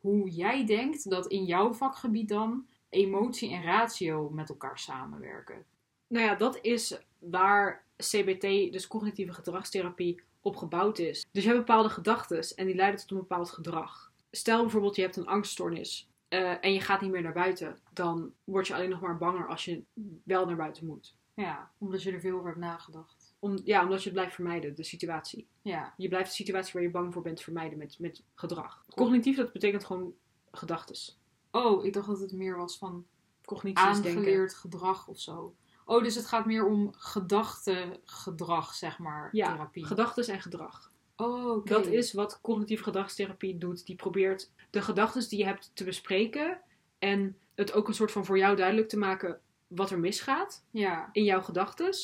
hoe 0.00 0.30
jij 0.30 0.66
denkt 0.66 1.10
dat 1.10 1.26
in 1.26 1.44
jouw 1.44 1.72
vakgebied 1.72 2.28
dan 2.28 2.66
emotie 2.88 3.52
en 3.52 3.62
ratio 3.62 4.30
met 4.30 4.48
elkaar 4.48 4.78
samenwerken. 4.78 5.64
Nou 6.06 6.24
ja, 6.24 6.34
dat 6.34 6.58
is 6.62 6.98
waar 7.18 7.84
CBT, 7.96 8.72
dus 8.72 8.86
cognitieve 8.86 9.32
gedragstherapie, 9.32 10.20
op 10.40 10.56
gebouwd 10.56 10.98
is. 10.98 11.26
Dus 11.32 11.42
je 11.42 11.48
hebt 11.48 11.66
bepaalde 11.66 11.88
gedachten 11.88 12.56
en 12.56 12.66
die 12.66 12.74
leiden 12.74 13.00
tot 13.00 13.10
een 13.10 13.16
bepaald 13.16 13.50
gedrag. 13.50 14.07
Stel 14.38 14.60
bijvoorbeeld 14.62 14.96
je 14.96 15.02
hebt 15.02 15.16
een 15.16 15.26
angststoornis 15.26 16.08
eh, 16.28 16.64
en 16.64 16.72
je 16.72 16.80
gaat 16.80 17.00
niet 17.00 17.10
meer 17.10 17.22
naar 17.22 17.32
buiten. 17.32 17.78
Dan 17.92 18.32
word 18.44 18.66
je 18.66 18.74
alleen 18.74 18.90
nog 18.90 19.00
maar 19.00 19.18
banger 19.18 19.46
als 19.48 19.64
je 19.64 19.82
wel 20.24 20.46
naar 20.46 20.56
buiten 20.56 20.86
moet. 20.86 21.16
Ja, 21.34 21.70
omdat 21.78 22.02
je 22.02 22.12
er 22.12 22.20
veel 22.20 22.34
over 22.36 22.46
hebt 22.48 22.60
nagedacht. 22.60 23.34
Om, 23.38 23.58
ja, 23.64 23.82
omdat 23.82 23.98
je 23.98 24.04
het 24.04 24.12
blijft 24.18 24.34
vermijden, 24.34 24.74
de 24.74 24.82
situatie. 24.84 25.48
Ja, 25.62 25.94
Je 25.96 26.08
blijft 26.08 26.28
de 26.28 26.34
situatie 26.34 26.72
waar 26.72 26.82
je 26.82 26.90
bang 26.90 27.12
voor 27.12 27.22
bent 27.22 27.40
vermijden 27.42 27.78
met, 27.78 27.98
met 27.98 28.22
gedrag. 28.34 28.84
Cognitief, 28.94 29.36
dat 29.36 29.52
betekent 29.52 29.84
gewoon 29.84 30.14
gedachtes. 30.52 31.18
Oh, 31.50 31.84
ik 31.84 31.92
dacht 31.92 32.06
dat 32.06 32.20
het 32.20 32.32
meer 32.32 32.56
was 32.56 32.78
van 32.78 33.06
Cognitie 33.44 33.88
is 33.88 34.00
denken. 34.00 34.10
aangeleerd 34.20 34.54
gedrag 34.54 35.08
of 35.08 35.20
zo. 35.20 35.54
Oh, 35.84 36.02
dus 36.02 36.14
het 36.14 36.26
gaat 36.26 36.46
meer 36.46 36.66
om 36.66 36.92
gedachtegedrag, 36.96 38.74
zeg 38.74 38.98
maar, 38.98 39.28
Ja, 39.32 39.52
therapie. 39.52 39.84
gedachtes 39.84 40.28
en 40.28 40.40
gedrag. 40.40 40.87
Oh. 41.26 41.64
Dat 41.66 41.86
is 41.86 42.12
wat 42.12 42.40
cognitieve 42.40 42.82
gedragstherapie 42.82 43.58
doet. 43.58 43.86
Die 43.86 43.96
probeert 43.96 44.50
de 44.70 44.82
gedachten 44.82 45.28
die 45.28 45.38
je 45.38 45.44
hebt 45.44 45.70
te 45.74 45.84
bespreken. 45.84 46.60
En 46.98 47.36
het 47.54 47.72
ook 47.72 47.88
een 47.88 47.94
soort 47.94 48.12
van 48.12 48.24
voor 48.24 48.38
jou 48.38 48.56
duidelijk 48.56 48.88
te 48.88 48.98
maken 48.98 49.40
wat 49.66 49.90
er 49.90 49.98
misgaat 49.98 50.64
Ja, 50.70 51.08
in 51.12 51.24
jouw 51.24 51.42
gedachten. 51.42 51.94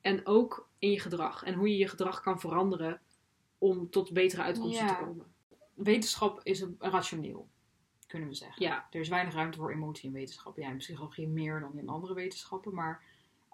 En 0.00 0.26
ook 0.26 0.68
in 0.78 0.90
je 0.90 1.00
gedrag. 1.00 1.42
En 1.44 1.54
hoe 1.54 1.68
je 1.68 1.76
je 1.76 1.88
gedrag 1.88 2.20
kan 2.20 2.40
veranderen 2.40 3.00
om 3.58 3.90
tot 3.90 4.12
betere 4.12 4.42
uitkomsten 4.42 4.86
Ja. 4.86 4.96
te 4.96 5.04
komen. 5.04 5.26
wetenschap 5.74 6.40
is 6.42 6.60
een- 6.60 6.76
rationeel, 6.78 7.48
kunnen 8.06 8.28
we 8.28 8.34
zeggen. 8.34 8.62
Ja, 8.62 8.86
Er 8.90 9.00
is 9.00 9.08
weinig 9.08 9.34
ruimte 9.34 9.58
voor 9.58 9.72
emotie 9.72 10.06
in 10.08 10.12
wetenschap. 10.14 10.56
Ja, 10.56 10.68
in 10.70 10.76
psychologie 10.76 11.28
meer 11.28 11.60
dan 11.60 11.78
in 11.78 11.88
andere 11.88 12.14
wetenschappen. 12.14 12.74
Maar 12.74 13.02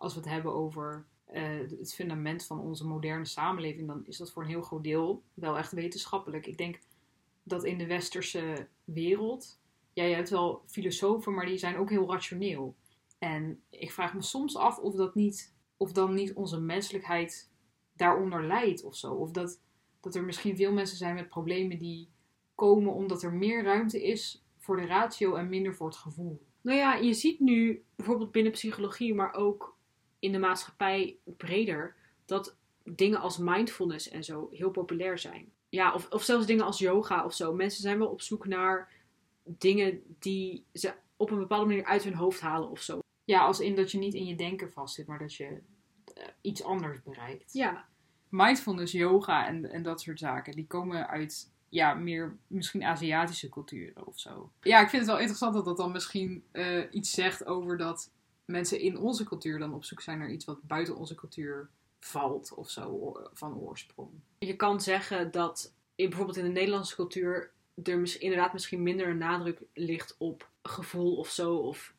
als 0.02 0.14
we 0.14 0.20
het 0.20 0.28
hebben 0.28 0.54
over 0.54 1.06
eh, 1.24 1.58
het 1.78 1.94
fundament 1.94 2.46
van 2.46 2.60
onze 2.60 2.86
moderne 2.86 3.24
samenleving, 3.24 3.86
dan 3.86 4.06
is 4.06 4.16
dat 4.16 4.32
voor 4.32 4.42
een 4.42 4.48
heel 4.48 4.62
groot 4.62 4.84
deel 4.84 5.22
wel 5.34 5.58
echt 5.58 5.72
wetenschappelijk. 5.72 6.46
Ik 6.46 6.58
denk 6.58 6.78
dat 7.42 7.64
in 7.64 7.78
de 7.78 7.86
westerse 7.86 8.68
wereld, 8.84 9.60
ja, 9.92 10.04
je 10.04 10.14
hebt 10.14 10.30
wel 10.30 10.62
filosofen, 10.66 11.34
maar 11.34 11.46
die 11.46 11.58
zijn 11.58 11.76
ook 11.76 11.90
heel 11.90 12.10
rationeel. 12.10 12.76
En 13.18 13.62
ik 13.70 13.92
vraag 13.92 14.14
me 14.14 14.22
soms 14.22 14.56
af 14.56 14.78
of 14.78 14.94
dat 14.94 15.14
niet, 15.14 15.54
of 15.76 15.92
dan 15.92 16.14
niet 16.14 16.34
onze 16.34 16.60
menselijkheid 16.60 17.50
daaronder 17.96 18.46
leidt 18.46 18.84
of 18.84 18.96
zo. 18.96 19.12
Of 19.12 19.30
dat, 19.30 19.60
dat 20.00 20.14
er 20.14 20.24
misschien 20.24 20.56
veel 20.56 20.72
mensen 20.72 20.96
zijn 20.96 21.14
met 21.14 21.28
problemen 21.28 21.78
die 21.78 22.08
komen 22.54 22.92
omdat 22.92 23.22
er 23.22 23.32
meer 23.32 23.64
ruimte 23.64 24.02
is 24.02 24.44
voor 24.58 24.76
de 24.76 24.86
ratio 24.86 25.34
en 25.34 25.48
minder 25.48 25.74
voor 25.74 25.86
het 25.86 25.96
gevoel. 25.96 26.42
Nou 26.60 26.78
ja, 26.78 26.94
je 26.94 27.14
ziet 27.14 27.40
nu 27.40 27.84
bijvoorbeeld 27.96 28.32
binnen 28.32 28.52
psychologie, 28.52 29.14
maar 29.14 29.34
ook 29.34 29.72
in 30.22 30.32
de 30.32 30.38
maatschappij 30.38 31.16
breder, 31.36 31.94
dat 32.24 32.56
dingen 32.84 33.20
als 33.20 33.38
mindfulness 33.38 34.08
en 34.08 34.24
zo 34.24 34.48
heel 34.50 34.70
populair 34.70 35.18
zijn. 35.18 35.52
Ja, 35.68 35.94
of, 35.94 36.08
of 36.10 36.22
zelfs 36.22 36.46
dingen 36.46 36.64
als 36.64 36.78
yoga 36.78 37.24
of 37.24 37.34
zo. 37.34 37.54
Mensen 37.54 37.82
zijn 37.82 37.98
wel 37.98 38.08
op 38.08 38.20
zoek 38.20 38.46
naar 38.46 38.92
dingen 39.44 40.02
die 40.18 40.64
ze 40.72 40.94
op 41.16 41.30
een 41.30 41.38
bepaalde 41.38 41.66
manier 41.66 41.84
uit 41.84 42.02
hun 42.02 42.14
hoofd 42.14 42.40
halen 42.40 42.70
of 42.70 42.80
zo. 42.80 43.00
Ja, 43.24 43.44
als 43.44 43.60
in 43.60 43.74
dat 43.74 43.90
je 43.90 43.98
niet 43.98 44.14
in 44.14 44.26
je 44.26 44.34
denken 44.34 44.72
vastzit, 44.72 45.06
maar 45.06 45.18
dat 45.18 45.34
je 45.34 45.62
eh, 46.14 46.24
iets 46.40 46.62
anders 46.62 47.02
bereikt. 47.02 47.52
Ja. 47.52 47.88
Mindfulness, 48.28 48.92
yoga 48.92 49.46
en, 49.46 49.70
en 49.70 49.82
dat 49.82 50.00
soort 50.00 50.18
zaken, 50.18 50.52
die 50.52 50.66
komen 50.66 51.08
uit 51.08 51.50
ja, 51.68 51.94
meer 51.94 52.36
misschien 52.46 52.84
Aziatische 52.84 53.48
culturen 53.48 54.06
of 54.06 54.18
zo. 54.18 54.52
Ja, 54.60 54.80
ik 54.80 54.88
vind 54.88 55.02
het 55.02 55.10
wel 55.10 55.18
interessant 55.18 55.54
dat 55.54 55.64
dat 55.64 55.76
dan 55.76 55.92
misschien 55.92 56.44
eh, 56.52 56.84
iets 56.90 57.10
zegt 57.10 57.44
over 57.44 57.76
dat 57.76 58.10
mensen 58.52 58.80
in 58.80 58.98
onze 58.98 59.24
cultuur 59.24 59.58
dan 59.58 59.74
op 59.74 59.84
zoek 59.84 60.00
zijn 60.00 60.18
naar 60.18 60.30
iets 60.30 60.44
wat 60.44 60.62
buiten 60.62 60.96
onze 60.96 61.14
cultuur 61.14 61.68
valt 62.00 62.54
of 62.54 62.70
zo 62.70 63.16
van 63.32 63.58
oorsprong. 63.58 64.10
Je 64.38 64.56
kan 64.56 64.80
zeggen 64.80 65.30
dat 65.30 65.74
in, 65.94 66.08
bijvoorbeeld 66.08 66.38
in 66.38 66.44
de 66.44 66.50
Nederlandse 66.50 66.94
cultuur 66.94 67.52
er 67.82 68.20
inderdaad 68.20 68.52
misschien 68.52 68.82
minder 68.82 69.08
een 69.08 69.18
nadruk 69.18 69.62
ligt 69.74 70.14
op 70.18 70.50
gevoel 70.62 71.16
of 71.16 71.28
zo. 71.28 71.56
Of 71.56 71.94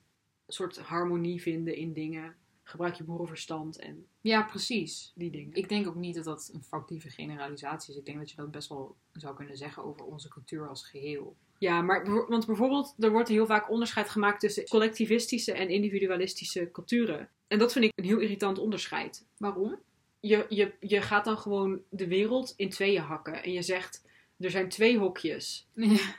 een 0.46 0.54
soort 0.54 0.78
harmonie 0.78 1.42
vinden 1.42 1.76
in 1.76 1.94
dingen. 1.94 2.36
Gebruik 2.63 2.95
je 2.95 3.04
boerenverstand 3.04 3.80
en 3.80 4.06
Ja, 4.21 4.43
precies. 4.43 5.12
die 5.15 5.32
dingen. 5.32 5.54
Ik 5.54 5.69
denk 5.69 5.88
ook 5.88 5.95
niet 5.95 6.15
dat 6.15 6.23
dat 6.23 6.49
een 6.54 6.63
factieve 6.63 7.10
generalisatie 7.10 7.93
is. 7.93 7.99
Ik 7.99 8.06
denk 8.06 8.17
dat 8.17 8.30
je 8.30 8.36
dat 8.36 8.52
best 8.52 8.69
wel 8.69 8.95
zou 9.13 9.36
kunnen 9.36 9.58
zeggen 9.58 9.84
over 9.84 10.06
onze 10.06 10.30
cultuur 10.30 10.67
als 10.67 10.88
geheel. 10.88 11.36
Ja, 11.58 11.82
maar 11.82 12.28
want 12.30 12.45
bijvoorbeeld, 12.45 12.95
er 12.99 13.12
wordt 13.12 13.30
heel 13.30 13.45
vaak 13.45 13.69
onderscheid 13.69 14.10
gemaakt 14.10 14.39
tussen 14.39 14.67
collectivistische 14.67 15.52
en 15.54 15.69
individualistische 15.69 16.69
culturen. 16.71 17.30
En 17.47 17.60
dat 17.60 17.71
vind 17.73 17.86
ik 17.86 17.91
een 17.95 18.06
heel 18.06 18.19
irritant 18.19 18.60
onderscheid. 18.60 19.26
Waarom? 19.38 19.80
Je, 20.19 20.45
je, 20.49 20.73
je 20.80 21.02
gaat 21.02 21.26
dan 21.26 21.38
gewoon 21.38 21.82
de 21.89 22.08
wereld 22.08 22.54
in 22.56 22.69
tweeën 22.69 23.02
hakken. 23.02 23.43
En 23.43 23.52
je 23.52 23.62
zegt, 23.62 24.04
er 24.39 24.52
zijn 24.52 24.69
twee 24.69 24.97
hokjes. 24.97 25.67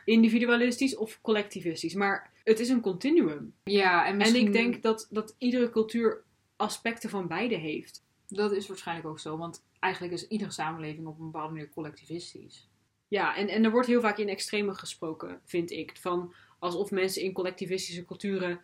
Individualistisch 0.05 0.97
of 0.97 1.19
collectivistisch. 1.21 1.95
Maar 1.95 2.31
het 2.45 2.61
is 2.61 2.69
een 2.69 2.81
continuum. 2.81 3.55
Ja, 3.65 4.07
en 4.07 4.17
misschien... 4.17 4.41
En 4.41 4.47
ik 4.47 4.53
denk 4.53 4.83
dat, 4.83 5.07
dat 5.11 5.35
iedere 5.39 5.71
cultuur 5.71 6.24
aspecten 6.57 7.11
van 7.11 7.29
beide 7.29 7.55
heeft. 7.55 8.05
Dat 8.27 8.53
is 8.53 8.67
waarschijnlijk 8.67 9.09
ook 9.09 9.19
zo, 9.19 9.37
want 9.37 9.65
eigenlijk 9.81 10.15
is 10.15 10.29
iedere 10.29 10.51
samenleving 10.51 11.07
op 11.07 11.19
een 11.19 11.25
bepaalde 11.25 11.53
manier 11.53 11.71
collectivistisch. 11.71 12.69
Ja, 13.09 13.37
en, 13.37 13.49
en 13.49 13.65
er 13.65 13.71
wordt 13.71 13.87
heel 13.87 14.01
vaak 14.01 14.19
in 14.19 14.29
extreme 14.29 14.75
gesproken, 14.75 15.41
vind 15.45 15.71
ik. 15.71 15.97
Van 15.97 16.35
alsof 16.59 16.91
mensen 16.91 17.23
in 17.23 17.33
collectivistische 17.33 18.05
culturen 18.05 18.61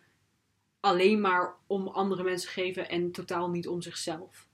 alleen 0.79 1.21
maar 1.21 1.55
om 1.67 1.87
andere 1.87 2.23
mensen 2.23 2.49
geven 2.49 2.89
en 2.89 3.11
totaal 3.11 3.49
niet 3.49 3.67
om 3.67 3.81
zichzelf. 3.81 4.49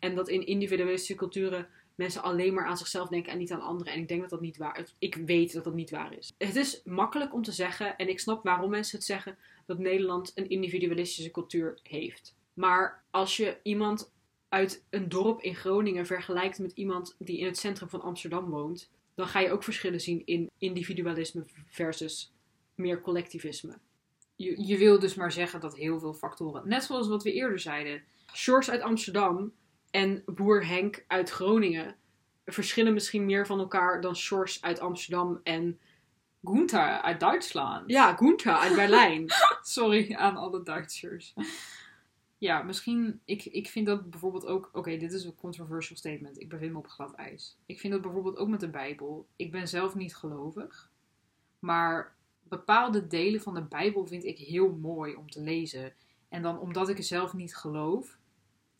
En 0.00 0.14
dat 0.14 0.28
in 0.28 0.46
individualistische 0.46 1.14
culturen 1.14 1.68
mensen 1.94 2.22
alleen 2.22 2.54
maar 2.54 2.66
aan 2.66 2.76
zichzelf 2.76 3.08
denken 3.08 3.32
en 3.32 3.38
niet 3.38 3.52
aan 3.52 3.60
anderen. 3.60 3.92
En 3.92 4.00
ik 4.00 4.08
denk 4.08 4.20
dat 4.20 4.30
dat 4.30 4.40
niet 4.40 4.56
waar 4.56 4.80
is. 4.80 4.94
Ik 4.98 5.14
weet 5.14 5.52
dat 5.52 5.64
dat 5.64 5.74
niet 5.74 5.90
waar 5.90 6.16
is. 6.16 6.34
Het 6.38 6.56
is 6.56 6.80
makkelijk 6.84 7.34
om 7.34 7.42
te 7.42 7.52
zeggen, 7.52 7.96
en 7.96 8.08
ik 8.08 8.20
snap 8.20 8.44
waarom 8.44 8.70
mensen 8.70 8.96
het 8.96 9.06
zeggen, 9.06 9.38
dat 9.66 9.78
Nederland 9.78 10.32
een 10.34 10.48
individualistische 10.48 11.30
cultuur 11.30 11.78
heeft. 11.82 12.36
Maar 12.56 13.04
als 13.10 13.36
je 13.36 13.58
iemand 13.62 14.12
uit 14.48 14.84
een 14.90 15.08
dorp 15.08 15.40
in 15.40 15.54
Groningen 15.54 16.06
vergelijkt 16.06 16.58
met 16.58 16.72
iemand 16.72 17.16
die 17.18 17.38
in 17.38 17.46
het 17.46 17.58
centrum 17.58 17.88
van 17.88 18.02
Amsterdam 18.02 18.50
woont, 18.50 18.90
dan 19.14 19.26
ga 19.26 19.40
je 19.40 19.50
ook 19.50 19.62
verschillen 19.62 20.00
zien 20.00 20.22
in 20.24 20.50
individualisme 20.58 21.44
versus 21.66 22.32
meer 22.74 23.00
collectivisme. 23.00 23.78
Je, 24.36 24.66
je 24.66 24.78
wil 24.78 24.98
dus 24.98 25.14
maar 25.14 25.32
zeggen 25.32 25.60
dat 25.60 25.76
heel 25.76 25.98
veel 25.98 26.14
factoren, 26.14 26.68
net 26.68 26.84
zoals 26.84 27.08
wat 27.08 27.22
we 27.22 27.32
eerder 27.32 27.58
zeiden, 27.58 28.02
Sjors 28.32 28.70
uit 28.70 28.80
Amsterdam 28.80 29.52
en 29.90 30.22
boer 30.26 30.66
Henk 30.66 31.04
uit 31.06 31.30
Groningen 31.30 31.96
verschillen 32.44 32.92
misschien 32.92 33.24
meer 33.24 33.46
van 33.46 33.58
elkaar 33.58 34.00
dan 34.00 34.16
Sjors 34.16 34.62
uit 34.62 34.80
Amsterdam 34.80 35.40
en 35.42 35.78
Gunther 36.44 37.00
uit 37.00 37.20
Duitsland. 37.20 37.90
ja, 37.90 38.14
Gunther 38.16 38.52
uit 38.52 38.74
Berlijn. 38.74 39.26
Sorry 39.62 40.14
aan 40.14 40.36
alle 40.36 40.62
Duitsers. 40.62 41.34
Ja, 42.46 42.62
misschien, 42.62 43.20
ik, 43.24 43.44
ik 43.44 43.68
vind 43.68 43.86
dat 43.86 44.10
bijvoorbeeld 44.10 44.46
ook, 44.46 44.70
oké, 44.72 44.96
dit 44.96 45.12
is 45.12 45.24
een 45.24 45.34
controversial 45.34 45.96
statement, 45.96 46.40
ik 46.40 46.48
bevind 46.48 46.72
me 46.72 46.78
op 46.78 46.86
glad 46.86 47.14
ijs. 47.14 47.56
Ik 47.66 47.80
vind 47.80 47.92
dat 47.92 48.02
bijvoorbeeld 48.02 48.36
ook 48.36 48.48
met 48.48 48.60
de 48.60 48.68
Bijbel, 48.68 49.26
ik 49.36 49.50
ben 49.50 49.68
zelf 49.68 49.94
niet 49.94 50.16
gelovig, 50.16 50.90
maar 51.58 52.14
bepaalde 52.42 53.06
delen 53.06 53.40
van 53.40 53.54
de 53.54 53.62
Bijbel 53.62 54.06
vind 54.06 54.24
ik 54.24 54.38
heel 54.38 54.72
mooi 54.72 55.14
om 55.14 55.30
te 55.30 55.40
lezen. 55.40 55.92
En 56.28 56.42
dan 56.42 56.58
omdat 56.58 56.88
ik 56.88 56.98
er 56.98 57.04
zelf 57.04 57.34
niet 57.34 57.56
geloof, 57.56 58.18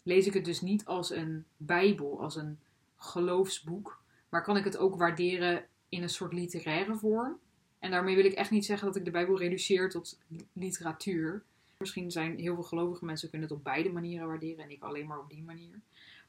lees 0.02 0.26
ik 0.26 0.34
het 0.34 0.44
dus 0.44 0.60
niet 0.60 0.84
als 0.84 1.10
een 1.10 1.44
Bijbel, 1.56 2.22
als 2.22 2.36
een 2.36 2.58
geloofsboek, 2.96 4.02
maar 4.28 4.42
kan 4.42 4.56
ik 4.56 4.64
het 4.64 4.76
ook 4.76 4.96
waarderen 4.96 5.66
in 5.88 6.02
een 6.02 6.08
soort 6.08 6.32
literaire 6.32 6.96
vorm. 6.96 7.38
En 7.78 7.90
daarmee 7.90 8.16
wil 8.16 8.24
ik 8.24 8.32
echt 8.32 8.50
niet 8.50 8.64
zeggen 8.64 8.86
dat 8.86 8.96
ik 8.96 9.04
de 9.04 9.10
Bijbel 9.10 9.38
reduceer 9.38 9.90
tot 9.90 10.18
li- 10.28 10.48
literatuur. 10.52 11.44
Misschien 11.78 12.10
zijn 12.10 12.38
heel 12.38 12.54
veel 12.54 12.62
gelovige 12.62 13.04
mensen 13.04 13.30
kunnen 13.30 13.48
het 13.48 13.56
op 13.56 13.64
beide 13.64 13.90
manieren 13.90 14.26
waarderen 14.26 14.64
en 14.64 14.70
ik 14.70 14.82
alleen 14.82 15.06
maar 15.06 15.18
op 15.18 15.30
die 15.30 15.42
manier. 15.42 15.80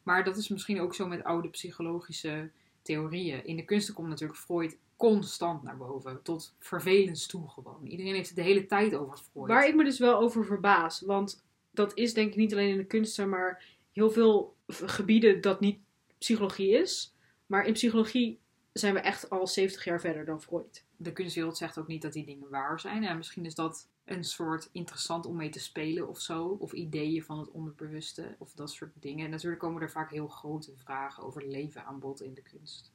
Maar 0.03 0.23
dat 0.23 0.38
is 0.38 0.47
misschien 0.47 0.81
ook 0.81 0.95
zo 0.95 1.07
met 1.07 1.23
oude 1.23 1.49
psychologische 1.49 2.49
theorieën. 2.81 3.45
In 3.45 3.55
de 3.55 3.65
kunsten 3.65 3.93
komt 3.93 4.07
natuurlijk 4.07 4.39
Freud 4.39 4.77
constant 4.95 5.63
naar 5.63 5.77
boven. 5.77 6.21
Tot 6.21 6.55
vervelens 6.60 7.27
toe 7.27 7.49
gewoon. 7.49 7.86
Iedereen 7.86 8.13
heeft 8.13 8.27
het 8.27 8.38
de 8.38 8.43
hele 8.43 8.65
tijd 8.65 8.95
over 8.95 9.17
Freud. 9.17 9.47
Waar 9.47 9.67
ik 9.67 9.75
me 9.75 9.83
dus 9.83 9.99
wel 9.99 10.19
over 10.19 10.45
verbaas, 10.45 11.01
want 11.01 11.43
dat 11.71 11.97
is 11.97 12.13
denk 12.13 12.29
ik 12.29 12.36
niet 12.36 12.53
alleen 12.53 12.69
in 12.69 12.77
de 12.77 12.86
kunsten, 12.86 13.29
maar 13.29 13.63
heel 13.91 14.12
veel 14.12 14.55
gebieden 14.67 15.41
dat 15.41 15.60
niet 15.60 15.79
psychologie 16.17 16.71
is. 16.71 17.13
Maar 17.45 17.65
in 17.65 17.73
psychologie 17.73 18.39
zijn 18.73 18.93
we 18.93 18.99
echt 18.99 19.29
al 19.29 19.47
70 19.47 19.83
jaar 19.83 19.99
verder 19.99 20.25
dan 20.25 20.41
Freud. 20.41 20.83
De 20.97 21.13
kunstwereld 21.13 21.57
zegt 21.57 21.77
ook 21.77 21.88
niet 21.88 22.01
dat 22.01 22.13
die 22.13 22.25
dingen 22.25 22.49
waar 22.49 22.79
zijn. 22.79 23.03
En 23.03 23.17
misschien 23.17 23.45
is 23.45 23.55
dat 23.55 23.88
een 24.08 24.24
soort 24.24 24.70
interessant 24.72 25.26
om 25.26 25.36
mee 25.36 25.50
te 25.50 25.60
spelen 25.60 26.08
of 26.08 26.20
zo. 26.20 26.58
Of 26.60 26.74
ideeën 26.74 27.24
van 27.24 27.39
het 27.39 27.52
onderbewuste 27.52 28.36
of 28.38 28.54
dat 28.54 28.72
soort 28.72 28.91
dingen. 29.00 29.26
En 29.26 29.32
natuurlijk 29.32 29.62
komen 29.62 29.82
er 29.82 29.91
vaak 29.91 30.12
heel 30.12 30.28
grote 30.28 30.72
vragen 30.76 31.24
over 31.24 31.48
leven 31.48 31.86
aan 31.86 32.00
bod 32.00 32.22
in 32.22 32.34
de 32.34 32.41
kunst. 32.41 32.91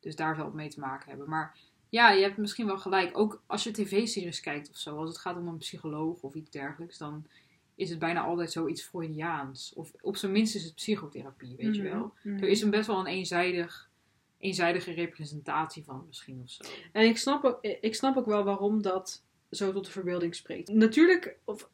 Dus 0.00 0.16
daar 0.16 0.36
zal 0.36 0.44
het 0.44 0.54
mee 0.54 0.68
te 0.68 0.80
maken 0.80 1.08
hebben. 1.08 1.28
Maar 1.28 1.58
ja, 1.88 2.10
je 2.10 2.22
hebt 2.22 2.36
misschien 2.36 2.66
wel 2.66 2.78
gelijk. 2.78 3.18
Ook 3.18 3.42
als 3.46 3.64
je 3.64 3.70
tv-series 3.70 4.40
kijkt 4.40 4.70
of 4.70 4.76
zo. 4.76 4.96
Als 4.96 5.08
het 5.08 5.18
gaat 5.18 5.36
om 5.36 5.48
een 5.48 5.58
psycholoog 5.58 6.22
of 6.22 6.34
iets 6.34 6.50
dergelijks. 6.50 6.98
Dan 6.98 7.26
is 7.74 7.90
het 7.90 7.98
bijna 7.98 8.20
altijd 8.20 8.52
zoiets 8.52 8.82
Freudiaans. 8.82 9.72
Of 9.74 9.92
op 10.00 10.16
zijn 10.16 10.32
minst 10.32 10.54
is 10.54 10.64
het 10.64 10.74
psychotherapie, 10.74 11.56
weet 11.56 11.76
je 11.76 11.82
wel. 11.82 12.12
Er 12.24 12.48
is 12.48 12.62
een 12.62 12.70
best 12.70 12.86
wel 12.86 12.98
een 12.98 13.06
eenzijdig, 13.06 13.90
eenzijdige 14.38 14.92
representatie 14.92 15.84
van 15.84 16.04
misschien 16.06 16.40
of 16.42 16.50
zo. 16.50 16.62
En 16.92 17.04
ik 17.04 17.18
snap, 17.18 17.44
ook, 17.44 17.58
ik 17.80 17.94
snap 17.94 18.16
ook 18.16 18.26
wel 18.26 18.44
waarom 18.44 18.82
dat 18.82 19.24
zo 19.50 19.72
tot 19.72 19.84
de 19.84 19.90
verbeelding 19.90 20.34
spreekt. 20.34 20.68
Natuurlijk, 20.68 21.38
of 21.44 21.70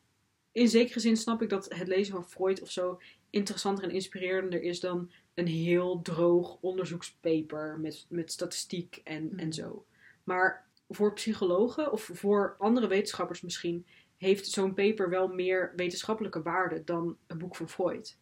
in 0.52 0.68
zekere 0.68 1.00
zin 1.00 1.16
snap 1.16 1.42
ik 1.42 1.48
dat 1.48 1.74
het 1.74 1.88
lezen 1.88 2.14
van 2.14 2.28
Freud 2.28 2.62
of 2.62 2.70
zo 2.70 3.00
interessanter 3.30 3.84
en 3.84 3.90
inspirerender 3.90 4.62
is 4.62 4.80
dan 4.80 5.10
een 5.34 5.46
heel 5.46 6.02
droog 6.02 6.58
onderzoekspaper 6.60 7.78
met, 7.78 8.06
met 8.08 8.32
statistiek 8.32 9.00
en, 9.04 9.32
en 9.36 9.52
zo. 9.52 9.86
Maar 10.24 10.66
voor 10.88 11.12
psychologen 11.12 11.92
of 11.92 12.10
voor 12.12 12.54
andere 12.58 12.86
wetenschappers 12.86 13.40
misschien 13.40 13.86
heeft 14.16 14.46
zo'n 14.46 14.74
paper 14.74 15.08
wel 15.08 15.28
meer 15.28 15.72
wetenschappelijke 15.76 16.42
waarde 16.42 16.84
dan 16.84 17.16
een 17.26 17.38
boek 17.38 17.56
van 17.56 17.68
Freud. 17.68 18.18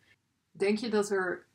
Denk 0.51 0.79
je 0.79 0.89
dat 0.89 1.11
er 1.11 1.47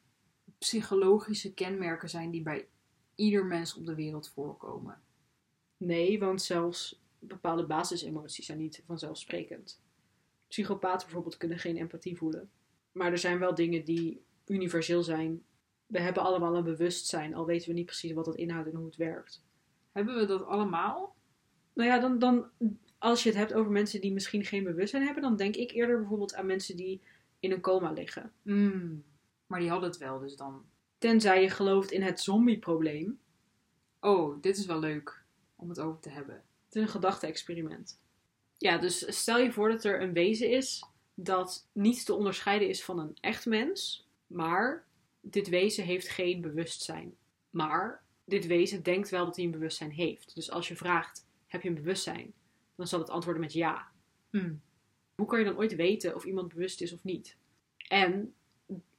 psychologische 0.57 1.53
kenmerken 1.53 2.09
zijn 2.09 2.31
die 2.31 2.41
bij 2.41 2.67
ieder 3.15 3.45
mens 3.45 3.75
op 3.75 3.85
de 3.85 3.95
wereld 3.95 4.29
voorkomen? 4.29 5.01
Nee, 5.77 6.19
want 6.19 6.41
zelfs 6.41 7.03
bepaalde 7.27 7.65
basisemoties 7.65 8.45
zijn 8.45 8.57
niet 8.57 8.83
vanzelfsprekend. 8.85 9.81
Psychopaten 10.47 11.05
bijvoorbeeld 11.05 11.37
kunnen 11.37 11.59
geen 11.59 11.77
empathie 11.77 12.17
voelen. 12.17 12.49
Maar 12.91 13.11
er 13.11 13.17
zijn 13.17 13.39
wel 13.39 13.55
dingen 13.55 13.85
die 13.85 14.23
universeel 14.45 15.03
zijn. 15.03 15.43
We 15.85 15.99
hebben 15.99 16.23
allemaal 16.23 16.55
een 16.55 16.63
bewustzijn, 16.63 17.35
al 17.35 17.45
weten 17.45 17.67
we 17.67 17.73
niet 17.73 17.85
precies 17.85 18.13
wat 18.13 18.25
dat 18.25 18.35
inhoudt 18.35 18.69
en 18.69 18.75
hoe 18.75 18.85
het 18.85 18.95
werkt. 18.95 19.43
Hebben 19.91 20.15
we 20.15 20.25
dat 20.25 20.45
allemaal? 20.45 21.15
Nou 21.73 21.89
ja, 21.89 21.99
dan, 21.99 22.19
dan 22.19 22.49
als 22.97 23.23
je 23.23 23.29
het 23.29 23.37
hebt 23.37 23.53
over 23.53 23.71
mensen 23.71 24.01
die 24.01 24.13
misschien 24.13 24.45
geen 24.45 24.63
bewustzijn 24.63 25.03
hebben, 25.03 25.23
dan 25.23 25.35
denk 25.35 25.55
ik 25.55 25.71
eerder 25.71 25.99
bijvoorbeeld 25.99 26.35
aan 26.35 26.45
mensen 26.45 26.77
die 26.77 27.01
in 27.39 27.51
een 27.51 27.61
coma 27.61 27.91
liggen. 27.91 28.31
Mm, 28.41 29.03
maar 29.47 29.59
die 29.59 29.69
hadden 29.69 29.89
het 29.89 29.97
wel, 29.97 30.19
dus 30.19 30.35
dan. 30.35 30.65
Tenzij 30.97 31.41
je 31.41 31.49
gelooft 31.49 31.91
in 31.91 32.01
het 32.01 32.19
zombieprobleem. 32.19 33.19
Oh, 33.99 34.41
dit 34.41 34.57
is 34.57 34.65
wel 34.65 34.79
leuk 34.79 35.23
om 35.55 35.69
het 35.69 35.79
over 35.79 35.99
te 35.99 36.09
hebben. 36.09 36.43
Het 36.75 36.83
is 36.83 36.93
een 36.93 37.01
gedachte-experiment. 37.01 37.99
Ja, 38.57 38.77
dus 38.77 39.19
stel 39.19 39.37
je 39.37 39.51
voor 39.51 39.69
dat 39.69 39.83
er 39.83 40.01
een 40.01 40.13
wezen 40.13 40.49
is 40.49 40.85
dat 41.13 41.69
niet 41.71 42.05
te 42.05 42.13
onderscheiden 42.13 42.69
is 42.69 42.83
van 42.83 42.99
een 42.99 43.17
echt 43.21 43.45
mens, 43.45 44.07
maar 44.27 44.87
dit 45.21 45.49
wezen 45.49 45.83
heeft 45.83 46.09
geen 46.09 46.41
bewustzijn. 46.41 47.15
Maar 47.49 48.03
dit 48.25 48.45
wezen 48.45 48.83
denkt 48.83 49.09
wel 49.09 49.25
dat 49.25 49.35
hij 49.35 49.45
een 49.45 49.51
bewustzijn 49.51 49.91
heeft. 49.91 50.35
Dus 50.35 50.51
als 50.51 50.67
je 50.67 50.75
vraagt, 50.75 51.27
heb 51.47 51.61
je 51.61 51.69
een 51.69 51.75
bewustzijn? 51.75 52.33
Dan 52.75 52.87
zal 52.87 52.99
het 52.99 53.09
antwoorden 53.09 53.41
met 53.41 53.53
ja. 53.53 53.87
Mm. 54.31 54.61
Hoe 55.15 55.27
kan 55.27 55.39
je 55.39 55.45
dan 55.45 55.57
ooit 55.57 55.75
weten 55.75 56.15
of 56.15 56.25
iemand 56.25 56.53
bewust 56.53 56.81
is 56.81 56.93
of 56.93 57.03
niet? 57.03 57.37
En 57.87 58.35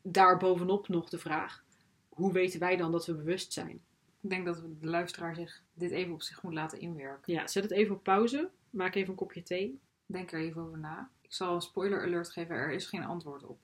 daarbovenop 0.02 0.88
nog 0.88 1.08
de 1.08 1.18
vraag, 1.18 1.64
hoe 2.08 2.32
weten 2.32 2.60
wij 2.60 2.76
dan 2.76 2.92
dat 2.92 3.06
we 3.06 3.14
bewust 3.14 3.52
zijn? 3.52 3.84
Ik 4.26 4.32
denk 4.32 4.44
dat 4.46 4.62
de 4.80 4.86
luisteraar 4.86 5.34
zich 5.34 5.62
dit 5.74 5.90
even 5.90 6.12
op 6.12 6.22
zich 6.22 6.42
moet 6.42 6.52
laten 6.52 6.80
inwerken. 6.80 7.32
Ja, 7.32 7.46
zet 7.46 7.62
het 7.62 7.72
even 7.72 7.94
op 7.94 8.02
pauze. 8.02 8.50
Maak 8.70 8.94
even 8.94 9.10
een 9.10 9.16
kopje 9.16 9.42
thee. 9.42 9.80
Denk 10.06 10.32
er 10.32 10.40
even 10.40 10.62
over 10.62 10.78
na. 10.78 11.10
Ik 11.20 11.32
zal 11.32 11.54
een 11.54 11.60
spoiler 11.60 12.02
alert 12.02 12.30
geven, 12.30 12.54
er 12.54 12.72
is 12.72 12.86
geen 12.86 13.04
antwoord 13.04 13.44
op. 13.44 13.58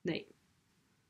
Nee. 0.00 0.26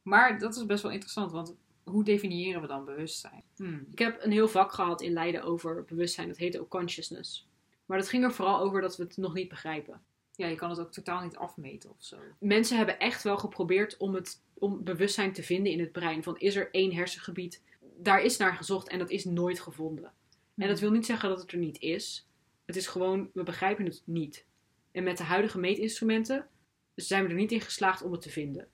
Maar 0.03 0.39
dat 0.39 0.57
is 0.57 0.67
best 0.67 0.83
wel 0.83 0.93
interessant, 0.93 1.33
want 1.33 1.55
hoe 1.85 2.05
definiëren 2.05 2.61
we 2.61 2.67
dan 2.67 2.85
bewustzijn? 2.85 3.43
Hmm. 3.57 3.87
Ik 3.91 3.99
heb 3.99 4.25
een 4.25 4.33
heel 4.33 4.49
vak 4.49 4.73
gehad 4.73 5.01
in 5.01 5.13
Leiden 5.13 5.43
over 5.43 5.85
bewustzijn. 5.85 6.29
Dat 6.29 6.37
heette 6.37 6.61
ook 6.61 6.69
consciousness. 6.69 7.49
Maar 7.87 7.99
dat 7.99 8.09
ging 8.09 8.25
er 8.25 8.33
vooral 8.33 8.61
over 8.61 8.81
dat 8.81 8.97
we 8.97 9.03
het 9.03 9.17
nog 9.17 9.35
niet 9.35 9.49
begrijpen. 9.49 10.01
Ja, 10.35 10.47
je 10.47 10.57
kan 10.57 10.71
het 10.71 10.81
ook 10.81 10.93
totaal 10.93 11.23
niet 11.23 11.37
afmeten 11.37 11.91
of 11.91 11.97
zo. 11.99 12.17
Mensen 12.39 12.77
hebben 12.77 12.99
echt 12.99 13.23
wel 13.23 13.39
geprobeerd 13.39 13.97
om, 13.97 14.15
het, 14.15 14.43
om 14.55 14.85
bewustzijn 14.85 15.33
te 15.33 15.43
vinden 15.43 15.73
in 15.73 15.81
het 15.81 15.93
brein. 15.93 16.23
Van 16.23 16.39
is 16.39 16.57
er 16.57 16.71
één 16.71 16.93
hersengebied? 16.93 17.63
Daar 18.01 18.23
is 18.23 18.37
naar 18.37 18.55
gezocht 18.55 18.89
en 18.89 18.99
dat 18.99 19.11
is 19.11 19.25
nooit 19.25 19.61
gevonden. 19.61 20.13
En 20.57 20.69
dat 20.69 20.81
wil 20.81 20.91
niet 20.91 21.07
zeggen 21.07 21.29
dat 21.29 21.41
het 21.41 21.53
er 21.53 21.59
niet 21.59 21.79
is. 21.79 22.29
Het 22.65 22.77
is 22.77 22.87
gewoon, 22.87 23.31
we 23.35 23.43
begrijpen 23.43 23.85
het 23.85 24.03
niet. 24.05 24.47
En 24.91 25.03
met 25.05 25.17
de 25.17 25.25
huidige 25.25 25.59
meetinstrumenten 25.59 26.49
zijn 26.95 27.23
we 27.23 27.29
er 27.29 27.35
niet 27.35 27.53
in 27.53 27.61
geslaagd 27.61 28.03
om 28.03 28.13
het 28.13 28.21
te 28.21 28.31
vinden. 28.31 28.69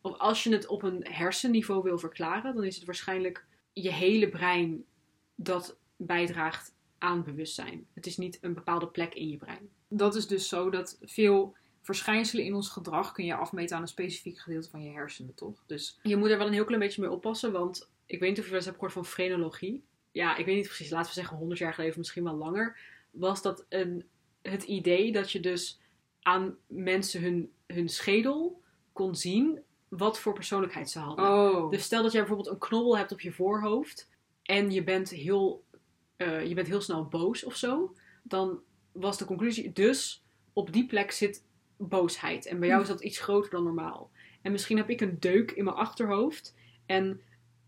Of 0.00 0.18
als 0.18 0.42
je 0.42 0.52
het 0.52 0.66
op 0.66 0.82
een 0.82 1.06
hersenniveau 1.08 1.82
wil 1.82 1.98
verklaren, 1.98 2.54
dan 2.54 2.64
is 2.64 2.76
het 2.76 2.84
waarschijnlijk 2.84 3.46
je 3.72 3.92
hele 3.92 4.28
brein 4.28 4.84
dat 5.34 5.78
bijdraagt 5.96 6.74
aan 6.98 7.24
bewustzijn. 7.24 7.86
Het 7.92 8.06
is 8.06 8.16
niet 8.16 8.38
een 8.40 8.54
bepaalde 8.54 8.88
plek 8.88 9.14
in 9.14 9.28
je 9.28 9.36
brein. 9.36 9.68
Dat 9.88 10.14
is 10.14 10.26
dus 10.26 10.48
zo 10.48 10.70
dat 10.70 10.98
veel 11.00 11.56
verschijnselen 11.80 12.44
in 12.44 12.54
ons 12.54 12.68
gedrag 12.68 13.12
kun 13.12 13.24
je 13.24 13.34
afmeten 13.34 13.76
aan 13.76 13.82
een 13.82 13.88
specifiek 13.88 14.38
gedeelte 14.38 14.70
van 14.70 14.82
je 14.82 14.90
hersenen, 14.90 15.34
toch? 15.34 15.62
Dus 15.66 15.98
Je 16.02 16.16
moet 16.16 16.30
er 16.30 16.38
wel 16.38 16.46
een 16.46 16.52
heel 16.52 16.64
klein 16.64 16.80
beetje 16.80 17.00
mee 17.02 17.10
oppassen, 17.10 17.52
want 17.52 17.90
ik 18.06 18.20
weet 18.20 18.28
niet 18.28 18.38
of 18.38 18.44
je 18.44 18.50
wel 18.50 18.58
eens 18.58 18.68
hebt 18.68 18.78
gehoord 18.78 18.96
van 18.96 19.06
frenologie. 19.06 19.84
Ja, 20.12 20.36
ik 20.36 20.46
weet 20.46 20.56
niet 20.56 20.66
precies, 20.66 20.90
laten 20.90 21.08
we 21.08 21.14
zeggen 21.14 21.36
100 21.36 21.58
jaar 21.58 21.74
geleden 21.74 21.98
misschien 21.98 22.24
wel 22.24 22.36
langer, 22.36 22.78
was 23.10 23.42
dat 23.42 23.64
een, 23.68 24.04
het 24.42 24.62
idee 24.62 25.12
dat 25.12 25.32
je 25.32 25.40
dus 25.40 25.80
aan 26.22 26.56
mensen 26.66 27.20
hun, 27.22 27.52
hun 27.66 27.88
schedel 27.88 28.62
kon 28.92 29.14
zien 29.14 29.60
wat 29.88 30.18
voor 30.18 30.32
persoonlijkheid 30.32 30.90
ze 30.90 30.98
hadden. 30.98 31.24
oh. 31.24 31.70
Dus 31.70 31.82
stel 31.82 32.02
dat 32.02 32.12
jij 32.12 32.20
bijvoorbeeld 32.20 32.54
een 32.54 32.68
knobbel 32.68 32.96
hebt 32.96 33.12
op 33.12 33.20
je 33.20 33.32
voorhoofd 33.32 34.08
en 34.42 34.70
je 34.70 34.84
bent 34.84 35.10
heel, 35.10 35.64
eh, 36.16 36.46
je 36.46 36.54
bent 36.54 36.66
heel 36.66 36.80
snel 36.80 37.04
boos 37.04 37.44
of 37.44 37.56
zo, 37.56 37.94
dan 38.22 38.60
was 38.92 39.18
de 39.18 39.24
conclusie 39.24 39.72
dus 39.72 40.24
op 40.52 40.72
die 40.72 40.86
plek 40.86 41.10
zit 41.10 41.44
boosheid. 41.80 42.46
En 42.46 42.58
bij 42.58 42.68
jou 42.68 42.82
is 42.82 42.88
dat 42.88 43.02
iets 43.02 43.18
groter 43.20 43.50
dan 43.50 43.64
normaal. 43.64 44.10
En 44.42 44.52
misschien 44.52 44.76
heb 44.76 44.90
ik 44.90 45.00
een 45.00 45.20
deuk 45.20 45.50
in 45.50 45.64
mijn 45.64 45.76
achterhoofd 45.76 46.54
en 46.86 47.20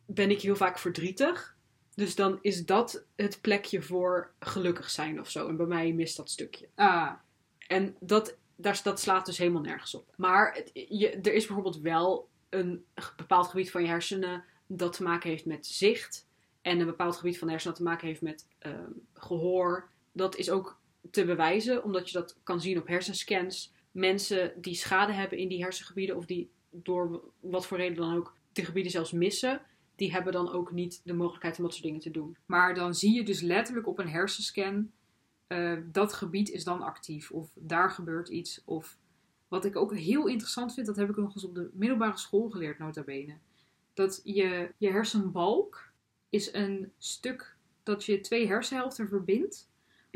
ben 0.06 0.30
ik 0.30 0.40
heel 0.40 0.56
vaak 0.56 0.78
verdrietig. 0.78 1.56
Dus 1.94 2.14
dan 2.14 2.38
is 2.40 2.66
dat 2.66 3.04
het 3.16 3.40
plekje 3.40 3.82
voor 3.82 4.32
gelukkig 4.38 4.90
zijn 4.90 5.20
of 5.20 5.30
zo. 5.30 5.48
En 5.48 5.56
bij 5.56 5.66
mij 5.66 5.92
mist 5.92 6.16
dat 6.16 6.30
stukje. 6.30 6.68
ah, 6.74 7.12
En 7.68 7.96
dat, 8.00 8.36
daar, 8.56 8.80
dat 8.82 9.00
slaat 9.00 9.26
dus 9.26 9.38
helemaal 9.38 9.62
nergens 9.62 9.94
op. 9.94 10.14
Maar 10.16 10.54
het, 10.54 10.70
je, 10.72 11.10
er 11.10 11.32
is 11.32 11.46
bijvoorbeeld 11.46 11.80
wel 11.80 12.28
een 12.48 12.84
bepaald 13.16 13.48
gebied 13.48 13.70
van 13.70 13.82
je 13.82 13.88
hersenen 13.88 14.44
dat 14.66 14.92
te 14.92 15.02
maken 15.02 15.30
heeft 15.30 15.46
met 15.46 15.66
zicht. 15.66 16.26
En 16.62 16.80
een 16.80 16.86
bepaald 16.86 17.16
gebied 17.16 17.38
van 17.38 17.46
de 17.46 17.52
hersenen 17.52 17.76
dat 17.76 17.84
te 17.86 17.90
maken 17.90 18.06
heeft 18.06 18.22
met 18.22 18.46
ehm, 18.58 18.90
gehoor. 19.14 19.88
Dat 20.12 20.36
is 20.36 20.50
ook 20.50 20.80
te 21.10 21.24
bewijzen, 21.24 21.84
omdat 21.84 22.10
je 22.10 22.18
dat 22.18 22.36
kan 22.42 22.60
zien 22.60 22.78
op 22.78 22.86
hersenscans. 22.86 23.72
Mensen 23.92 24.52
die 24.56 24.74
schade 24.74 25.12
hebben 25.12 25.38
in 25.38 25.48
die 25.48 25.62
hersengebieden, 25.62 26.16
of 26.16 26.26
die 26.26 26.50
door 26.70 27.20
wat 27.40 27.66
voor 27.66 27.76
reden 27.76 27.96
dan 27.96 28.16
ook 28.16 28.36
die 28.52 28.64
gebieden 28.64 28.92
zelfs 28.92 29.12
missen, 29.12 29.60
die 29.96 30.12
hebben 30.12 30.32
dan 30.32 30.52
ook 30.52 30.72
niet 30.72 31.00
de 31.04 31.12
mogelijkheid 31.12 31.56
om 31.56 31.62
dat 31.62 31.72
soort 31.72 31.84
dingen 31.84 32.00
te 32.00 32.10
doen. 32.10 32.36
maar 32.46 32.74
dan 32.74 32.94
zie 32.94 33.14
je 33.14 33.24
dus 33.24 33.40
letterlijk 33.40 33.86
op 33.86 33.98
een 33.98 34.08
hersenscan 34.08 34.90
eh, 35.46 35.78
dat 35.92 36.12
gebied 36.12 36.50
is 36.50 36.64
dan 36.64 36.82
actief 36.82 37.30
of 37.30 37.50
daar 37.54 37.90
gebeurt 37.90 38.28
iets 38.28 38.62
of 38.64 38.98
wat 39.48 39.64
ik 39.64 39.76
ook 39.76 39.96
heel 39.96 40.26
interessant 40.26 40.74
vind, 40.74 40.86
dat 40.86 40.96
heb 40.96 41.10
ik 41.10 41.16
nog 41.16 41.34
eens 41.34 41.44
op 41.44 41.54
de 41.54 41.70
middelbare 41.72 42.18
school 42.18 42.50
geleerd 42.50 42.78
nota 42.78 43.02
bene. 43.02 43.36
Dat 43.94 44.20
je, 44.24 44.72
je 44.76 44.90
hersenbalk 44.90 45.92
is 46.28 46.52
een 46.52 46.92
stuk 46.98 47.56
dat 47.82 48.04
je 48.04 48.20
twee 48.20 48.46
hersenhelften 48.46 49.08
verbindt. 49.08 49.70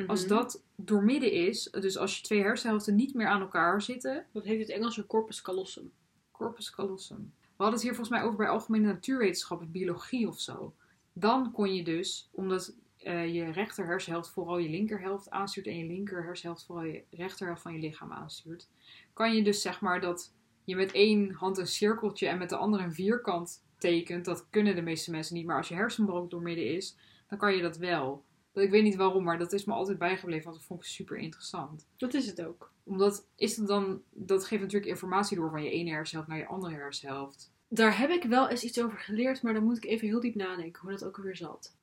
Als 0.06 0.20
Mhm. 0.20 0.28
dat 0.28 0.62
doormidden 0.76 1.32
is, 1.32 1.62
dus 1.80 1.98
als 1.98 2.16
je 2.16 2.22
twee 2.22 2.42
hersenhelften 2.42 2.94
niet 2.94 3.14
meer 3.14 3.26
aan 3.26 3.40
elkaar 3.40 3.82
zitten, 3.82 4.26
Dat 4.32 4.44
heet 4.44 4.58
het 4.60 4.68
Engels 4.68 4.96
een 4.96 5.06
corpus 5.06 5.42
callosum. 5.42 5.92
corpus 6.32 6.70
callosum. 6.70 7.32
We 7.40 7.62
hadden 7.62 7.74
het 7.74 7.82
hier 7.82 7.94
volgens 7.94 8.16
mij 8.16 8.24
over 8.26 8.36
bij 8.38 8.48
algemene 8.48 8.86
natuurwetenschappen, 8.86 9.70
biologie 9.70 10.28
of 10.28 10.40
zo. 10.40 10.74
Dan 11.12 11.52
kon 11.52 11.74
je 11.74 11.84
dus, 11.84 12.28
omdat 12.32 12.74
eh, 12.96 13.34
je 13.34 13.50
rechter 13.50 13.86
hersenhelft 13.86 14.30
vooral 14.30 14.58
je 14.58 14.68
linkerhelft 14.68 15.30
aanstuurt 15.30 15.66
en 15.66 15.78
je 15.78 15.84
linker 15.86 16.24
hersenhelft 16.24 16.64
vooral 16.66 16.84
je 16.84 17.02
rechterhelft 17.10 17.62
van 17.62 17.72
je 17.72 17.78
lichaam 17.78 18.12
aanstuurt, 18.12 18.68
kan 19.12 19.34
je 19.36 19.42
dus 19.44 19.62
zeg 19.62 19.80
maar 19.80 20.00
dat 20.00 20.32
je 20.64 20.76
met 20.76 20.92
één 20.92 21.30
hand 21.30 21.58
een 21.58 21.66
cirkeltje 21.66 22.26
en 22.28 22.38
met 22.38 22.48
de 22.48 22.56
andere 22.56 22.82
een 22.82 22.92
vierkant 22.94 23.64
tekent. 23.78 24.24
Dat 24.24 24.46
kunnen 24.50 24.74
de 24.74 24.82
meeste 24.82 25.10
mensen 25.10 25.34
niet, 25.34 25.46
maar 25.46 25.56
als 25.56 25.68
je 25.68 25.74
hersenbalk 25.74 26.30
doormidden 26.30 26.74
is, 26.74 26.96
dan 27.28 27.38
kan 27.38 27.54
je 27.56 27.62
dat 27.62 27.76
wel. 27.76 28.24
Ik 28.62 28.70
weet 28.70 28.82
niet 28.82 28.96
waarom, 28.96 29.24
maar 29.24 29.38
dat 29.38 29.52
is 29.52 29.64
me 29.64 29.72
altijd 29.72 29.98
bijgebleven, 29.98 30.44
want 30.44 30.56
dat 30.56 30.66
vond 30.66 30.80
ik 30.80 30.86
super 30.86 31.16
interessant 31.16 31.86
Dat 31.96 32.14
is 32.14 32.26
het 32.26 32.42
ook. 32.42 32.72
omdat 32.84 33.26
is 33.36 33.56
het 33.56 33.66
dan, 33.66 34.02
dat 34.10 34.44
geeft 34.44 34.62
natuurlijk 34.62 34.90
informatie 34.90 35.36
door 35.36 35.50
van 35.50 35.62
je 35.62 35.70
ene 35.70 35.90
hersenhelft 35.90 36.30
naar 36.30 36.38
je 36.38 36.46
andere 36.46 36.74
hersenhelft. 36.74 37.52
Daar 37.68 37.98
heb 37.98 38.10
ik 38.10 38.22
wel 38.22 38.48
eens 38.48 38.64
iets 38.64 38.82
over 38.82 38.98
geleerd, 38.98 39.42
maar 39.42 39.54
dan 39.54 39.64
moet 39.64 39.76
ik 39.76 39.84
even 39.84 40.08
heel 40.08 40.20
diep 40.20 40.34
nadenken 40.34 40.82
hoe 40.82 40.90
dat 40.90 41.04
ook 41.04 41.16
alweer 41.16 41.36
zat. 41.36 41.76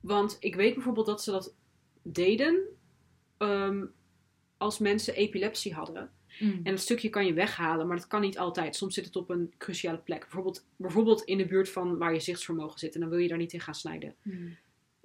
Want 0.00 0.36
ik 0.40 0.54
weet 0.54 0.74
bijvoorbeeld 0.74 1.06
dat 1.06 1.22
ze 1.22 1.30
dat 1.30 1.54
deden 2.02 2.60
ehm, 3.36 3.86
als 4.56 4.78
mensen 4.78 5.14
epilepsie 5.14 5.74
hadden. 5.74 6.10
En 6.38 6.62
dat 6.64 6.80
stukje 6.80 7.08
kan 7.08 7.26
je 7.26 7.32
weghalen, 7.32 7.86
maar 7.86 7.96
dat 7.96 8.06
kan 8.06 8.20
niet 8.20 8.38
altijd. 8.38 8.76
Soms 8.76 8.94
zit 8.94 9.04
het 9.04 9.16
op 9.16 9.30
een 9.30 9.54
cruciale 9.58 9.98
plek. 9.98 10.20
Bijvoorbeeld, 10.20 10.66
bijvoorbeeld 10.76 11.22
in 11.22 11.38
de 11.38 11.46
buurt 11.46 11.68
van 11.68 11.98
waar 11.98 12.12
je 12.12 12.20
zichtsvermogen 12.20 12.78
zit. 12.78 12.94
En 12.94 13.00
dan 13.00 13.08
wil 13.08 13.18
je 13.18 13.28
daar 13.28 13.38
niet 13.38 13.52
in 13.52 13.60
gaan 13.60 13.74
snijden. 13.74 14.14
Mm. 14.22 14.56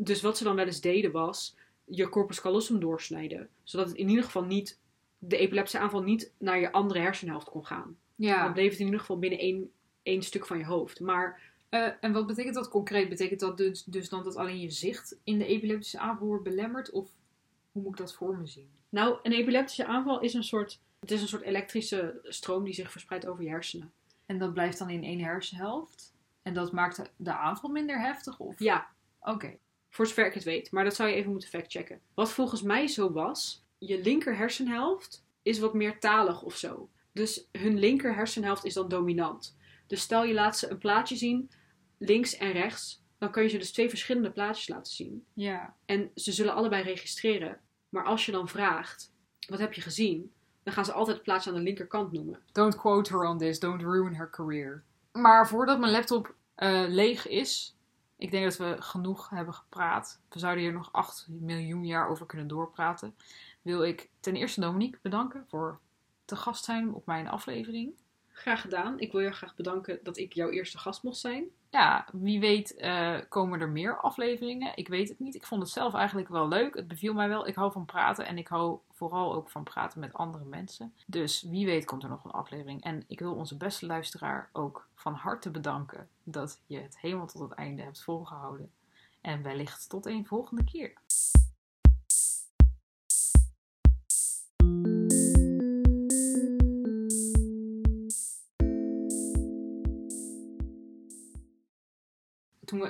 Dus 0.03 0.21
wat 0.21 0.37
ze 0.37 0.43
dan 0.43 0.55
wel 0.55 0.65
eens 0.65 0.81
deden 0.81 1.11
was 1.11 1.55
je 1.85 2.09
corpus 2.09 2.41
callosum 2.41 2.79
doorsnijden. 2.79 3.49
Zodat 3.63 3.87
het 3.87 3.97
in 3.97 4.09
ieder 4.09 4.23
geval 4.23 4.43
niet, 4.43 4.79
de 5.17 5.37
epileptische 5.37 5.79
aanval 5.79 6.01
niet 6.01 6.31
naar 6.37 6.59
je 6.59 6.71
andere 6.71 6.99
hersenhelft 6.99 7.49
kon 7.49 7.65
gaan. 7.65 7.97
Dan 8.15 8.27
Ja, 8.29 8.51
bleef 8.51 8.69
het 8.69 8.79
in 8.79 8.85
ieder 8.85 8.99
geval 8.99 9.19
binnen 9.19 9.39
één, 9.39 9.71
één 10.03 10.21
stuk 10.21 10.45
van 10.45 10.57
je 10.57 10.65
hoofd. 10.65 10.99
Maar 10.99 11.41
eh, 11.69 11.89
en 11.99 12.11
wat 12.11 12.27
betekent 12.27 12.55
dat 12.55 12.69
concreet? 12.69 13.09
Betekent 13.09 13.39
dat 13.39 13.57
dus, 13.57 13.83
dus 13.83 14.09
dan 14.09 14.23
dat 14.23 14.35
alleen 14.35 14.59
je 14.59 14.69
zicht 14.69 15.17
in 15.23 15.37
de 15.37 15.45
epileptische 15.45 15.99
aanval 15.99 16.27
wordt 16.27 16.43
belemmerd? 16.43 16.91
Of 16.91 17.09
hoe 17.71 17.81
moet 17.81 17.91
ik 17.91 17.97
dat 17.97 18.13
voor 18.13 18.37
me 18.37 18.47
zien? 18.47 18.69
Nou, 18.89 19.17
een 19.23 19.33
epileptische 19.33 19.85
aanval 19.85 20.21
is 20.21 20.33
een 20.33 20.43
soort, 20.43 20.79
het 20.99 21.11
is 21.11 21.21
een 21.21 21.27
soort 21.27 21.43
elektrische 21.43 22.19
stroom 22.23 22.63
die 22.63 22.73
zich 22.73 22.91
verspreidt 22.91 23.25
over 23.27 23.43
je 23.43 23.49
hersenen. 23.49 23.91
En 24.25 24.37
dat 24.37 24.53
blijft 24.53 24.77
dan 24.77 24.89
in 24.89 25.03
één 25.03 25.19
hersenhelft? 25.19 26.13
En 26.41 26.53
dat 26.53 26.71
maakt 26.71 27.11
de 27.15 27.33
aanval 27.33 27.69
minder 27.69 27.99
heftig? 27.99 28.39
Of? 28.39 28.59
Ja, 28.59 28.89
Oké. 29.21 29.57
Voor 29.91 30.07
zover 30.07 30.25
ik 30.25 30.33
het 30.33 30.43
weet. 30.43 30.71
Maar 30.71 30.83
dat 30.83 30.95
zou 30.95 31.09
je 31.09 31.15
even 31.15 31.31
moeten 31.31 31.49
factchecken. 31.49 32.01
Wat 32.13 32.31
volgens 32.31 32.61
mij 32.61 32.87
zo 32.87 33.11
was, 33.11 33.65
je 33.77 34.01
linker 34.01 34.37
hersenhelft 34.37 35.25
is 35.41 35.59
wat 35.59 35.73
meer 35.73 35.99
talig 35.99 36.41
of 36.41 36.55
zo. 36.55 36.89
Dus 37.13 37.47
hun 37.51 37.79
linker 37.79 38.15
hersenhelft 38.15 38.65
is 38.65 38.73
dan 38.73 38.89
dominant. 38.89 39.57
Dus 39.87 40.01
stel 40.01 40.23
je 40.23 40.33
laat 40.33 40.57
ze 40.57 40.69
een 40.69 40.77
plaatje 40.77 41.15
zien, 41.15 41.51
links 41.97 42.37
en 42.37 42.51
rechts, 42.51 43.03
dan 43.17 43.31
kun 43.31 43.43
je 43.43 43.49
ze 43.49 43.57
dus 43.57 43.71
twee 43.71 43.89
verschillende 43.89 44.31
plaatjes 44.31 44.67
laten 44.67 44.93
zien. 44.93 45.25
Ja. 45.33 45.75
En 45.85 46.11
ze 46.15 46.31
zullen 46.31 46.53
allebei 46.53 46.83
registreren. 46.83 47.59
Maar 47.89 48.05
als 48.05 48.25
je 48.25 48.31
dan 48.31 48.47
vraagt, 48.47 49.13
wat 49.47 49.59
heb 49.59 49.73
je 49.73 49.81
gezien? 49.81 50.31
Dan 50.63 50.73
gaan 50.73 50.85
ze 50.85 50.91
altijd 50.91 51.15
het 51.15 51.25
plaatje 51.25 51.49
aan 51.49 51.55
de 51.55 51.61
linkerkant 51.61 52.11
noemen. 52.11 52.39
Don't 52.51 52.75
quote 52.75 53.11
her 53.13 53.27
on 53.27 53.37
this. 53.37 53.59
Don't 53.59 53.81
ruin 53.81 54.15
her 54.15 54.29
career. 54.29 54.83
Maar 55.11 55.47
voordat 55.47 55.79
mijn 55.79 55.91
laptop 55.91 56.35
eh, 56.55 56.83
leeg 56.87 57.27
is, 57.27 57.77
ik 58.21 58.31
denk 58.31 58.43
dat 58.43 58.57
we 58.57 58.81
genoeg 58.81 59.29
hebben 59.29 59.53
gepraat. 59.53 60.19
We 60.29 60.39
zouden 60.39 60.63
hier 60.63 60.73
nog 60.73 60.89
8 60.91 61.27
miljoen 61.29 61.85
jaar 61.85 62.09
over 62.09 62.25
kunnen 62.25 62.47
doorpraten. 62.47 63.15
Wil 63.61 63.83
ik 63.83 64.09
ten 64.19 64.35
eerste 64.35 64.61
Dominique 64.61 64.99
bedanken 65.01 65.45
voor 65.47 65.79
te 66.25 66.35
gast 66.35 66.63
zijn 66.63 66.93
op 66.93 67.05
mijn 67.05 67.27
aflevering. 67.27 67.93
Graag 68.31 68.61
gedaan. 68.61 68.99
Ik 68.99 69.11
wil 69.11 69.21
je 69.21 69.31
graag 69.31 69.55
bedanken 69.55 69.99
dat 70.03 70.17
ik 70.17 70.33
jouw 70.33 70.49
eerste 70.49 70.77
gast 70.77 71.03
mocht 71.03 71.17
zijn. 71.17 71.43
Ja, 71.71 72.05
wie 72.11 72.39
weet 72.39 72.75
eh, 72.75 73.17
komen 73.29 73.61
er 73.61 73.69
meer 73.69 74.01
afleveringen. 74.01 74.71
Ik 74.75 74.87
weet 74.87 75.09
het 75.09 75.19
niet. 75.19 75.35
Ik 75.35 75.45
vond 75.45 75.61
het 75.61 75.71
zelf 75.71 75.93
eigenlijk 75.93 76.27
wel 76.27 76.47
leuk. 76.47 76.75
Het 76.75 76.87
beviel 76.87 77.13
mij 77.13 77.27
wel. 77.27 77.47
Ik 77.47 77.55
hou 77.55 77.71
van 77.71 77.85
praten 77.85 78.25
en 78.25 78.37
ik 78.37 78.47
hou 78.47 78.79
vooral 78.91 79.33
ook 79.33 79.49
van 79.49 79.63
praten 79.63 79.99
met 79.99 80.13
andere 80.13 80.45
mensen. 80.45 80.93
Dus 81.05 81.41
wie 81.41 81.65
weet 81.65 81.85
komt 81.85 82.03
er 82.03 82.09
nog 82.09 82.23
een 82.23 82.31
aflevering. 82.31 82.83
En 82.83 83.03
ik 83.07 83.19
wil 83.19 83.33
onze 83.33 83.57
beste 83.57 83.85
luisteraar 83.85 84.49
ook 84.53 84.87
van 84.95 85.13
harte 85.13 85.51
bedanken 85.51 86.09
dat 86.23 86.61
je 86.65 86.79
het 86.79 86.99
helemaal 86.99 87.27
tot 87.27 87.41
het 87.41 87.51
einde 87.51 87.81
hebt 87.81 88.03
volgehouden. 88.03 88.71
En 89.21 89.43
wellicht 89.43 89.89
tot 89.89 90.05
een 90.05 90.25
volgende 90.25 90.63
keer. 90.63 90.93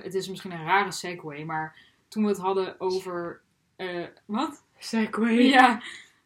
Het 0.04 0.14
is 0.14 0.28
misschien 0.30 0.52
een 0.52 0.64
rare 0.66 0.92
segue, 0.92 1.46
maar 1.46 1.78
toen 2.08 2.24
we 2.24 2.30
het 2.30 2.38
hadden 2.38 2.80
over. 2.80 3.42
eh, 3.76 4.06
wat? 4.26 4.64
Segway. 4.78 5.34
Ja, 5.42 5.82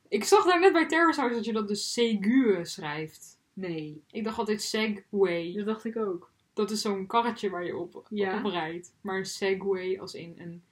ik 0.07 0.23
zag 0.23 0.45
daar 0.45 0.59
net 0.59 0.73
bij 0.73 0.87
Terrorsaurus 0.87 1.35
dat 1.35 1.45
je 1.45 1.53
dat 1.53 1.67
dus 1.67 1.93
Segue 1.93 2.65
schrijft. 2.65 3.39
Nee, 3.53 4.03
Ik 4.11 4.23
dacht 4.23 4.37
altijd 4.37 4.61
Segway. 4.61 5.53
dat 5.55 5.65
dacht 5.65 5.85
ik 5.85 5.97
ook. 5.97 6.31
Dat 6.53 6.71
is 6.71 6.81
zo'n 6.81 7.05
karretje 7.07 7.49
waar 7.49 7.65
je 7.65 7.77
op, 7.77 8.05
Ja. 8.09 8.37
op 8.37 8.45
rijdt. 8.51 8.93
Maar 9.01 9.17
een 9.17 9.25
segway 9.25 9.99
als 9.99 10.13
in 10.13 10.35
een, 10.37 10.63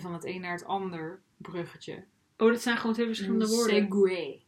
van 0.00 0.12
het 0.12 0.24
een 0.24 0.40
naar 0.40 0.52
het 0.52 0.64
ander 0.64 1.20
bruggetje. 1.36 2.04
Oh, 2.36 2.48
dat 2.50 2.60
zijn 2.62 2.76
gewoon 2.76 2.94
twee 2.94 3.06
verschillende 3.06 3.44
Een 3.44 3.50
woorden. 3.50 3.76
Segway. 3.76 4.42